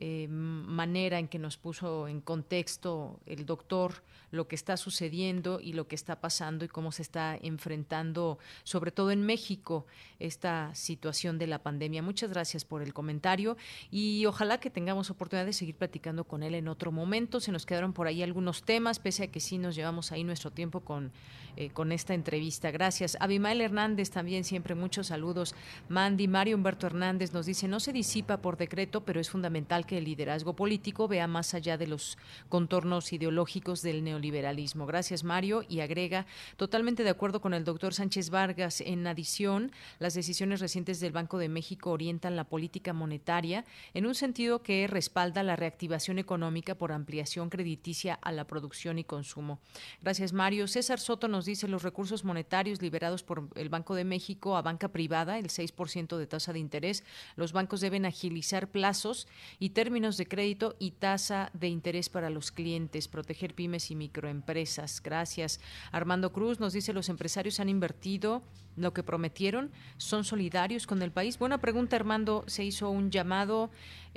[0.00, 3.94] eh, manera en que nos puso en contexto el doctor
[4.30, 8.92] lo que está sucediendo y lo que está pasando y cómo se está enfrentando, sobre
[8.92, 9.86] todo en México,
[10.20, 12.00] esta situación de la pandemia.
[12.00, 13.56] Muchas gracias por el comentario
[13.90, 17.40] y ojalá que tengamos oportunidad de seguir platicando con él en otro momento.
[17.40, 20.52] Se nos quedaron por ahí algunos temas, pese a que sí nos llevamos ahí nuestro
[20.52, 21.10] tiempo con,
[21.56, 22.70] eh, con esta entrevista.
[22.70, 23.16] Gracias.
[23.20, 25.54] Abimael Hernández también, siempre muchos saludos.
[25.88, 29.98] Mandy, Mario Humberto Hernández nos dice, no se disipa por decreto, pero es fundamental que
[29.98, 32.18] el liderazgo político vea más allá de los
[32.48, 34.86] contornos ideológicos del neoliberalismo.
[34.86, 35.64] Gracias, Mario.
[35.68, 36.26] Y agrega,
[36.56, 38.80] totalmente de acuerdo con el doctor Sánchez Vargas.
[38.80, 44.14] En adición, las decisiones recientes del Banco de México orientan la política monetaria en un
[44.14, 49.60] sentido que respalda la reactivación económica por ampliación crediticia a la producción y consumo.
[50.02, 50.68] Gracias, Mario.
[50.68, 54.88] César Soto nos dice los recursos monetarios liberados por el Banco de México a banca
[54.88, 57.02] privada, el 6% de tasa de interés.
[57.34, 59.26] Los bancos deben agilizar plazos
[59.58, 65.02] y términos de crédito y tasa de interés para los clientes, proteger pymes y microempresas.
[65.02, 65.60] Gracias.
[65.90, 68.42] Armando Cruz nos dice los empresarios han invertido
[68.78, 71.38] lo que prometieron, son solidarios con el país.
[71.38, 72.44] Buena pregunta, Armando.
[72.46, 73.70] Se hizo un llamado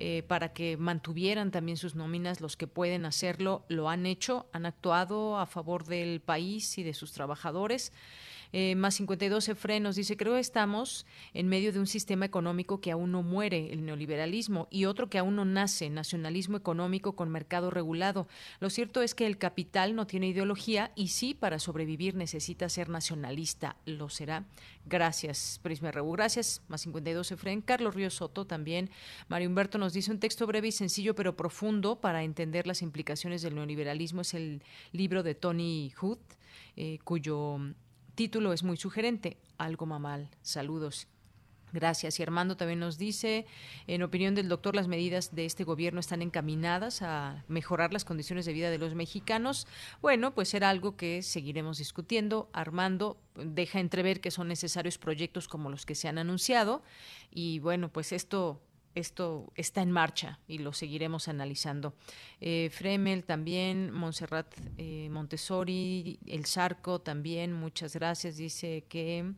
[0.03, 4.65] eh, para que mantuvieran también sus nóminas, los que pueden hacerlo, lo han hecho, han
[4.65, 7.93] actuado a favor del país y de sus trabajadores.
[8.53, 12.91] Eh, más 52 frenos dice, creo que estamos en medio de un sistema económico que
[12.91, 17.69] aún no muere, el neoliberalismo, y otro que aún no nace, nacionalismo económico con mercado
[17.69, 18.27] regulado.
[18.59, 22.89] Lo cierto es que el capital no tiene ideología y sí, para sobrevivir necesita ser
[22.89, 23.77] nacionalista.
[23.85, 24.45] Lo será.
[24.85, 26.11] Gracias, Prisma Rebu.
[26.13, 27.61] Gracias, más 52 Efren.
[27.61, 28.89] Carlos Río Soto también.
[29.27, 33.41] Mario Humberto nos dice un texto breve y sencillo, pero profundo para entender las implicaciones
[33.41, 34.21] del neoliberalismo.
[34.21, 36.19] Es el libro de Tony Hood,
[36.75, 37.59] eh, cuyo
[38.15, 40.29] título es muy sugerente, algo mamal.
[40.41, 41.07] Saludos.
[41.73, 42.19] Gracias.
[42.19, 43.45] Y Armando también nos dice,
[43.87, 48.45] en opinión del doctor, las medidas de este gobierno están encaminadas a mejorar las condiciones
[48.45, 49.67] de vida de los mexicanos.
[50.01, 52.49] Bueno, pues será algo que seguiremos discutiendo.
[52.51, 56.83] Armando deja entrever que son necesarios proyectos como los que se han anunciado.
[57.29, 58.61] Y bueno, pues esto
[58.95, 61.93] esto está en marcha y lo seguiremos analizando.
[62.39, 68.37] Eh, Fremel también, Montserrat eh, Montessori, El Sarco también, muchas gracias.
[68.37, 69.33] Dice que,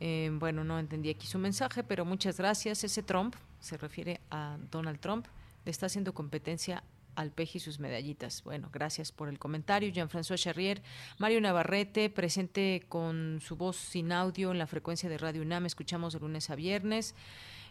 [0.00, 2.84] eh, bueno, no entendí aquí su mensaje, pero muchas gracias.
[2.84, 5.26] Ese Trump, se refiere a Donald Trump,
[5.64, 6.82] le está haciendo competencia
[7.16, 8.44] al peje y sus medallitas.
[8.44, 9.88] Bueno, gracias por el comentario.
[9.88, 10.82] Jean-François Charrier,
[11.18, 16.12] Mario Navarrete, presente con su voz sin audio en la frecuencia de Radio UNAM, escuchamos
[16.12, 17.14] de lunes a viernes.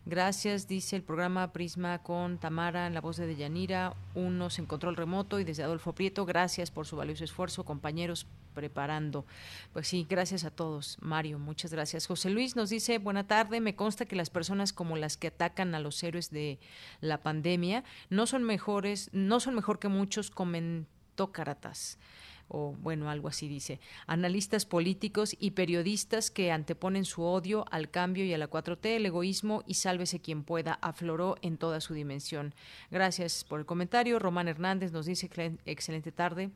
[0.07, 4.95] Gracias, dice el programa Prisma con Tamara en la voz de Deyanira, unos en control
[4.95, 6.27] remoto y desde Adolfo Prieto.
[6.27, 9.25] Gracias por su valioso esfuerzo, compañeros preparando.
[9.73, 10.99] Pues sí, gracias a todos.
[11.01, 12.05] Mario, muchas gracias.
[12.05, 15.73] José Luis nos dice, buena tarde, me consta que las personas como las que atacan
[15.73, 16.59] a los héroes de
[17.01, 21.97] la pandemia no son mejores, no son mejor que muchos comentócratas
[22.47, 28.25] o bueno, algo así dice, analistas políticos y periodistas que anteponen su odio al cambio
[28.25, 32.53] y a la 4T, el egoísmo y sálvese quien pueda, afloró en toda su dimensión.
[32.91, 34.19] Gracias por el comentario.
[34.19, 35.29] Román Hernández nos dice,
[35.65, 36.51] excelente tarde,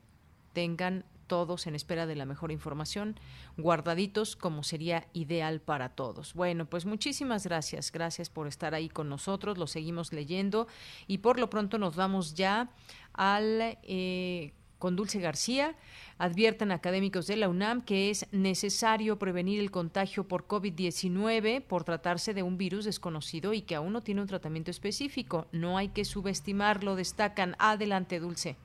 [0.52, 3.14] tengan todos en espera de la mejor información,
[3.56, 6.34] guardaditos como sería ideal para todos.
[6.34, 10.66] Bueno, pues muchísimas gracias, gracias por estar ahí con nosotros, lo seguimos leyendo
[11.06, 12.70] y por lo pronto nos vamos ya
[13.12, 15.76] al eh, con Dulce García.
[16.18, 22.34] Advierten académicos de la UNAM que es necesario prevenir el contagio por COVID-19 por tratarse
[22.34, 25.46] de un virus desconocido y que aún no tiene un tratamiento específico.
[25.52, 27.54] No hay que subestimarlo, destacan.
[27.60, 28.56] Adelante, Dulce.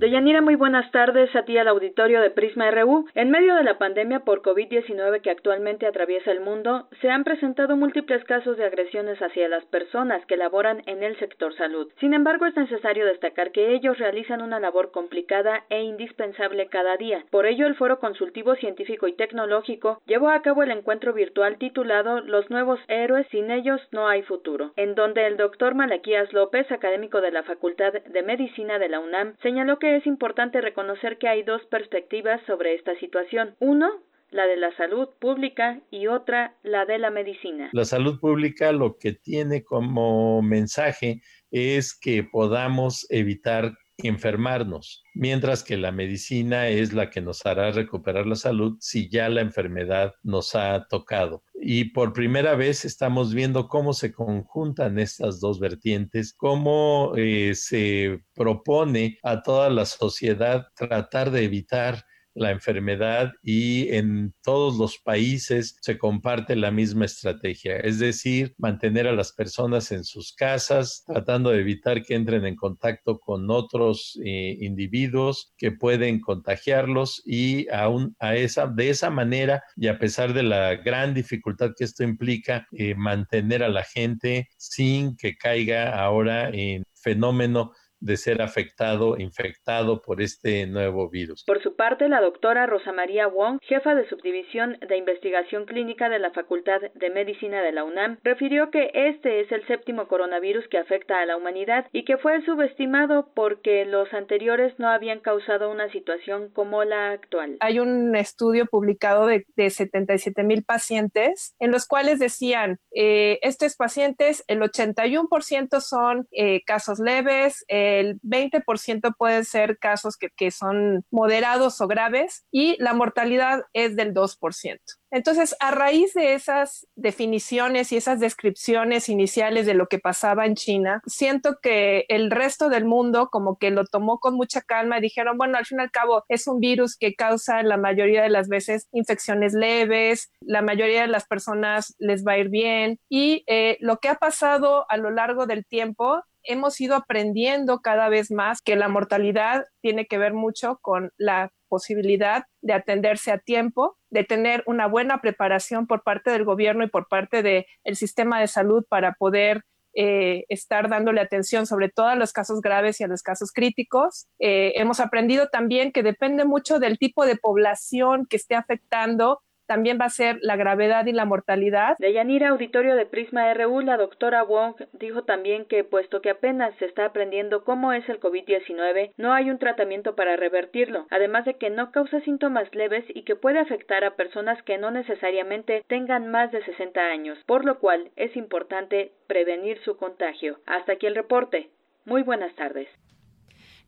[0.00, 3.04] Deyanira, muy buenas tardes a ti al auditorio de Prisma RU.
[3.14, 7.76] En medio de la pandemia por COVID-19 que actualmente atraviesa el mundo, se han presentado
[7.76, 11.92] múltiples casos de agresiones hacia las personas que laboran en el sector salud.
[12.00, 17.22] Sin embargo, es necesario destacar que ellos realizan una labor complicada e indispensable cada día.
[17.28, 22.22] Por ello, el Foro Consultivo Científico y Tecnológico llevó a cabo el encuentro virtual titulado
[22.22, 27.20] Los nuevos héroes, sin ellos no hay futuro, en donde el doctor Malaquías López, académico
[27.20, 31.42] de la Facultad de Medicina de la UNAM, señaló que es importante reconocer que hay
[31.42, 33.56] dos perspectivas sobre esta situación.
[33.58, 33.90] Uno,
[34.30, 37.70] la de la salud pública y otra, la de la medicina.
[37.72, 43.72] La salud pública lo que tiene como mensaje es que podamos evitar
[44.08, 49.28] enfermarnos, mientras que la medicina es la que nos hará recuperar la salud si ya
[49.28, 51.44] la enfermedad nos ha tocado.
[51.54, 58.20] Y por primera vez estamos viendo cómo se conjuntan estas dos vertientes, cómo eh, se
[58.34, 62.04] propone a toda la sociedad tratar de evitar
[62.34, 69.06] la enfermedad y en todos los países se comparte la misma estrategia, es decir, mantener
[69.06, 74.18] a las personas en sus casas, tratando de evitar que entren en contacto con otros
[74.24, 80.32] eh, individuos que pueden contagiarlos y aún a esa, de esa manera y a pesar
[80.32, 86.00] de la gran dificultad que esto implica, eh, mantener a la gente sin que caiga
[86.02, 91.44] ahora en fenómeno de ser afectado, infectado por este nuevo virus.
[91.44, 96.18] Por su parte, la doctora Rosa María Wong, jefa de subdivisión de investigación clínica de
[96.18, 100.78] la Facultad de Medicina de la UNAM, refirió que este es el séptimo coronavirus que
[100.78, 105.90] afecta a la humanidad y que fue subestimado porque los anteriores no habían causado una
[105.92, 107.56] situación como la actual.
[107.60, 113.76] Hay un estudio publicado de, de 77 mil pacientes en los cuales decían, eh, estos
[113.76, 120.50] pacientes, el 81% son eh, casos leves, eh, el 20% pueden ser casos que, que
[120.50, 124.78] son moderados o graves y la mortalidad es del 2%.
[125.12, 130.54] Entonces, a raíz de esas definiciones y esas descripciones iniciales de lo que pasaba en
[130.54, 135.02] China, siento que el resto del mundo como que lo tomó con mucha calma y
[135.02, 138.30] dijeron, bueno, al fin y al cabo es un virus que causa la mayoría de
[138.30, 143.42] las veces infecciones leves, la mayoría de las personas les va a ir bien y
[143.48, 148.30] eh, lo que ha pasado a lo largo del tiempo hemos ido aprendiendo cada vez
[148.30, 153.96] más que la mortalidad tiene que ver mucho con la posibilidad de atenderse a tiempo,
[154.10, 158.48] de tener una buena preparación por parte del gobierno y por parte del sistema de
[158.48, 159.62] salud para poder
[159.92, 164.28] eh, estar dándole atención sobre todo a los casos graves y a los casos críticos.
[164.38, 169.40] Eh, hemos aprendido también que depende mucho del tipo de población que esté afectando
[169.70, 171.96] también va a ser la gravedad y la mortalidad.
[172.00, 176.74] De Yanira, auditorio de Prisma RU, la doctora Wong dijo también que puesto que apenas
[176.80, 181.54] se está aprendiendo cómo es el COVID-19, no hay un tratamiento para revertirlo, además de
[181.54, 186.32] que no causa síntomas leves y que puede afectar a personas que no necesariamente tengan
[186.32, 190.58] más de 60 años, por lo cual es importante prevenir su contagio.
[190.66, 191.70] Hasta aquí el reporte.
[192.04, 192.88] Muy buenas tardes.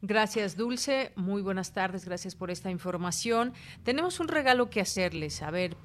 [0.04, 1.12] Gracias, Dulce.
[1.14, 2.04] Muy buenas tardes.
[2.04, 3.52] Gracias por esta información.
[3.84, 5.42] Tenemos un regalo que hacerles.
[5.42, 5.76] A ver,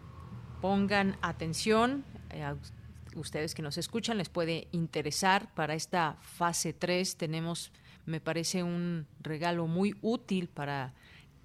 [0.60, 2.04] pongan atención.
[2.32, 2.58] Eh, a
[3.14, 5.54] ustedes que nos escuchan les puede interesar.
[5.54, 7.72] Para esta fase 3 tenemos,
[8.08, 10.96] me parece, un regalo muy útil para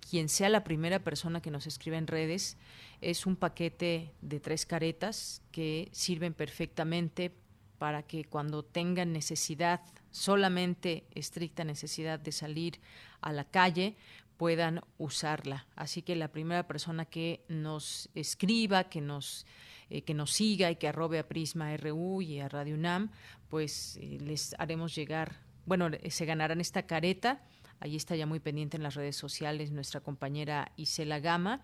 [0.09, 2.57] quien sea la primera persona que nos escribe en redes.
[3.03, 7.35] Es un paquete de tres caretas que sirven perfectamente
[7.77, 9.83] para que cuando tengan necesidad,
[10.13, 12.81] solamente estricta necesidad de salir
[13.21, 13.97] a la calle,
[14.37, 15.67] puedan usarla.
[15.75, 19.47] Así que la primera persona que nos escriba, que nos
[19.93, 23.11] eh, que nos siga y que arrobe a Prisma RU y a Radio UNAM,
[23.51, 25.37] pues eh, les haremos llegar,
[25.67, 27.43] bueno, se ganarán esta careta.
[27.79, 31.61] Allí está ya muy pendiente en las redes sociales nuestra compañera Isela Gama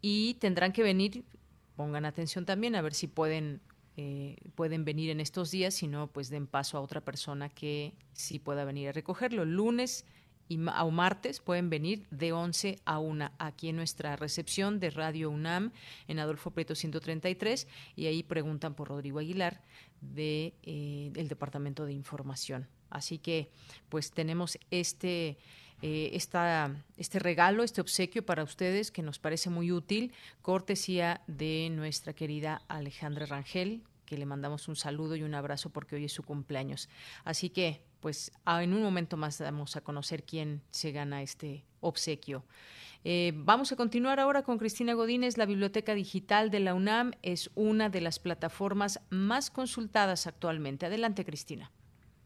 [0.00, 1.24] y tendrán que venir,
[1.74, 3.60] pongan atención también a ver si pueden
[3.96, 7.94] eh, pueden venir en estos días, si no, pues den paso a otra persona que
[8.12, 9.44] sí pueda venir a recogerlo.
[9.44, 10.04] Lunes
[10.48, 15.30] y o martes pueden venir de 11 a 1 aquí en nuestra recepción de Radio
[15.30, 15.72] UNAM
[16.06, 17.66] en Adolfo Prieto 133
[17.96, 19.62] y ahí preguntan por Rodrigo Aguilar
[20.16, 22.68] eh, del Departamento de Información.
[22.90, 23.50] Así que
[23.88, 25.38] pues tenemos este
[25.86, 26.16] eh,
[26.96, 32.62] este regalo, este obsequio para ustedes que nos parece muy útil, cortesía de nuestra querida
[32.68, 36.88] Alejandra Rangel, que le mandamos un saludo y un abrazo porque hoy es su cumpleaños.
[37.22, 42.46] Así que, pues, en un momento más vamos a conocer quién se gana este obsequio.
[43.04, 45.36] Eh, vamos a continuar ahora con Cristina Godínez.
[45.36, 50.86] La Biblioteca Digital de la UNAM es una de las plataformas más consultadas actualmente.
[50.86, 51.70] Adelante, Cristina.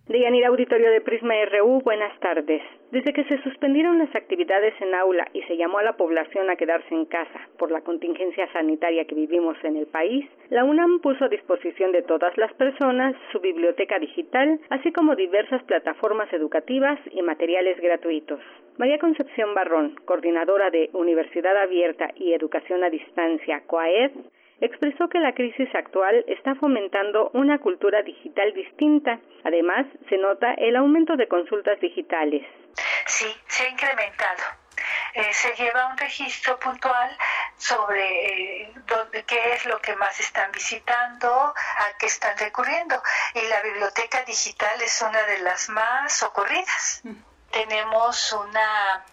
[0.08, 2.62] Deyanira Auditorio de Prisma RU, buenas tardes.
[2.90, 6.56] Desde que se suspendieron las actividades en aula y se llamó a la población a
[6.56, 11.26] quedarse en casa por la contingencia sanitaria que vivimos en el país, la UNAM puso
[11.26, 17.20] a disposición de todas las personas su biblioteca digital, así como diversas plataformas educativas y
[17.20, 18.40] materiales gratuitos.
[18.78, 24.12] María Concepción Barrón, coordinadora de Universidad Abierta y Educación a Distancia, COAED,
[24.60, 29.20] expresó que la crisis actual está fomentando una cultura digital distinta.
[29.44, 32.46] Además, se nota el aumento de consultas digitales.
[33.06, 34.42] Sí, se ha incrementado.
[35.14, 37.16] Eh, se lleva un registro puntual
[37.56, 43.02] sobre eh, dónde, qué es lo que más están visitando, a qué están recurriendo.
[43.34, 47.00] Y la biblioteca digital es una de las más ocurridas.
[47.04, 47.14] Mm.
[47.50, 49.04] Tenemos una,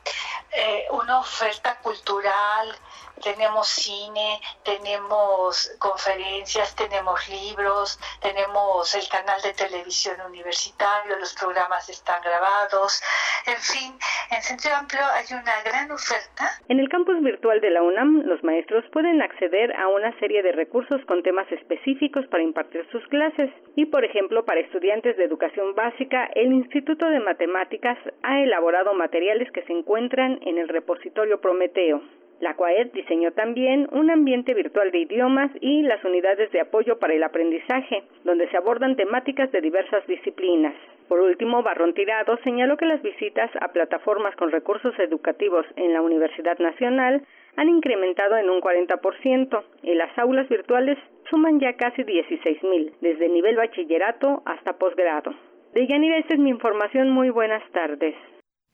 [0.52, 2.78] eh, una oferta cultural,
[3.24, 12.22] tenemos cine, tenemos conferencias, tenemos libros, tenemos el canal de televisión universitario, los programas están
[12.22, 13.02] grabados,
[13.46, 13.94] en fin,
[14.32, 16.50] en sentido amplio hay una gran oferta.
[16.68, 20.52] En el campus virtual de la UNAM, los maestros pueden acceder a una serie de
[20.52, 25.76] recursos con temas específicos para impartir sus clases y, por ejemplo, para estudiantes de educación
[25.76, 32.02] básica, el Instituto de Matemáticas ha elaborado materiales que se encuentran en el repositorio Prometeo.
[32.42, 37.14] La CUAED diseñó también un ambiente virtual de idiomas y las unidades de apoyo para
[37.14, 40.74] el aprendizaje, donde se abordan temáticas de diversas disciplinas.
[41.08, 46.02] Por último, Barrón Tirado señaló que las visitas a plataformas con recursos educativos en la
[46.02, 47.22] Universidad Nacional
[47.56, 50.98] han incrementado en un 40% y las aulas virtuales
[51.30, 55.34] suman ya casi 16.000, desde nivel bachillerato hasta posgrado.
[55.74, 57.10] De Yanira, esta es mi información.
[57.10, 58.16] Muy buenas tardes.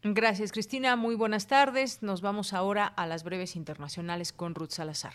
[0.04, 0.96] Gracias, Cristina.
[0.96, 2.02] Muy buenas tardes.
[2.02, 5.14] Nos vamos ahora a las breves internacionales con Ruth Salazar.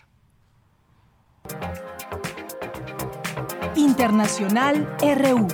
[3.74, 5.48] Internacional RU.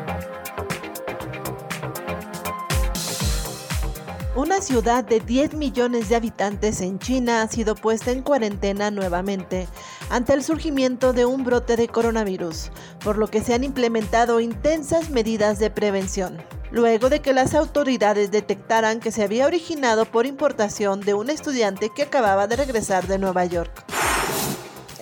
[4.36, 9.66] Una ciudad de 10 millones de habitantes en China ha sido puesta en cuarentena nuevamente
[10.10, 12.70] ante el surgimiento de un brote de coronavirus,
[13.02, 16.42] por lo que se han implementado intensas medidas de prevención
[16.72, 21.90] luego de que las autoridades detectaran que se había originado por importación de un estudiante
[21.94, 23.84] que acababa de regresar de Nueva York.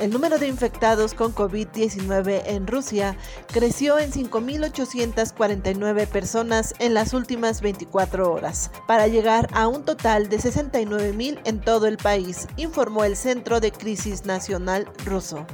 [0.01, 3.19] El número de infectados con COVID-19 en Rusia
[3.49, 10.39] creció en 5.849 personas en las últimas 24 horas, para llegar a un total de
[10.39, 15.45] 69.000 en todo el país, informó el Centro de Crisis Nacional ruso.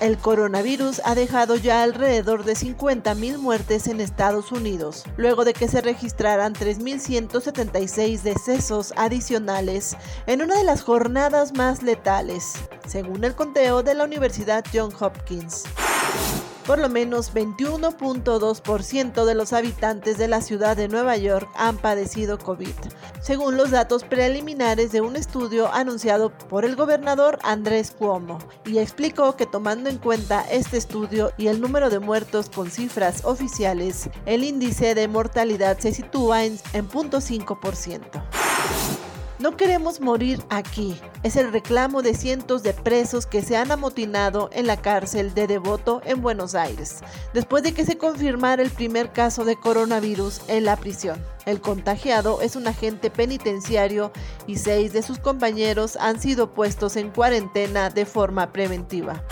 [0.00, 5.68] El coronavirus ha dejado ya alrededor de 50.000 muertes en Estados Unidos, luego de que
[5.68, 9.96] se registraran 3.176 decesos adicionales
[10.26, 12.56] en una de las jornadas más letales,
[12.86, 15.64] según el de la Universidad Johns Hopkins.
[16.66, 22.38] Por lo menos 21.2% de los habitantes de la ciudad de Nueva York han padecido
[22.38, 22.74] COVID,
[23.22, 29.36] según los datos preliminares de un estudio anunciado por el gobernador Andrés Cuomo, y explicó
[29.36, 34.42] que tomando en cuenta este estudio y el número de muertos con cifras oficiales, el
[34.42, 39.15] índice de mortalidad se sitúa en 0.5%.
[39.38, 40.98] No queremos morir aquí.
[41.22, 45.46] Es el reclamo de cientos de presos que se han amotinado en la cárcel de
[45.46, 47.00] Devoto en Buenos Aires,
[47.34, 51.22] después de que se confirmara el primer caso de coronavirus en la prisión.
[51.44, 54.10] El contagiado es un agente penitenciario
[54.46, 59.22] y seis de sus compañeros han sido puestos en cuarentena de forma preventiva.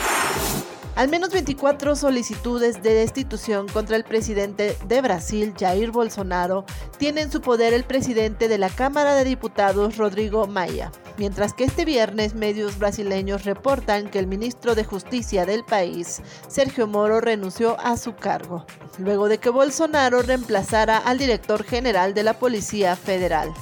[0.96, 6.64] Al menos 24 solicitudes de destitución contra el presidente de Brasil, Jair Bolsonaro,
[6.98, 10.92] tiene en su poder el presidente de la Cámara de Diputados, Rodrigo Maia.
[11.18, 16.86] Mientras que este viernes medios brasileños reportan que el ministro de Justicia del país, Sergio
[16.86, 18.64] Moro, renunció a su cargo,
[18.98, 23.52] luego de que Bolsonaro reemplazara al director general de la Policía Federal.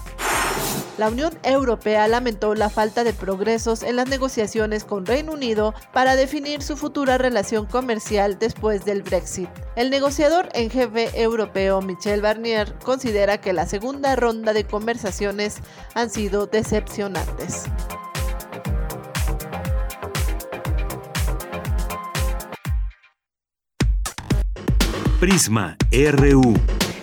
[1.03, 6.15] La Unión Europea lamentó la falta de progresos en las negociaciones con Reino Unido para
[6.15, 9.49] definir su futura relación comercial después del Brexit.
[9.75, 15.57] El negociador en jefe europeo Michel Barnier considera que la segunda ronda de conversaciones
[15.95, 17.65] han sido decepcionantes.
[25.19, 26.55] Prisma RU.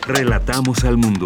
[0.08, 1.26] Relatamos al mundo.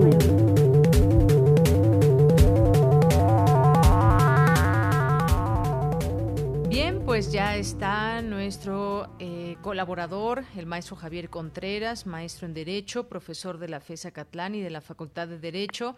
[9.71, 14.69] colaborador, el maestro Javier Contreras, maestro en Derecho, profesor de la FESA Catlán y de
[14.69, 15.95] la Facultad de Derecho.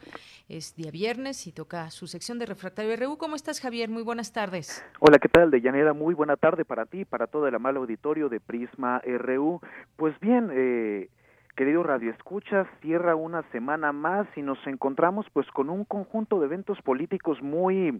[0.47, 3.17] Es día viernes y toca su sección de Refractario RU.
[3.17, 3.89] ¿Cómo estás, Javier?
[3.89, 4.85] Muy buenas tardes.
[4.99, 5.93] Hola, ¿qué tal, Deyanira?
[5.93, 9.59] Muy buena tarde para ti, para todo el amable auditorio de Prisma RU.
[9.95, 11.09] Pues bien, eh,
[11.55, 16.45] Querido Radio Escuchas, cierra una semana más y nos encontramos pues con un conjunto de
[16.45, 17.99] eventos políticos muy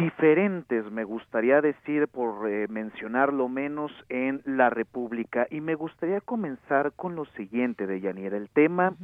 [0.00, 5.46] diferentes, me gustaría decir, por eh, mencionar lo menos, en la República.
[5.50, 8.94] Y me gustaría comenzar con lo siguiente, de Yanira, el tema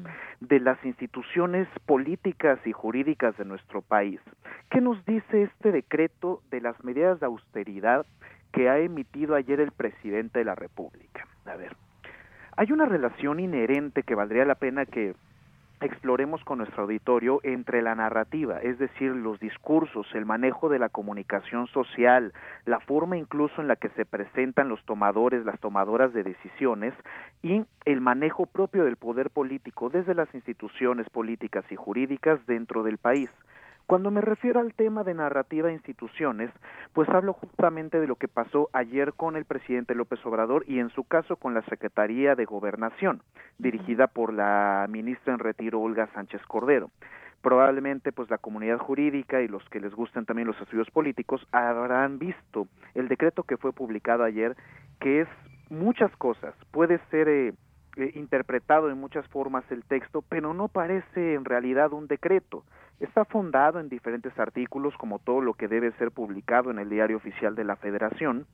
[0.40, 4.20] de las instituciones políticas y jurídicas de nuestro país.
[4.70, 8.06] ¿Qué nos dice este decreto de las medidas de austeridad
[8.52, 11.26] que ha emitido ayer el presidente de la República?
[11.44, 11.76] A ver,
[12.56, 15.14] hay una relación inherente que valdría la pena que
[15.80, 20.88] exploremos con nuestro auditorio entre la narrativa, es decir, los discursos, el manejo de la
[20.88, 22.32] comunicación social,
[22.64, 26.94] la forma incluso en la que se presentan los tomadores, las tomadoras de decisiones
[27.42, 32.98] y el manejo propio del poder político desde las instituciones políticas y jurídicas dentro del
[32.98, 33.30] país.
[33.86, 36.50] Cuando me refiero al tema de narrativa e instituciones,
[36.92, 40.90] pues hablo justamente de lo que pasó ayer con el presidente López Obrador y en
[40.90, 43.22] su caso con la Secretaría de Gobernación,
[43.58, 46.90] dirigida por la ministra en retiro Olga Sánchez Cordero.
[47.42, 52.18] Probablemente pues la comunidad jurídica y los que les gusten también los estudios políticos habrán
[52.18, 54.56] visto el decreto que fue publicado ayer
[54.98, 55.28] que es
[55.70, 56.56] muchas cosas.
[56.72, 57.52] Puede ser eh,
[57.96, 62.64] eh, interpretado en muchas formas el texto pero no parece en realidad un decreto.
[63.00, 67.16] Está fundado en diferentes artículos como todo lo que debe ser publicado en el diario
[67.16, 68.46] oficial de la Federación,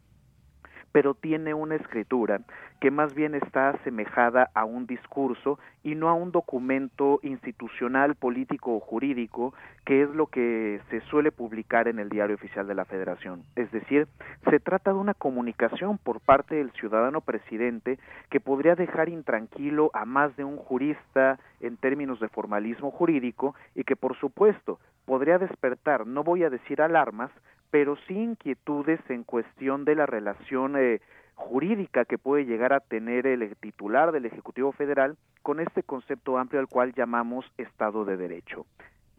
[0.93, 2.41] pero tiene una escritura
[2.81, 8.75] que más bien está asemejada a un discurso y no a un documento institucional, político
[8.75, 9.55] o jurídico,
[9.85, 13.43] que es lo que se suele publicar en el diario oficial de la Federación.
[13.57, 14.09] Es decir,
[14.51, 17.99] se trata de una comunicación por parte del ciudadano presidente
[18.31, 23.85] que podría dejar intranquilo a más de un jurista en términos de formalismo jurídico y
[23.85, 27.31] que, por supuesto, podría despertar, no voy a decir alarmas,
[27.73, 31.01] pero sí inquietudes en cuestión de la relación eh,
[31.35, 36.61] jurídica que puede llegar a tener el titular del Ejecutivo Federal con este concepto amplio
[36.61, 38.67] al cual llamamos Estado de Derecho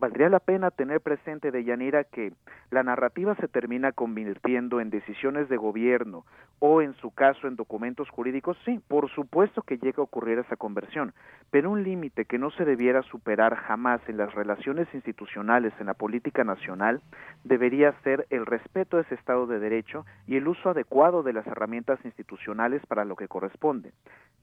[0.03, 2.33] valdría la pena tener presente de Yanira que
[2.71, 6.25] la narrativa se termina convirtiendo en decisiones de gobierno
[6.59, 10.57] o en su caso en documentos jurídicos, sí, por supuesto que llega a ocurrir esa
[10.57, 11.13] conversión,
[11.51, 15.93] pero un límite que no se debiera superar jamás en las relaciones institucionales en la
[15.93, 17.01] política nacional
[17.45, 21.47] debería ser el respeto a ese Estado de Derecho y el uso adecuado de las
[21.47, 23.93] herramientas institucionales para lo que corresponde.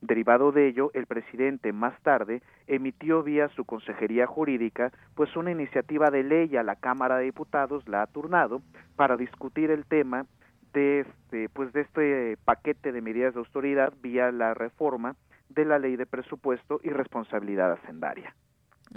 [0.01, 6.09] Derivado de ello, el presidente más tarde emitió vía su Consejería Jurídica pues una iniciativa
[6.09, 8.61] de ley a la Cámara de Diputados, la ha turnado,
[8.95, 10.25] para discutir el tema
[10.73, 15.15] de este, pues de este paquete de medidas de autoridad vía la reforma
[15.49, 18.33] de la ley de presupuesto y responsabilidad hacendaria.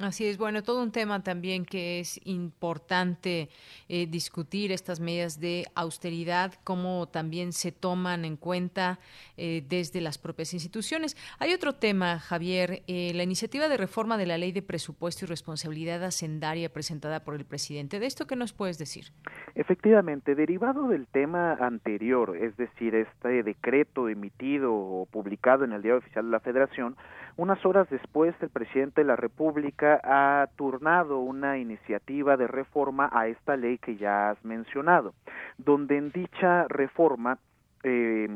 [0.01, 3.49] Así es, bueno, todo un tema también que es importante
[3.89, 8.99] eh, discutir estas medidas de austeridad, cómo también se toman en cuenta
[9.37, 11.17] eh, desde las propias instituciones.
[11.39, 15.29] Hay otro tema, Javier, eh, la iniciativa de reforma de la ley de presupuesto y
[15.29, 18.01] responsabilidad hacendaria presentada por el presidente.
[18.01, 19.13] ¿De esto qué nos puedes decir?
[19.55, 25.99] Efectivamente, derivado del tema anterior, es decir, este decreto emitido o publicado en el Diario
[25.99, 26.97] Oficial de la Federación,
[27.37, 33.27] Unas horas después, el presidente de la República ha turnado una iniciativa de reforma a
[33.27, 35.15] esta ley que ya has mencionado,
[35.59, 37.39] donde en dicha reforma
[37.83, 38.29] eh,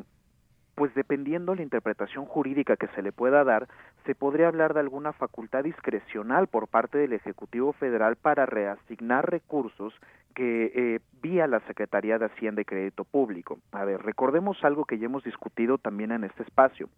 [0.79, 3.67] pues dependiendo la interpretación jurídica que se le pueda dar,
[4.09, 9.93] se podría hablar de alguna facultad discrecional por parte del Ejecutivo Federal para reasignar recursos
[10.35, 13.59] que eh, vía la Secretaría de Hacienda y Crédito Público.
[13.71, 16.89] A ver, recordemos algo que ya hemos discutido también en este espacio.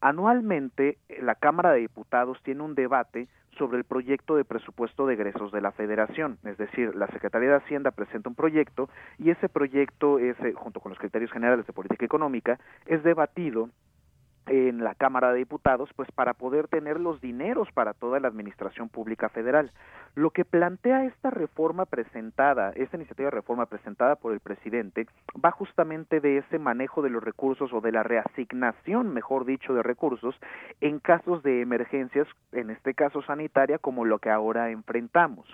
[0.00, 3.26] Anualmente, la Cámara de Diputados tiene un debate
[3.58, 6.38] sobre el proyecto de presupuesto de egresos de la Federación.
[6.44, 8.88] Es decir, la Secretaría de Hacienda presenta un proyecto
[9.18, 13.70] y ese proyecto es, eh, junto con los criterios generales de política económica, es debatido
[14.50, 18.88] en la Cámara de Diputados, pues para poder tener los dineros para toda la administración
[18.88, 19.70] pública federal.
[20.16, 25.06] Lo que plantea esta reforma presentada, esta iniciativa de reforma presentada por el presidente,
[25.42, 29.84] va justamente de ese manejo de los recursos o de la reasignación, mejor dicho, de
[29.84, 30.34] recursos
[30.80, 35.46] en casos de emergencias, en este caso sanitaria, como lo que ahora enfrentamos.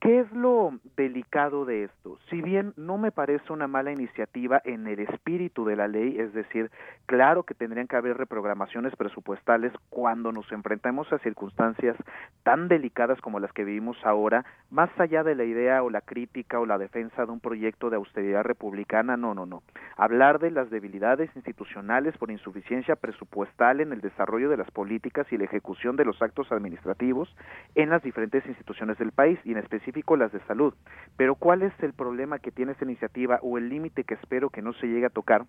[0.00, 2.20] ¿Qué es lo delicado de esto?
[2.30, 6.32] Si bien no me parece una mala iniciativa en el espíritu de la ley, es
[6.32, 6.70] decir,
[7.06, 11.96] claro que tendrían que haber reprogramaciones presupuestales cuando nos enfrentamos a circunstancias
[12.44, 16.60] tan delicadas como las que vivimos ahora, más allá de la idea o la crítica
[16.60, 19.64] o la defensa de un proyecto de austeridad republicana, no, no, no.
[19.96, 25.38] Hablar de las debilidades institucionales por insuficiencia presupuestal en el desarrollo de las políticas y
[25.38, 27.34] la ejecución de los actos administrativos
[27.74, 30.74] en las diferentes instituciones del país y en especial las de salud.
[31.16, 34.62] Pero ¿cuál es el problema que tiene esta iniciativa o el límite que espero que
[34.62, 35.44] no se llegue a tocar?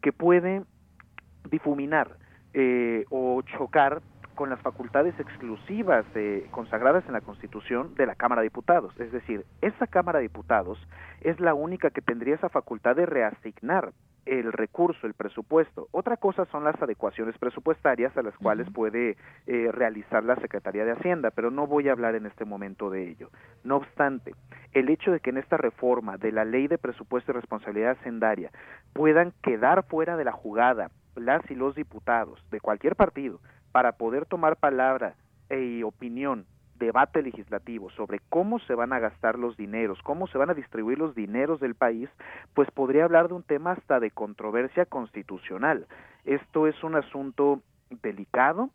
[0.00, 0.62] Que puede
[1.50, 2.16] difuminar
[2.54, 4.02] eh, o chocar
[4.34, 8.98] con las facultades exclusivas eh, consagradas en la Constitución de la Cámara de Diputados.
[8.98, 10.78] Es decir, esa Cámara de Diputados
[11.20, 13.92] es la única que tendría esa facultad de reasignar
[14.26, 15.88] el recurso, el presupuesto.
[15.90, 19.16] Otra cosa son las adecuaciones presupuestarias a las cuales puede
[19.46, 23.08] eh, realizar la Secretaría de Hacienda, pero no voy a hablar en este momento de
[23.08, 23.30] ello.
[23.64, 24.34] No obstante,
[24.72, 28.50] el hecho de que en esta reforma de la Ley de Presupuesto y Responsabilidad Hacendaria
[28.92, 33.40] puedan quedar fuera de la jugada las y los diputados de cualquier partido
[33.70, 35.14] para poder tomar palabra
[35.50, 36.46] e opinión
[36.82, 40.98] debate legislativo sobre cómo se van a gastar los dineros, cómo se van a distribuir
[40.98, 42.10] los dineros del país,
[42.54, 45.86] pues podría hablar de un tema hasta de controversia constitucional.
[46.24, 47.62] Esto es un asunto
[48.02, 48.70] delicado.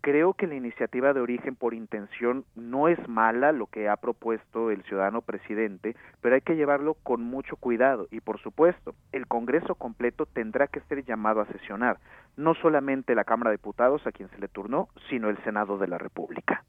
[0.00, 4.72] Creo que la iniciativa de origen por intención no es mala lo que ha propuesto
[4.72, 9.76] el ciudadano presidente, pero hay que llevarlo con mucho cuidado y por supuesto el Congreso
[9.76, 11.98] completo tendrá que ser llamado a sesionar,
[12.36, 15.86] no solamente la Cámara de Diputados a quien se le turnó, sino el Senado de
[15.86, 16.64] la República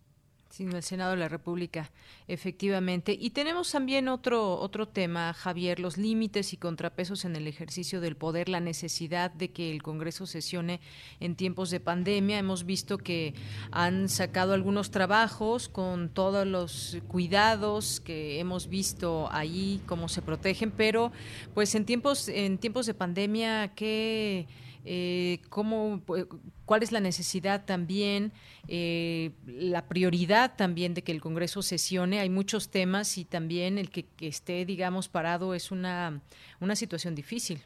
[0.54, 1.90] sino el Senado de la República,
[2.28, 3.18] efectivamente.
[3.20, 8.16] Y tenemos también otro, otro tema, Javier, los límites y contrapesos en el ejercicio del
[8.16, 10.80] poder, la necesidad de que el Congreso sesione
[11.20, 12.38] en tiempos de pandemia.
[12.38, 13.34] Hemos visto que
[13.72, 20.70] han sacado algunos trabajos con todos los cuidados que hemos visto ahí, cómo se protegen,
[20.70, 21.12] pero
[21.56, 24.46] pues en tiempos, en tiempos de pandemia, ¿qué
[24.86, 26.02] eh, cómo,
[26.66, 28.34] cuál es la necesidad también,
[28.68, 32.20] eh, la prioridad también de que el Congreso sesione.
[32.20, 36.22] Hay muchos temas y también el que, que esté, digamos, parado es una,
[36.60, 37.62] una situación difícil.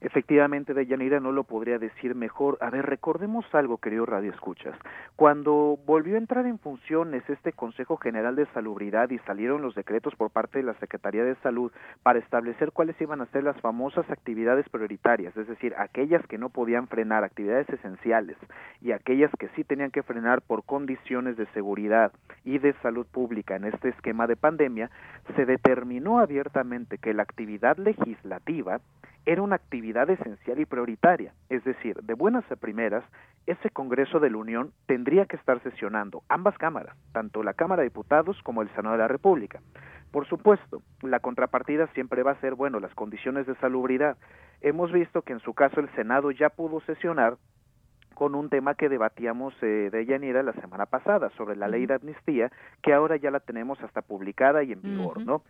[0.00, 2.56] Efectivamente, Deyanira no lo podría decir mejor.
[2.62, 4.74] A ver, recordemos algo, querido Radio Escuchas.
[5.14, 10.14] Cuando volvió a entrar en funciones este Consejo General de Salubridad y salieron los decretos
[10.16, 11.70] por parte de la Secretaría de Salud
[12.02, 16.48] para establecer cuáles iban a ser las famosas actividades prioritarias, es decir, aquellas que no
[16.48, 18.38] podían frenar, actividades esenciales,
[18.80, 22.12] y aquellas que sí tenían que frenar por condiciones de seguridad
[22.44, 24.90] y de salud pública en este esquema de pandemia,
[25.36, 28.80] se determinó abiertamente que la actividad legislativa
[29.26, 33.04] era una actividad esencial y prioritaria, es decir, de buenas a primeras,
[33.46, 37.88] ese Congreso de la Unión tendría que estar sesionando ambas cámaras, tanto la Cámara de
[37.88, 39.60] Diputados como el Senado de la República.
[40.10, 44.16] Por supuesto, la contrapartida siempre va a ser, bueno, las condiciones de salubridad.
[44.60, 47.36] Hemos visto que en su caso el Senado ya pudo sesionar
[48.14, 51.94] con un tema que debatíamos eh, de Yanira la semana pasada sobre la ley de
[51.94, 52.50] amnistía,
[52.82, 55.42] que ahora ya la tenemos hasta publicada y en vigor, ¿no?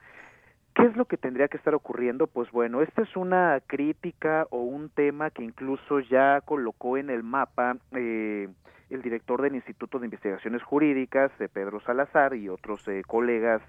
[0.74, 2.26] ¿Qué es lo que tendría que estar ocurriendo?
[2.26, 7.22] Pues bueno, esta es una crítica o un tema que incluso ya colocó en el
[7.22, 8.48] mapa eh,
[8.88, 13.62] el director del Instituto de Investigaciones Jurídicas, eh, Pedro Salazar, y otros eh, colegas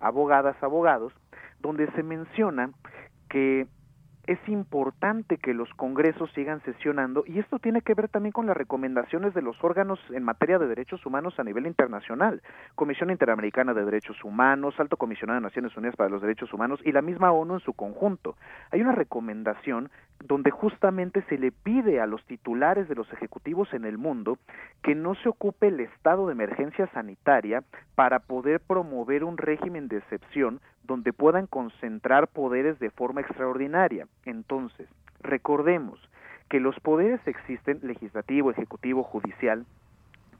[0.00, 1.12] abogadas, abogados,
[1.60, 2.70] donde se menciona
[3.28, 3.66] que
[4.26, 8.56] es importante que los congresos sigan sesionando y esto tiene que ver también con las
[8.56, 12.42] recomendaciones de los órganos en materia de derechos humanos a nivel internacional,
[12.74, 16.92] Comisión Interamericana de Derechos Humanos, Alto Comisionado de Naciones Unidas para los Derechos Humanos y
[16.92, 18.36] la misma ONU en su conjunto.
[18.70, 19.90] Hay una recomendación
[20.24, 24.38] donde justamente se le pide a los titulares de los ejecutivos en el mundo
[24.82, 27.62] que no se ocupe el estado de emergencia sanitaria
[27.94, 34.06] para poder promover un régimen de excepción donde puedan concentrar poderes de forma extraordinaria.
[34.24, 34.88] Entonces,
[35.20, 35.98] recordemos
[36.48, 39.64] que los poderes existen, legislativo, ejecutivo, judicial,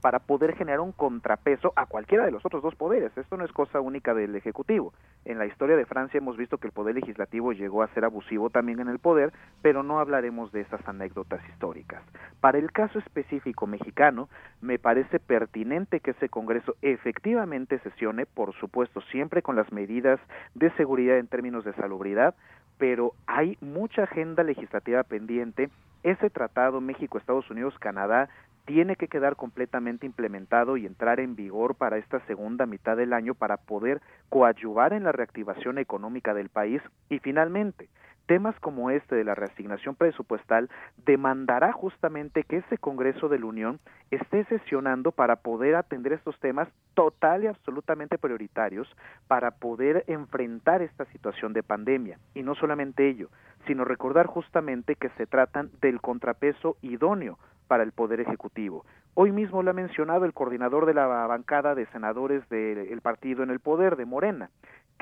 [0.04, 3.16] para poder generar un contrapeso a cualquiera de los otros dos poderes.
[3.16, 4.92] Esto no es cosa única del Ejecutivo.
[5.24, 8.50] En la historia de Francia hemos visto que el poder legislativo llegó a ser abusivo
[8.50, 9.32] también en el poder,
[9.62, 12.02] pero no hablaremos de esas anécdotas históricas.
[12.42, 14.28] Para el caso específico mexicano,
[14.60, 20.20] me parece pertinente que ese Congreso efectivamente sesione, por supuesto, siempre con las medidas
[20.54, 22.34] de seguridad en términos de salubridad,
[22.76, 25.70] pero hay mucha agenda legislativa pendiente
[26.02, 28.28] ese tratado México, Estados Unidos, Canadá
[28.64, 33.34] tiene que quedar completamente implementado y entrar en vigor para esta segunda mitad del año
[33.34, 34.00] para poder
[34.30, 36.80] coadyuvar en la reactivación económica del país.
[37.08, 37.88] Y finalmente
[38.26, 40.70] temas como este de la reasignación presupuestal
[41.04, 43.80] demandará justamente que ese Congreso de la Unión
[44.10, 48.88] esté sesionando para poder atender estos temas total y absolutamente prioritarios
[49.26, 52.18] para poder enfrentar esta situación de pandemia.
[52.34, 53.28] Y no solamente ello,
[53.66, 58.84] sino recordar justamente que se tratan del contrapeso idóneo para el Poder Ejecutivo.
[59.14, 63.50] Hoy mismo lo ha mencionado el coordinador de la bancada de senadores del partido en
[63.50, 64.50] el poder, de Morena,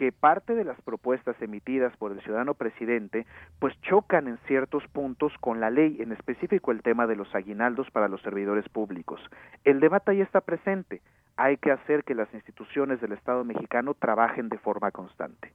[0.03, 3.25] que parte de las propuestas emitidas por el ciudadano presidente
[3.61, 7.89] pues chocan en ciertos puntos con la ley, en específico el tema de los aguinaldos
[7.93, 9.21] para los servidores públicos.
[9.63, 11.03] El debate ahí está presente.
[11.37, 15.53] Hay que hacer que las instituciones del Estado mexicano trabajen de forma constante.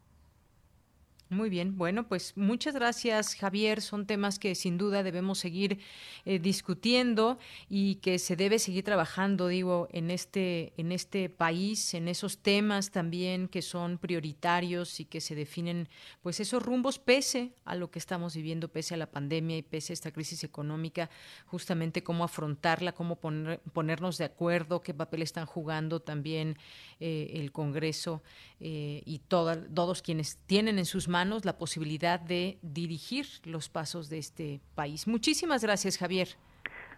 [1.29, 3.81] Muy bien, bueno, pues muchas gracias Javier.
[3.81, 5.79] Son temas que sin duda debemos seguir
[6.23, 7.37] eh, discutiendo
[7.67, 12.91] y que se debe seguir trabajando, digo, en este en este país, en esos temas
[12.91, 15.89] también que son prioritarios y que se definen,
[16.21, 19.91] pues esos rumbos pese a lo que estamos viviendo, pese a la pandemia y pese
[19.91, 21.09] a esta crisis económica,
[21.45, 26.57] justamente cómo afrontarla, cómo ponernos de acuerdo, qué papel están jugando también
[27.01, 28.23] eh, el Congreso
[28.61, 34.17] eh, y todos quienes tienen en sus manos la posibilidad de dirigir los pasos de
[34.19, 35.07] este país.
[35.07, 36.37] Muchísimas gracias, Javier.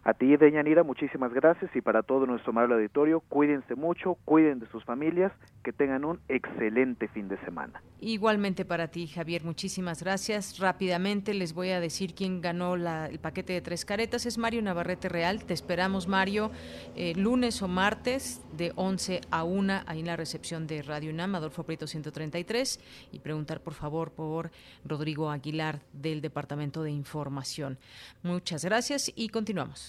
[0.03, 4.67] A ti, Deñanira, muchísimas gracias y para todo nuestro amable auditorio, cuídense mucho, cuiden de
[4.67, 5.31] sus familias,
[5.63, 7.84] que tengan un excelente fin de semana.
[7.99, 10.57] Igualmente para ti, Javier, muchísimas gracias.
[10.57, 14.26] Rápidamente les voy a decir quién ganó el paquete de tres caretas.
[14.26, 15.43] Es Mario Navarrete Real.
[15.43, 16.51] Te esperamos, Mario,
[16.95, 21.35] eh, lunes o martes de 11 a 1 ahí en la recepción de Radio UNAM,
[21.35, 22.80] Adolfo Prieto 133,
[23.11, 24.51] y preguntar por favor por
[24.85, 27.77] Rodrigo Aguilar del Departamento de Información.
[28.23, 29.89] Muchas gracias y continuamos.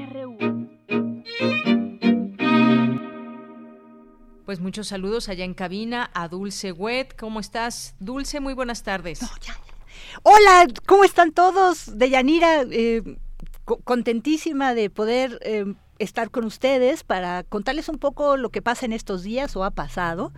[4.51, 7.15] Pues muchos saludos allá en cabina a Dulce Wet.
[7.17, 7.95] ¿Cómo estás?
[8.01, 9.21] Dulce, muy buenas tardes.
[10.23, 11.97] Hola, ¿cómo están todos?
[11.97, 13.01] Deyanira, eh,
[13.85, 18.91] contentísima de poder eh, estar con ustedes para contarles un poco lo que pasa en
[18.91, 20.33] estos días o ha pasado.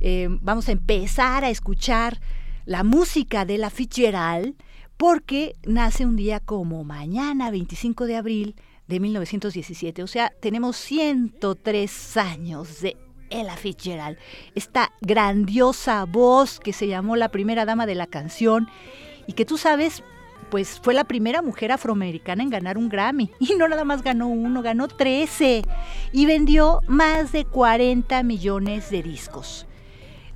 [0.00, 2.22] Eh, vamos a empezar a escuchar
[2.64, 4.54] la música de la Fitzgerald
[4.96, 8.56] porque nace un día como mañana, 25 de abril
[8.86, 10.02] de 1917.
[10.02, 13.03] O sea, tenemos 103 años de
[13.34, 14.16] Ella Fitzgerald,
[14.54, 18.68] esta grandiosa voz que se llamó la primera dama de la canción
[19.26, 20.04] y que tú sabes,
[20.50, 23.30] pues fue la primera mujer afroamericana en ganar un Grammy.
[23.40, 25.62] Y no nada más ganó uno, ganó 13
[26.12, 29.66] y vendió más de 40 millones de discos.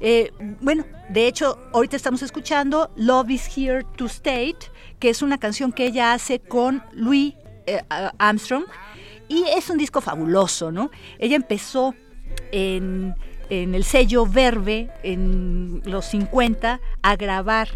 [0.00, 4.54] Eh, bueno, de hecho, ahorita estamos escuchando Love is Here to Stay,
[4.98, 7.34] que es una canción que ella hace con Louis
[7.66, 7.82] eh,
[8.18, 8.64] Armstrong.
[9.28, 10.90] Y es un disco fabuloso, ¿no?
[11.18, 11.94] Ella empezó
[12.52, 13.14] en,
[13.50, 17.68] el sello Verbe en los 50 a grabar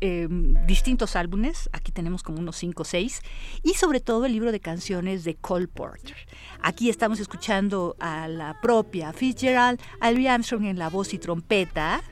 [0.00, 3.22] em, distintos álbumes, aquí tenemos como unos 5 o 6,
[3.62, 6.16] y sobre todo el libro de canciones de Cole Porter.
[6.60, 12.02] Aquí estamos escuchando a la propia Fitzgerald, a Louis Armstrong en la voz y trompeta,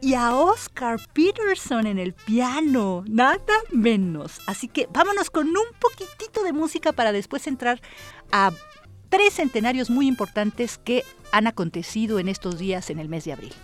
[0.00, 3.38] y a Oscar Peterson en el piano, nada
[3.72, 4.40] menos.
[4.46, 7.80] Así que vámonos con un poquitito de música para después entrar
[8.30, 8.52] a
[9.08, 13.54] tres centenarios muy importantes que han acontecido en estos días en el mes de abril.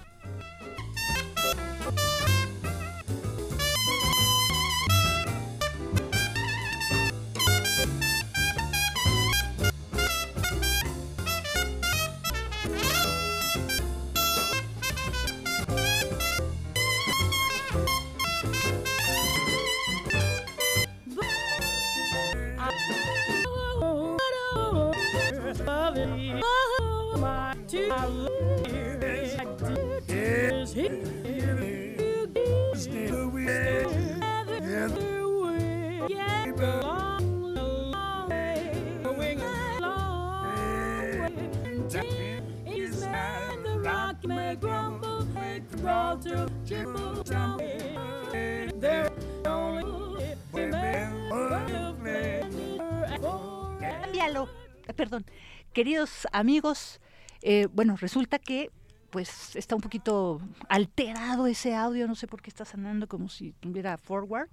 [54.96, 55.26] Perdón,
[55.74, 57.01] queridos amigos,
[57.42, 58.70] eh, bueno, resulta que
[59.10, 63.52] pues está un poquito alterado ese audio, no sé por qué está sonando como si
[63.60, 64.48] tuviera forward,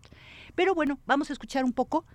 [0.56, 2.06] pero bueno, vamos a escuchar un poco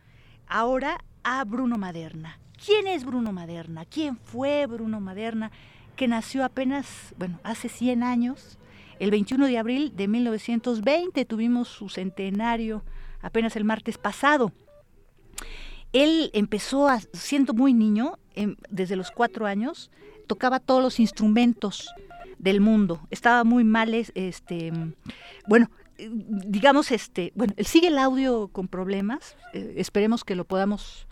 [0.46, 2.38] ahora a Bruno Maderna.
[2.64, 3.84] ¿Quién es Bruno Maderna?
[3.84, 5.50] ¿Quién fue Bruno Maderna?
[5.94, 8.58] Que nació apenas, bueno, hace 100 años,
[8.98, 12.82] el 21 de abril de 1920, tuvimos su centenario
[13.22, 14.52] apenas el martes pasado.
[15.96, 19.90] Él empezó siendo muy niño, em, desde los cuatro años,
[20.26, 21.88] tocaba todos los instrumentos
[22.38, 23.00] del mundo.
[23.10, 24.72] Estaba muy mal, este,
[25.46, 29.38] bueno, digamos, este, bueno, él sigue el audio con problemas.
[29.54, 31.06] Eh, esperemos que lo podamos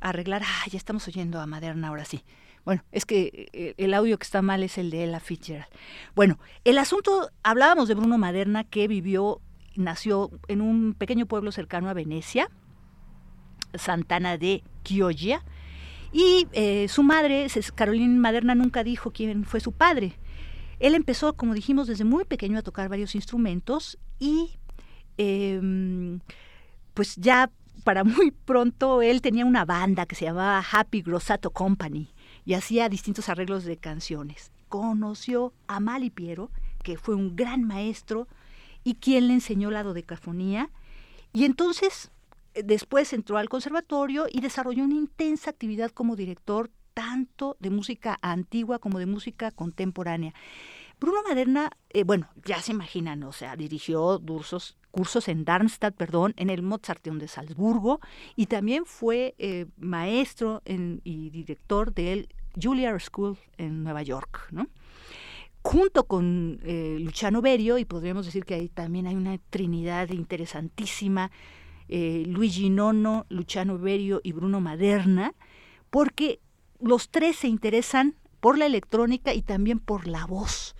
[0.00, 0.40] arreglar.
[0.42, 2.24] Ah, ya estamos oyendo a Maderna ahora sí.
[2.64, 5.68] Bueno, es que eh, el audio que está mal es el de Ella Fitzgerald.
[6.14, 9.42] Bueno, el asunto, hablábamos de Bruno Maderna que vivió,
[9.76, 12.48] nació en un pequeño pueblo cercano a Venecia,
[13.74, 15.42] Santana de Chioggia,
[16.12, 20.14] y eh, su madre, Carolina Maderna, nunca dijo quién fue su padre.
[20.80, 24.58] Él empezó, como dijimos, desde muy pequeño a tocar varios instrumentos y
[25.18, 26.20] em,
[26.94, 27.50] pues ya
[27.84, 32.12] para muy pronto él tenía una banda que se llamaba Happy Grossato Company
[32.44, 34.50] y hacía distintos arreglos de canciones.
[34.68, 36.50] Conoció a Mali Piero,
[36.82, 38.26] que fue un gran maestro
[38.82, 40.70] y quien le enseñó la dodecafonía.
[41.32, 42.10] Y entonces
[42.54, 48.78] después entró al conservatorio y desarrolló una intensa actividad como director tanto de música antigua
[48.78, 50.34] como de música contemporánea.
[51.00, 54.20] Bruno Maderna, eh, bueno, ya se imaginan, o sea, dirigió
[54.92, 58.00] cursos, en Darmstadt, perdón, en el Mozarteum de Salzburgo
[58.36, 62.28] y también fue eh, maestro y director del
[62.60, 64.66] Juilliard School en Nueva York, ¿no?
[65.62, 71.30] Junto con eh, Luciano Berio, y podríamos decir que ahí también hay una trinidad interesantísima,
[71.90, 75.34] Luigi Nono, Luciano Berio y Bruno Maderna,
[75.90, 76.40] porque
[76.80, 80.76] los tres se interesan por la electrónica y también por la voz.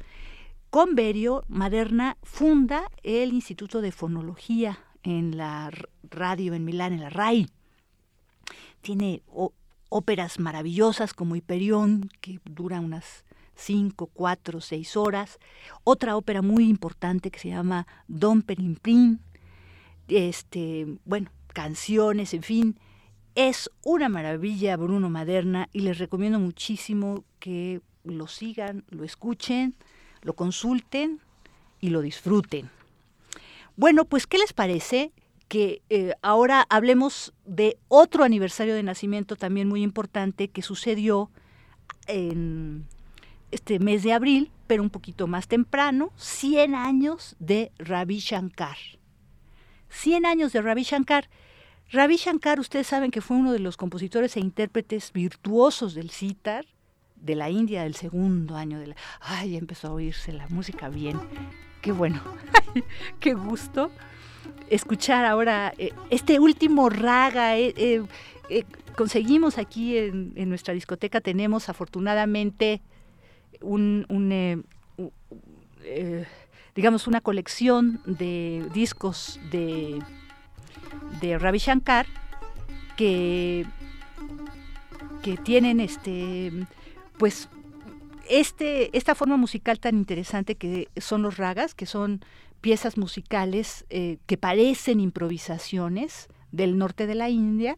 [0.70, 5.70] Con Berio, Maderna funda el Instituto de Fonología en la
[6.02, 7.48] radio en Milán, en la RAI.
[8.80, 9.22] Tiene
[9.88, 13.24] óperas maravillosas como Hiperión, que dura unas
[13.56, 15.38] cinco, cuatro, seis horas.
[15.84, 19.18] Otra ópera muy importante que se llama Don Perimprim.
[20.10, 22.78] Este, bueno, canciones, en fin.
[23.34, 29.74] Es una maravilla Bruno Maderna y les recomiendo muchísimo que lo sigan, lo escuchen
[30.22, 31.20] lo consulten
[31.80, 32.70] y lo disfruten.
[33.76, 35.12] Bueno, pues ¿qué les parece?
[35.48, 41.28] que eh, ahora hablemos de otro aniversario de nacimiento también muy importante que sucedió
[42.06, 42.86] en
[43.50, 48.76] este mes de abril, pero un poquito más temprano, 100 años de Ravi Shankar.
[49.90, 51.28] 100 años de Ravi Shankar.
[51.92, 56.64] Ravi Shankar, ustedes saben que fue uno de los compositores e intérpretes virtuosos del sitar,
[57.16, 58.96] de la India del segundo año de la...
[59.20, 61.20] Ay, empezó a oírse la música bien.
[61.82, 62.22] Qué bueno,
[63.20, 63.90] qué gusto
[64.70, 67.58] escuchar ahora eh, este último raga.
[67.58, 67.74] Eh,
[68.48, 68.64] eh,
[68.96, 72.80] conseguimos aquí en, nuestra discoteca, tenemos afortunadamente
[73.60, 74.06] un,
[76.80, 79.98] digamos, una colección de discos de,
[81.20, 82.06] de Ravi Shankar
[82.96, 83.66] que,
[85.22, 86.50] que tienen este
[87.18, 87.50] pues
[88.30, 92.24] este, esta forma musical tan interesante que son los ragas, que son
[92.62, 97.76] piezas musicales eh, que parecen improvisaciones del norte de la India,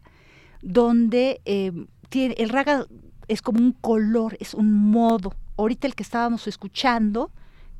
[0.61, 1.73] donde eh,
[2.07, 2.85] tiene, el raga
[3.27, 5.33] es como un color, es un modo.
[5.57, 7.31] Ahorita el que estábamos escuchando,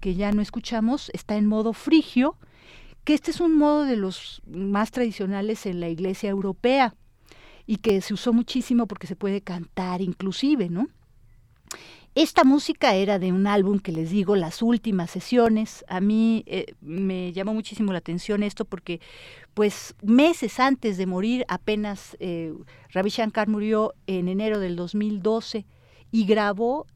[0.03, 2.35] que ya no escuchamos está en modo frigio,
[3.05, 6.93] que este es un modo de los más tradicionales en la iglesia europea
[7.65, 10.89] y que se usó muchísimo porque se puede cantar inclusive, ¿no?
[12.15, 15.85] Esta música era de un álbum que les digo, las últimas sesiones.
[15.87, 18.99] A mí eh, me llamó muchísimo la atención esto porque,
[19.53, 22.53] pues, meses antes de morir, apenas eh,
[22.93, 25.65] Shankar murió en enero del 2012
[26.11, 26.87] y grabó,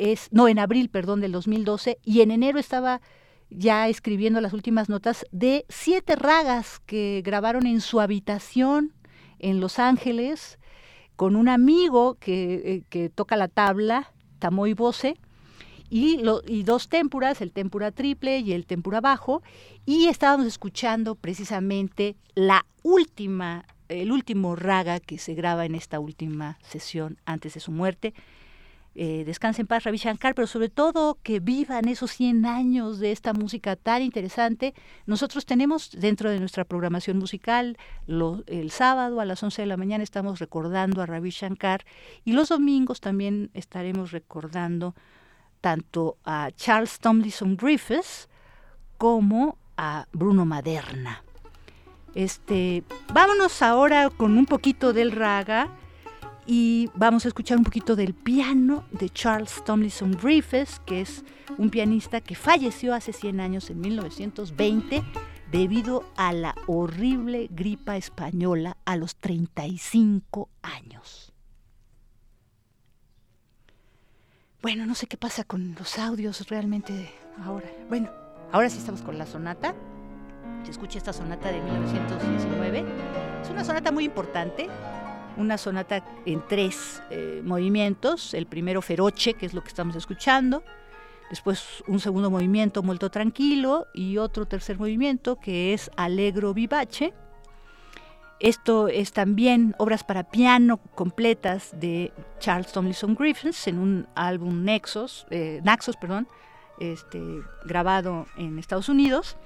[0.00, 3.00] es, no, en abril, perdón, del 2012, y en enero estaba
[3.50, 8.92] ya escribiendo las últimas notas de siete ragas que grabaron en su habitación
[9.38, 10.58] en Los Ángeles
[11.16, 15.16] con un amigo que, eh, toca la tabla tamoy Bose,
[15.90, 19.42] y, y dos témpuras, el témpura triple y el témpura bajo,
[19.84, 26.58] y estábamos escuchando precisamente la última, el último raga que se graba en esta última
[26.62, 28.14] sesión antes de su muerte,
[28.94, 33.12] eh, descanse en paz Ravi Shankar, pero sobre todo que vivan esos 100 años de
[33.12, 34.74] esta música tan interesante.
[35.06, 40.02] Nosotros tenemos dentro de nuestra programación musical, el sábado a las 11 de la mañana
[40.02, 41.84] estamos recordando a Ravi Shankar
[42.24, 44.94] y los domingos también estaremos recordando
[45.60, 48.28] tanto a Charles Tomlinson Griffiths
[48.98, 51.22] como a Bruno Maderna.
[52.14, 55.68] Este, vámonos ahora con un poquito del raga
[56.52, 61.24] y vamos a escuchar un poquito del piano de Charles Tomlinson Griffiths, que es
[61.58, 65.04] un pianista que falleció hace 100 años, en 1920,
[65.52, 71.32] debido a la horrible gripa española a los 35 años.
[74.60, 77.12] Bueno, no sé qué pasa con los audios realmente
[77.44, 77.70] ahora.
[77.88, 78.10] Bueno,
[78.50, 79.76] ahora sí estamos con la sonata.
[80.64, 82.84] Se escucha esta sonata de 1919.
[83.40, 84.68] Es una sonata muy importante
[85.36, 90.62] una sonata en tres eh, movimientos, el primero feroche, que es lo que estamos escuchando,
[91.30, 97.14] después un segundo movimiento molto tranquilo y otro tercer movimiento que es allegro vivace.
[98.40, 105.26] Esto es también obras para piano completas de Charles Tomlinson Griffiths en un álbum Nexus,
[105.30, 106.26] eh, Naxos, perdón,
[106.80, 107.20] este,
[107.64, 109.36] grabado en Estados Unidos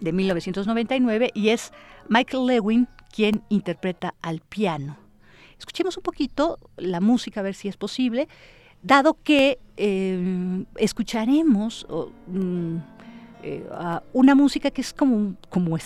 [0.00, 1.72] de 1999 y es
[2.08, 4.96] Michael Lewin quien interpreta al piano.
[5.56, 8.26] Escuchemos un poquito la música, a ver si es posible,
[8.82, 11.86] dado que eh, escucharemos
[12.26, 12.76] mm,
[13.44, 13.64] eh,
[14.12, 15.78] una música que es como, como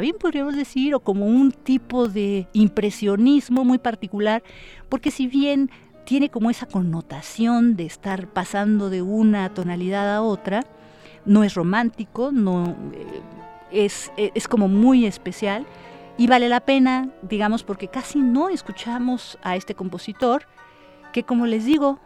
[0.00, 4.42] bien podríamos decir, o como un tipo de impresionismo muy particular,
[4.88, 5.70] porque si bien
[6.06, 10.64] tiene como esa connotación de estar pasando de una tonalidad a otra,
[11.26, 13.20] no es romántico, no eh,
[13.70, 15.66] es, es como muy especial
[16.22, 20.46] y vale la pena, digamos, porque casi no escuchamos a este compositor,
[21.12, 21.98] que como les digo,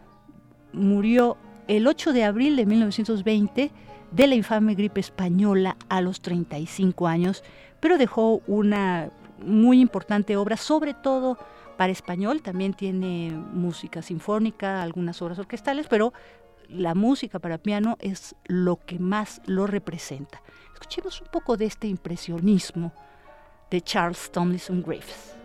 [0.72, 1.36] murió
[1.68, 3.70] el 8 de abril de 1920
[4.12, 7.44] de la infame gripe española a los 35 años,
[7.78, 9.10] pero dejó una
[9.44, 11.36] muy importante obra, sobre todo
[11.76, 16.14] para español, también tiene música sinfónica, algunas obras orquestales, pero
[16.70, 20.40] la música para piano es lo que más lo representa.
[20.72, 22.94] Escuchemos un poco de este impresionismo
[23.70, 25.35] de Charles Tomlinson Griffiths.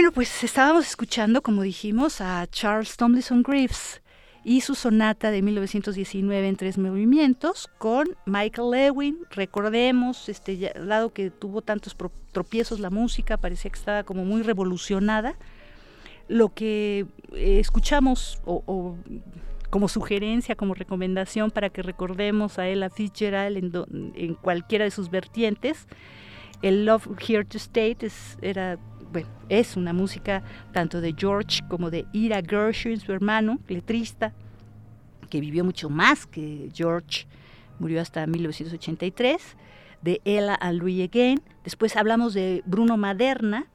[0.00, 4.00] Bueno, pues estábamos escuchando, como dijimos, a Charles Tomlinson Griffiths
[4.42, 9.18] y su sonata de 1919 en tres movimientos con Michael Lewin.
[9.30, 11.94] Recordemos, este, dado que tuvo tantos
[12.32, 15.34] tropiezos la música, parecía que estaba como muy revolucionada.
[16.28, 17.00] lo que
[17.34, 18.96] eh, escuchamos o,
[19.68, 25.10] como sugerencia, como recomendación para que recordemos a Ella Fitzgerald en, en cualquiera de sus
[25.10, 25.86] vertientes,
[26.62, 28.78] el Love Here to Stay es, era,
[29.12, 30.42] bueno, es una música
[30.72, 34.32] tanto de George como de Ira Gershwin, su hermano, letrista,
[35.28, 37.26] que vivió mucho más que George,
[37.78, 39.56] murió hasta 1983,
[40.02, 41.42] de Ella and Louis Again.
[41.64, 43.66] Después hablamos de Bruno Maderna,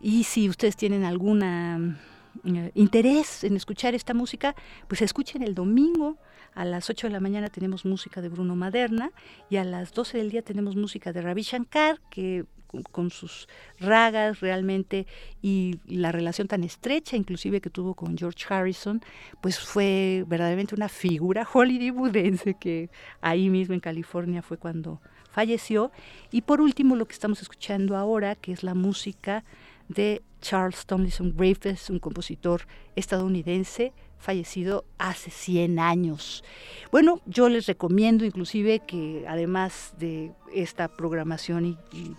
[0.00, 4.54] y si ustedes tienen algún eh, interés en escuchar esta música,
[4.88, 6.16] pues escuchen el domingo.
[6.54, 9.12] A las 8 de la mañana tenemos música de Bruno Maderna
[9.50, 12.44] y a las 12 del día tenemos música de Ravi Shankar, que
[12.90, 13.48] con sus
[13.78, 15.06] ragas realmente
[15.42, 19.00] y la relación tan estrecha inclusive que tuvo con George Harrison,
[19.40, 22.90] pues fue verdaderamente una figura hollywoodense que
[23.20, 25.90] ahí mismo en California fue cuando falleció.
[26.30, 29.44] Y por último lo que estamos escuchando ahora, que es la música
[29.88, 32.62] de Charles Tomlinson Griffiths, un compositor
[32.96, 36.44] estadounidense fallecido hace 100 años.
[36.92, 42.14] Bueno, yo les recomiendo inclusive que además de esta programación y,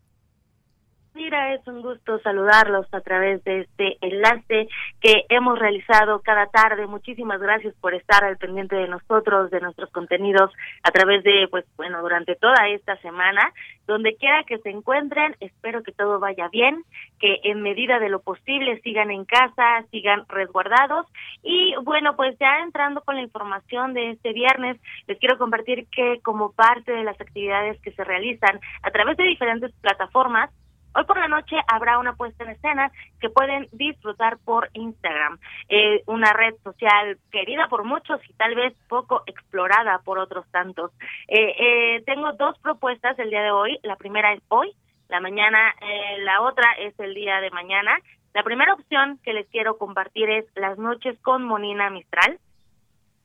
[1.15, 4.67] Mira, es un gusto saludarlos a través de este enlace
[5.01, 6.89] que hemos realizado cada tarde.
[6.89, 10.51] Muchísimas gracias por estar al pendiente de nosotros, de nuestros contenidos
[10.83, 13.53] a través de, pues bueno, durante toda esta semana.
[13.87, 16.83] Donde quiera que se encuentren, espero que todo vaya bien,
[17.21, 21.07] que en medida de lo posible sigan en casa, sigan resguardados.
[21.45, 26.19] Y bueno, pues ya entrando con la información de este viernes, les quiero compartir que
[26.25, 30.51] como parte de las actividades que se realizan a través de diferentes plataformas,
[30.97, 35.39] Hoy por la noche habrá una puesta en escena que pueden disfrutar por Instagram,
[35.69, 40.93] eh, una red social querida por muchos y tal vez poco explorada por otros tantos.
[41.27, 43.79] Eh, eh, tengo dos propuestas el día de hoy.
[43.83, 44.73] La primera es hoy,
[45.09, 45.75] la mañana,
[46.21, 47.99] la otra es el día de mañana.
[48.33, 52.39] La primera opción que les quiero compartir es Las noches con Monina Mistral.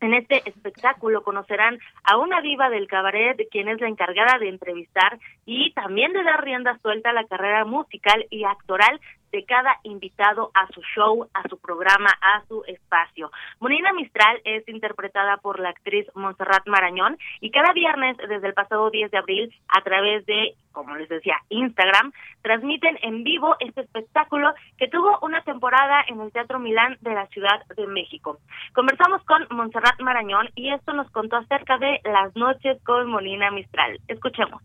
[0.01, 5.19] En este espectáculo conocerán a una diva del cabaret, quien es la encargada de entrevistar
[5.45, 8.99] y también de dar rienda suelta a la carrera musical y actoral
[9.31, 13.31] de cada invitado a su show, a su programa, a su espacio.
[13.59, 18.89] Monina Mistral es interpretada por la actriz Montserrat Marañón y cada viernes desde el pasado
[18.89, 22.11] 10 de abril a través de, como les decía, Instagram,
[22.41, 27.27] transmiten en vivo este espectáculo que tuvo una temporada en el Teatro Milán de la
[27.27, 28.39] Ciudad de México.
[28.73, 33.99] Conversamos con Montserrat Marañón y esto nos contó acerca de las noches con Monina Mistral.
[34.07, 34.61] Escuchemos.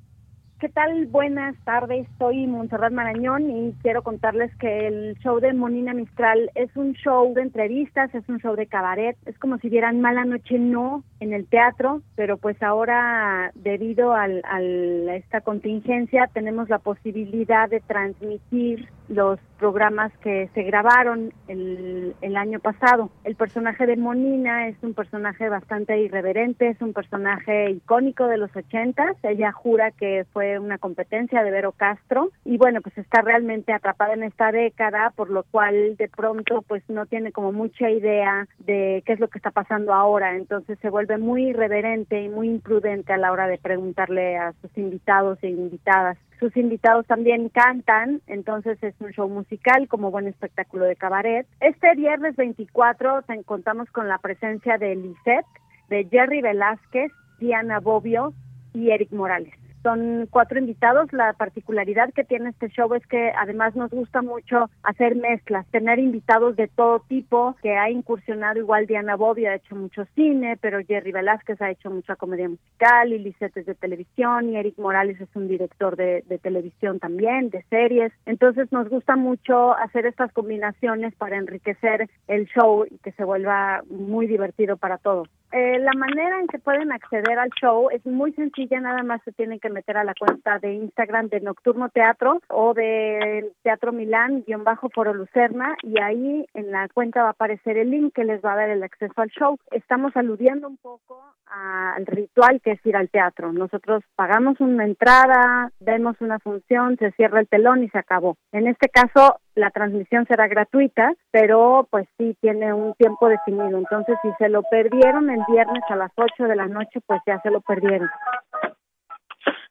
[0.65, 1.05] ¿Qué tal?
[1.09, 6.75] Buenas tardes, soy Montserrat Marañón y quiero contarles que el show de Monina Mistral es
[6.75, 10.59] un show de entrevistas, es un show de cabaret, es como si vieran Mala Noche
[10.59, 17.69] No en el teatro, pero pues ahora debido al, a esta contingencia tenemos la posibilidad
[17.69, 23.11] de transmitir los programas que se grabaron el, el, año pasado.
[23.25, 28.55] El personaje de Monina es un personaje bastante irreverente, es un personaje icónico de los
[28.57, 29.17] ochentas.
[29.23, 34.15] Ella jura que fue una competencia de Vero Castro y bueno, pues está realmente atrapada
[34.15, 39.03] en esta década, por lo cual de pronto pues no tiene como mucha idea de
[39.07, 40.37] qué es lo que está pasando ahora.
[40.37, 44.77] Entonces se vuelve muy irreverente y muy imprudente a la hora de preguntarle a sus
[44.77, 50.85] invitados e invitadas sus invitados también cantan, entonces es un show musical como buen espectáculo
[50.85, 51.47] de cabaret.
[51.61, 55.47] Este viernes 24 contamos con la presencia de Lisette,
[55.89, 58.35] de Jerry Velázquez, Diana Bobbio
[58.75, 59.55] y Eric Morales.
[59.85, 61.13] Son cuatro invitados.
[61.13, 65.99] La particularidad que tiene este show es que además nos gusta mucho hacer mezclas, tener
[65.99, 70.81] invitados de todo tipo, que ha incursionado igual Diana Bobby ha hecho mucho cine, pero
[70.85, 75.49] Jerry Velázquez ha hecho mucha comedia musical, y de televisión, y Eric Morales es un
[75.49, 78.11] director de, de televisión también, de series.
[78.25, 83.83] Entonces nos gusta mucho hacer estas combinaciones para enriquecer el show y que se vuelva
[83.91, 85.29] muy divertido para todos.
[85.53, 89.31] Eh, la manera en que pueden acceder al show es muy sencilla, nada más se
[89.31, 94.45] tienen que meter a la cuenta de Instagram de Nocturno Teatro o de Teatro Milán,
[94.47, 98.25] guion bajo Foro Lucerna, y ahí en la cuenta va a aparecer el link que
[98.25, 99.59] les va a dar el acceso al show.
[99.71, 103.53] Estamos aludiendo un poco al ritual que es ir al teatro.
[103.53, 108.37] Nosotros pagamos una entrada, vemos una función, se cierra el telón y se acabó.
[108.53, 113.79] En este caso, la transmisión será gratuita, pero pues sí tiene un tiempo definido.
[113.79, 117.41] Entonces, si se lo perdieron el viernes a las 8 de la noche, pues ya
[117.43, 118.09] se lo perdieron.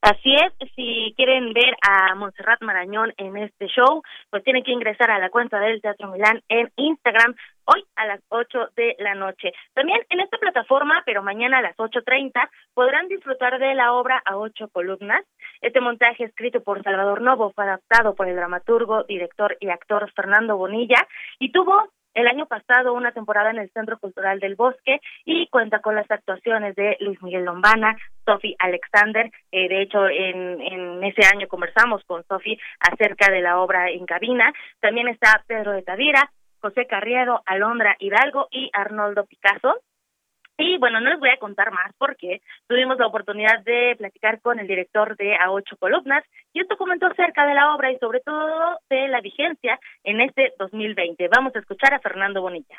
[0.02, 5.10] Así es, si quieren ver a Montserrat Marañón en este show, pues tienen que ingresar
[5.10, 7.36] a la cuenta del Teatro Milán en Instagram
[7.66, 9.54] hoy a las 8 de la noche.
[9.74, 14.38] También en esta plataforma, pero mañana a las 8.30, podrán disfrutar de la obra a
[14.38, 15.24] ocho columnas.
[15.62, 20.58] Este montaje escrito por Salvador Novo fue adaptado por el dramaturgo, director y actor Fernando
[20.58, 21.08] Bonilla
[21.40, 25.80] y tuvo el año pasado una temporada en el Centro Cultural del Bosque y cuenta
[25.80, 27.96] con las actuaciones de Luis Miguel Lombana,
[28.26, 29.32] Sofi Alexander.
[29.52, 34.06] Eh, de hecho, en, en ese año conversamos con Sofi acerca de la obra en
[34.06, 34.54] cabina.
[34.80, 39.82] También está Pedro de Tavira, José Carriedo, Alondra Hidalgo y Arnoldo Picasso.
[40.58, 44.60] Y bueno, no les voy a contar más porque tuvimos la oportunidad de platicar con
[44.60, 46.24] el director de A Ocho Columnas
[46.54, 50.54] y esto comentó acerca de la obra y sobre todo de la vigencia en este
[50.60, 51.28] 2020.
[51.36, 52.78] Vamos a escuchar a Fernando Bonilla.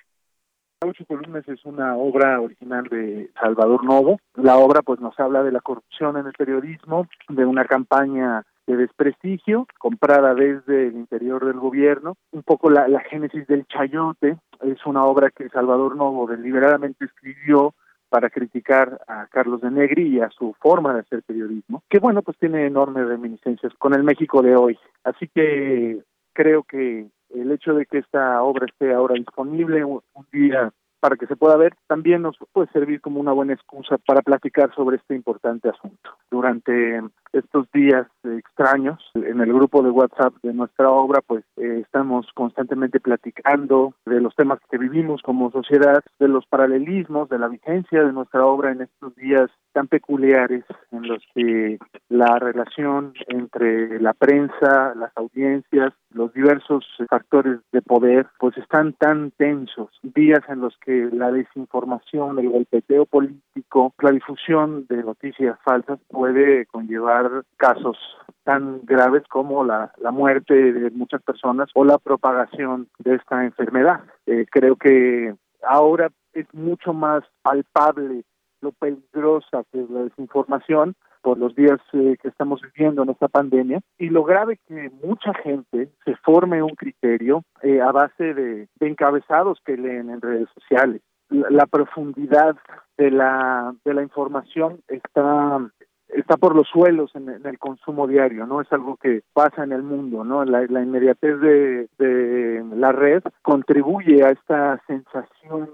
[0.83, 4.21] A Ocho Columnas es una obra original de Salvador Novo.
[4.35, 8.77] La obra pues nos habla de la corrupción en el periodismo, de una campaña de
[8.77, 12.17] desprestigio, comprada desde el interior del gobierno.
[12.33, 17.75] Un poco la, la génesis del chayote es una obra que Salvador Novo deliberadamente escribió
[18.09, 22.23] para criticar a Carlos de Negri y a su forma de hacer periodismo, que bueno,
[22.23, 24.79] pues tiene enormes reminiscencias con el México de hoy.
[25.03, 26.01] Así que
[26.33, 31.27] creo que el hecho de que esta obra esté ahora disponible un día para que
[31.27, 35.15] se pueda ver, también nos puede servir como una buena excusa para platicar sobre este
[35.15, 36.17] importante asunto.
[36.31, 37.03] Durante
[37.35, 43.01] estos días extraños, en el grupo de WhatsApp de nuestra obra, pues eh, estamos constantemente
[43.01, 48.13] platicando de los temas que vivimos como sociedad, de los paralelismos, de la vigencia de
[48.13, 51.79] nuestra obra en estos días tan peculiares en los que
[52.09, 59.33] la relación entre la prensa, las audiencias, los diversos factores de poder, pues están tan
[59.33, 65.99] tensos, días en los que la desinformación, el golpeteo político, la difusión de noticias falsas
[66.09, 67.24] puede conllevar
[67.57, 67.97] casos
[68.45, 74.01] tan graves como la, la muerte de muchas personas o la propagación de esta enfermedad.
[74.27, 75.35] Eh, creo que
[75.67, 78.25] ahora es mucho más palpable
[78.61, 80.95] lo peligrosa que es la desinformación
[81.25, 85.33] por los días eh, que estamos viviendo en esta pandemia y lo grave que mucha
[85.35, 91.01] gente se forme un criterio eh, a base de, encabezados que leen en redes sociales.
[91.31, 92.57] La, profundidad
[92.99, 95.67] de la de la información está
[96.15, 98.61] está por los suelos en, el consumo diario, ¿no?
[98.61, 100.45] Es algo que pasa en el mundo, ¿no?
[100.45, 105.71] La, inmediatez de, de la red contribuye a esta sensación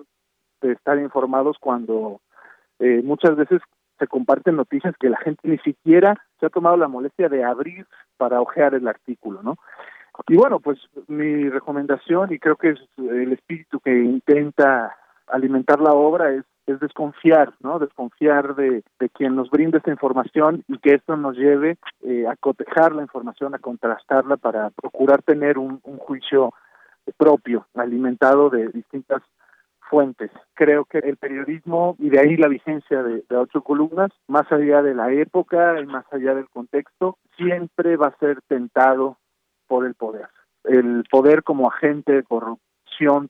[0.61, 2.21] de estar informados cuando
[2.79, 3.61] eh, muchas veces
[3.99, 7.87] se comparten noticias que la gente ni siquiera se ha tomado la molestia de abrir
[8.17, 9.57] para ojear el artículo, ¿no?
[10.29, 14.97] Y bueno, pues mi recomendación, y creo que es el espíritu que intenta
[15.27, 17.79] alimentar la obra, es, es desconfiar, ¿no?
[17.79, 22.37] Desconfiar de, de quien nos brinda esta información y que esto nos lleve eh, a
[22.37, 26.53] cotejar la información, a contrastarla para procurar tener un, juicio
[27.17, 29.23] propio, alimentado de distintas
[29.89, 30.31] fuentes.
[30.55, 34.95] Creo que el periodismo, y de ahí la vigencia de, ocho columnas, más allá de
[34.95, 39.19] la época y más allá del contexto, siempre va a ser tentado
[39.67, 40.29] por el poder.
[40.65, 42.23] El poder como agente de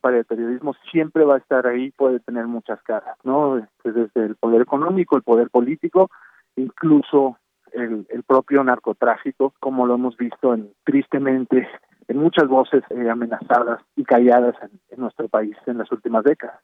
[0.01, 3.65] para el periodismo siempre va a estar ahí, puede tener muchas caras, ¿no?
[3.83, 6.09] Desde el poder económico, el poder político,
[6.55, 7.37] incluso
[7.71, 11.67] el, propio narcotráfico, como lo hemos visto en, tristemente
[12.07, 14.55] en muchas voces eh, amenazadas y calladas
[14.89, 16.59] en, nuestro país en las últimas décadas.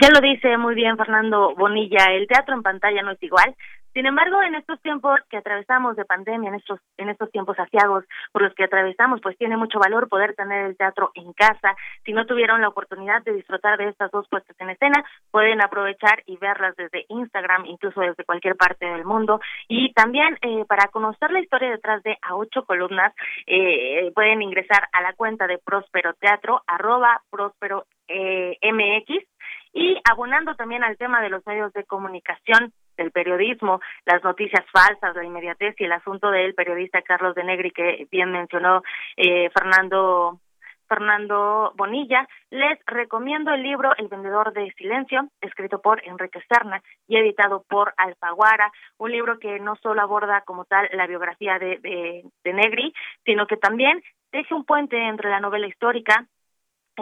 [0.00, 3.54] Ya lo dice muy bien Fernando Bonilla, el teatro en pantalla no es igual,
[3.96, 8.04] Sin embargo, en estos tiempos que atravesamos de pandemia, en estos, en estos tiempos asiagos
[8.30, 11.74] por los que atravesamos, pues tiene mucho valor poder tener el teatro en casa.
[12.04, 16.22] Si no tuvieron la oportunidad de disfrutar de estas dos puestas en escena, pueden aprovechar
[16.26, 19.40] y verlas desde Instagram, incluso desde cualquier parte del mundo.
[19.66, 23.14] Y también eh, para conocer la historia detrás de A Ocho Columnas,
[23.46, 29.24] eh, pueden ingresar a la cuenta de Próspero Teatro, arroba Próspero eh, MX,
[29.72, 35.14] y abonando también al tema de los medios de comunicación, del periodismo, las noticias falsas,
[35.14, 38.82] la inmediatez y el asunto del periodista Carlos de Negri que bien mencionó
[39.16, 40.40] eh, Fernando
[40.88, 47.16] Fernando Bonilla, les recomiendo el libro El vendedor de silencio, escrito por Enrique Serna y
[47.16, 52.52] editado por Alfaguara, un libro que no solo aborda como tal la biografía de, de,
[52.52, 52.92] Negri,
[53.24, 54.02] sino que también
[54.32, 56.26] deja un puente entre la novela histórica,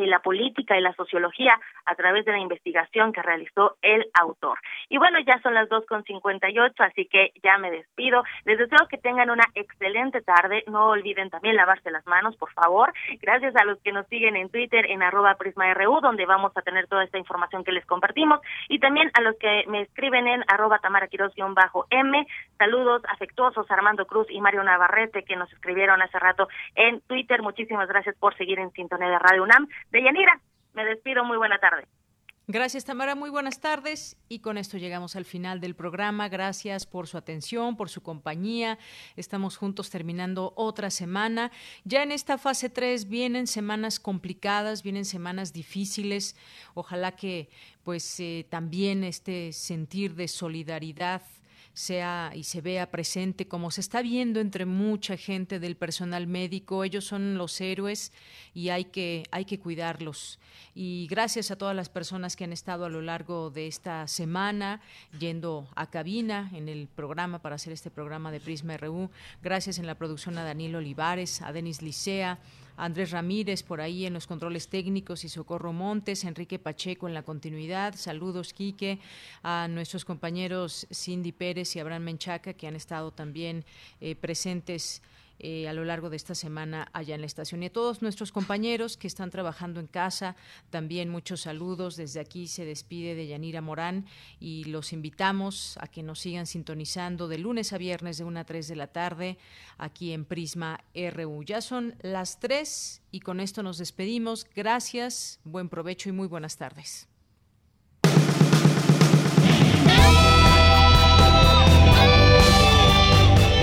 [0.03, 4.59] y la política y la sociología a través de la investigación que realizó el autor.
[4.89, 8.23] Y bueno, ya son las dos con cincuenta y ocho, así que ya me despido.
[8.45, 10.65] Les deseo que tengan una excelente tarde.
[10.67, 12.93] No olviden también lavarse las manos, por favor.
[13.21, 16.87] Gracias a los que nos siguen en Twitter en arroba prisma.ru, donde vamos a tener
[16.87, 18.41] toda esta información que les compartimos.
[18.69, 20.81] Y también a los que me escriben en arroba
[21.55, 22.27] bajo m
[22.59, 27.43] Saludos afectuosos Armando Cruz y Mario Navarrete, que nos escribieron hace rato en Twitter.
[27.43, 29.69] Muchísimas gracias por seguir en sintonía de Radio UNAM.
[29.91, 30.41] Deyanira,
[30.73, 31.87] me despido, muy buena tarde.
[32.47, 33.15] Gracias, Tamara.
[33.15, 34.19] Muy buenas tardes.
[34.29, 36.29] Y con esto llegamos al final del programa.
[36.29, 38.79] Gracias por su atención, por su compañía.
[39.17, 41.51] Estamos juntos terminando otra semana.
[41.85, 46.37] Ya en esta fase 3 vienen semanas complicadas, vienen semanas difíciles.
[46.75, 47.49] Ojalá que
[47.83, 51.23] pues eh, también este sentir de solidaridad
[51.75, 56.85] sea y se vea presente como se está viendo entre mucha gente del personal médico.
[56.85, 58.13] Ellos son los héroes
[58.55, 60.39] y hay que, hay que cuidarlos.
[60.75, 64.81] Y gracias a todas las personas que han estado a lo largo de esta semana
[65.19, 69.11] yendo a cabina en el programa para hacer este programa de Prisma RU.
[69.43, 72.39] Gracias en la producción a Daniel Olivares, a Denis Licea,
[72.77, 77.23] Andrés Ramírez por ahí en los controles técnicos y Socorro Montes, Enrique Pacheco en la
[77.23, 77.95] continuidad.
[77.95, 78.99] Saludos, Quique,
[79.43, 83.65] a nuestros compañeros Cindy Pérez y Abraham Menchaca que han estado también
[84.01, 85.03] eh, presentes
[85.39, 87.63] eh, a lo largo de esta semana allá en la estación.
[87.63, 90.37] Y a todos nuestros compañeros que están trabajando en casa,
[90.71, 91.97] también muchos saludos.
[91.97, 94.07] Desde aquí se despide de Yanira Morán
[94.41, 98.45] y los invitamos a que nos sigan sintonizando de lunes a viernes de 1 a
[98.45, 99.39] 3 de la tarde
[99.79, 101.43] aquí en Prisma RU.
[101.45, 104.47] Ya son las 3 y con esto nos despedimos.
[104.55, 107.09] Gracias, buen provecho y muy buenas tardes.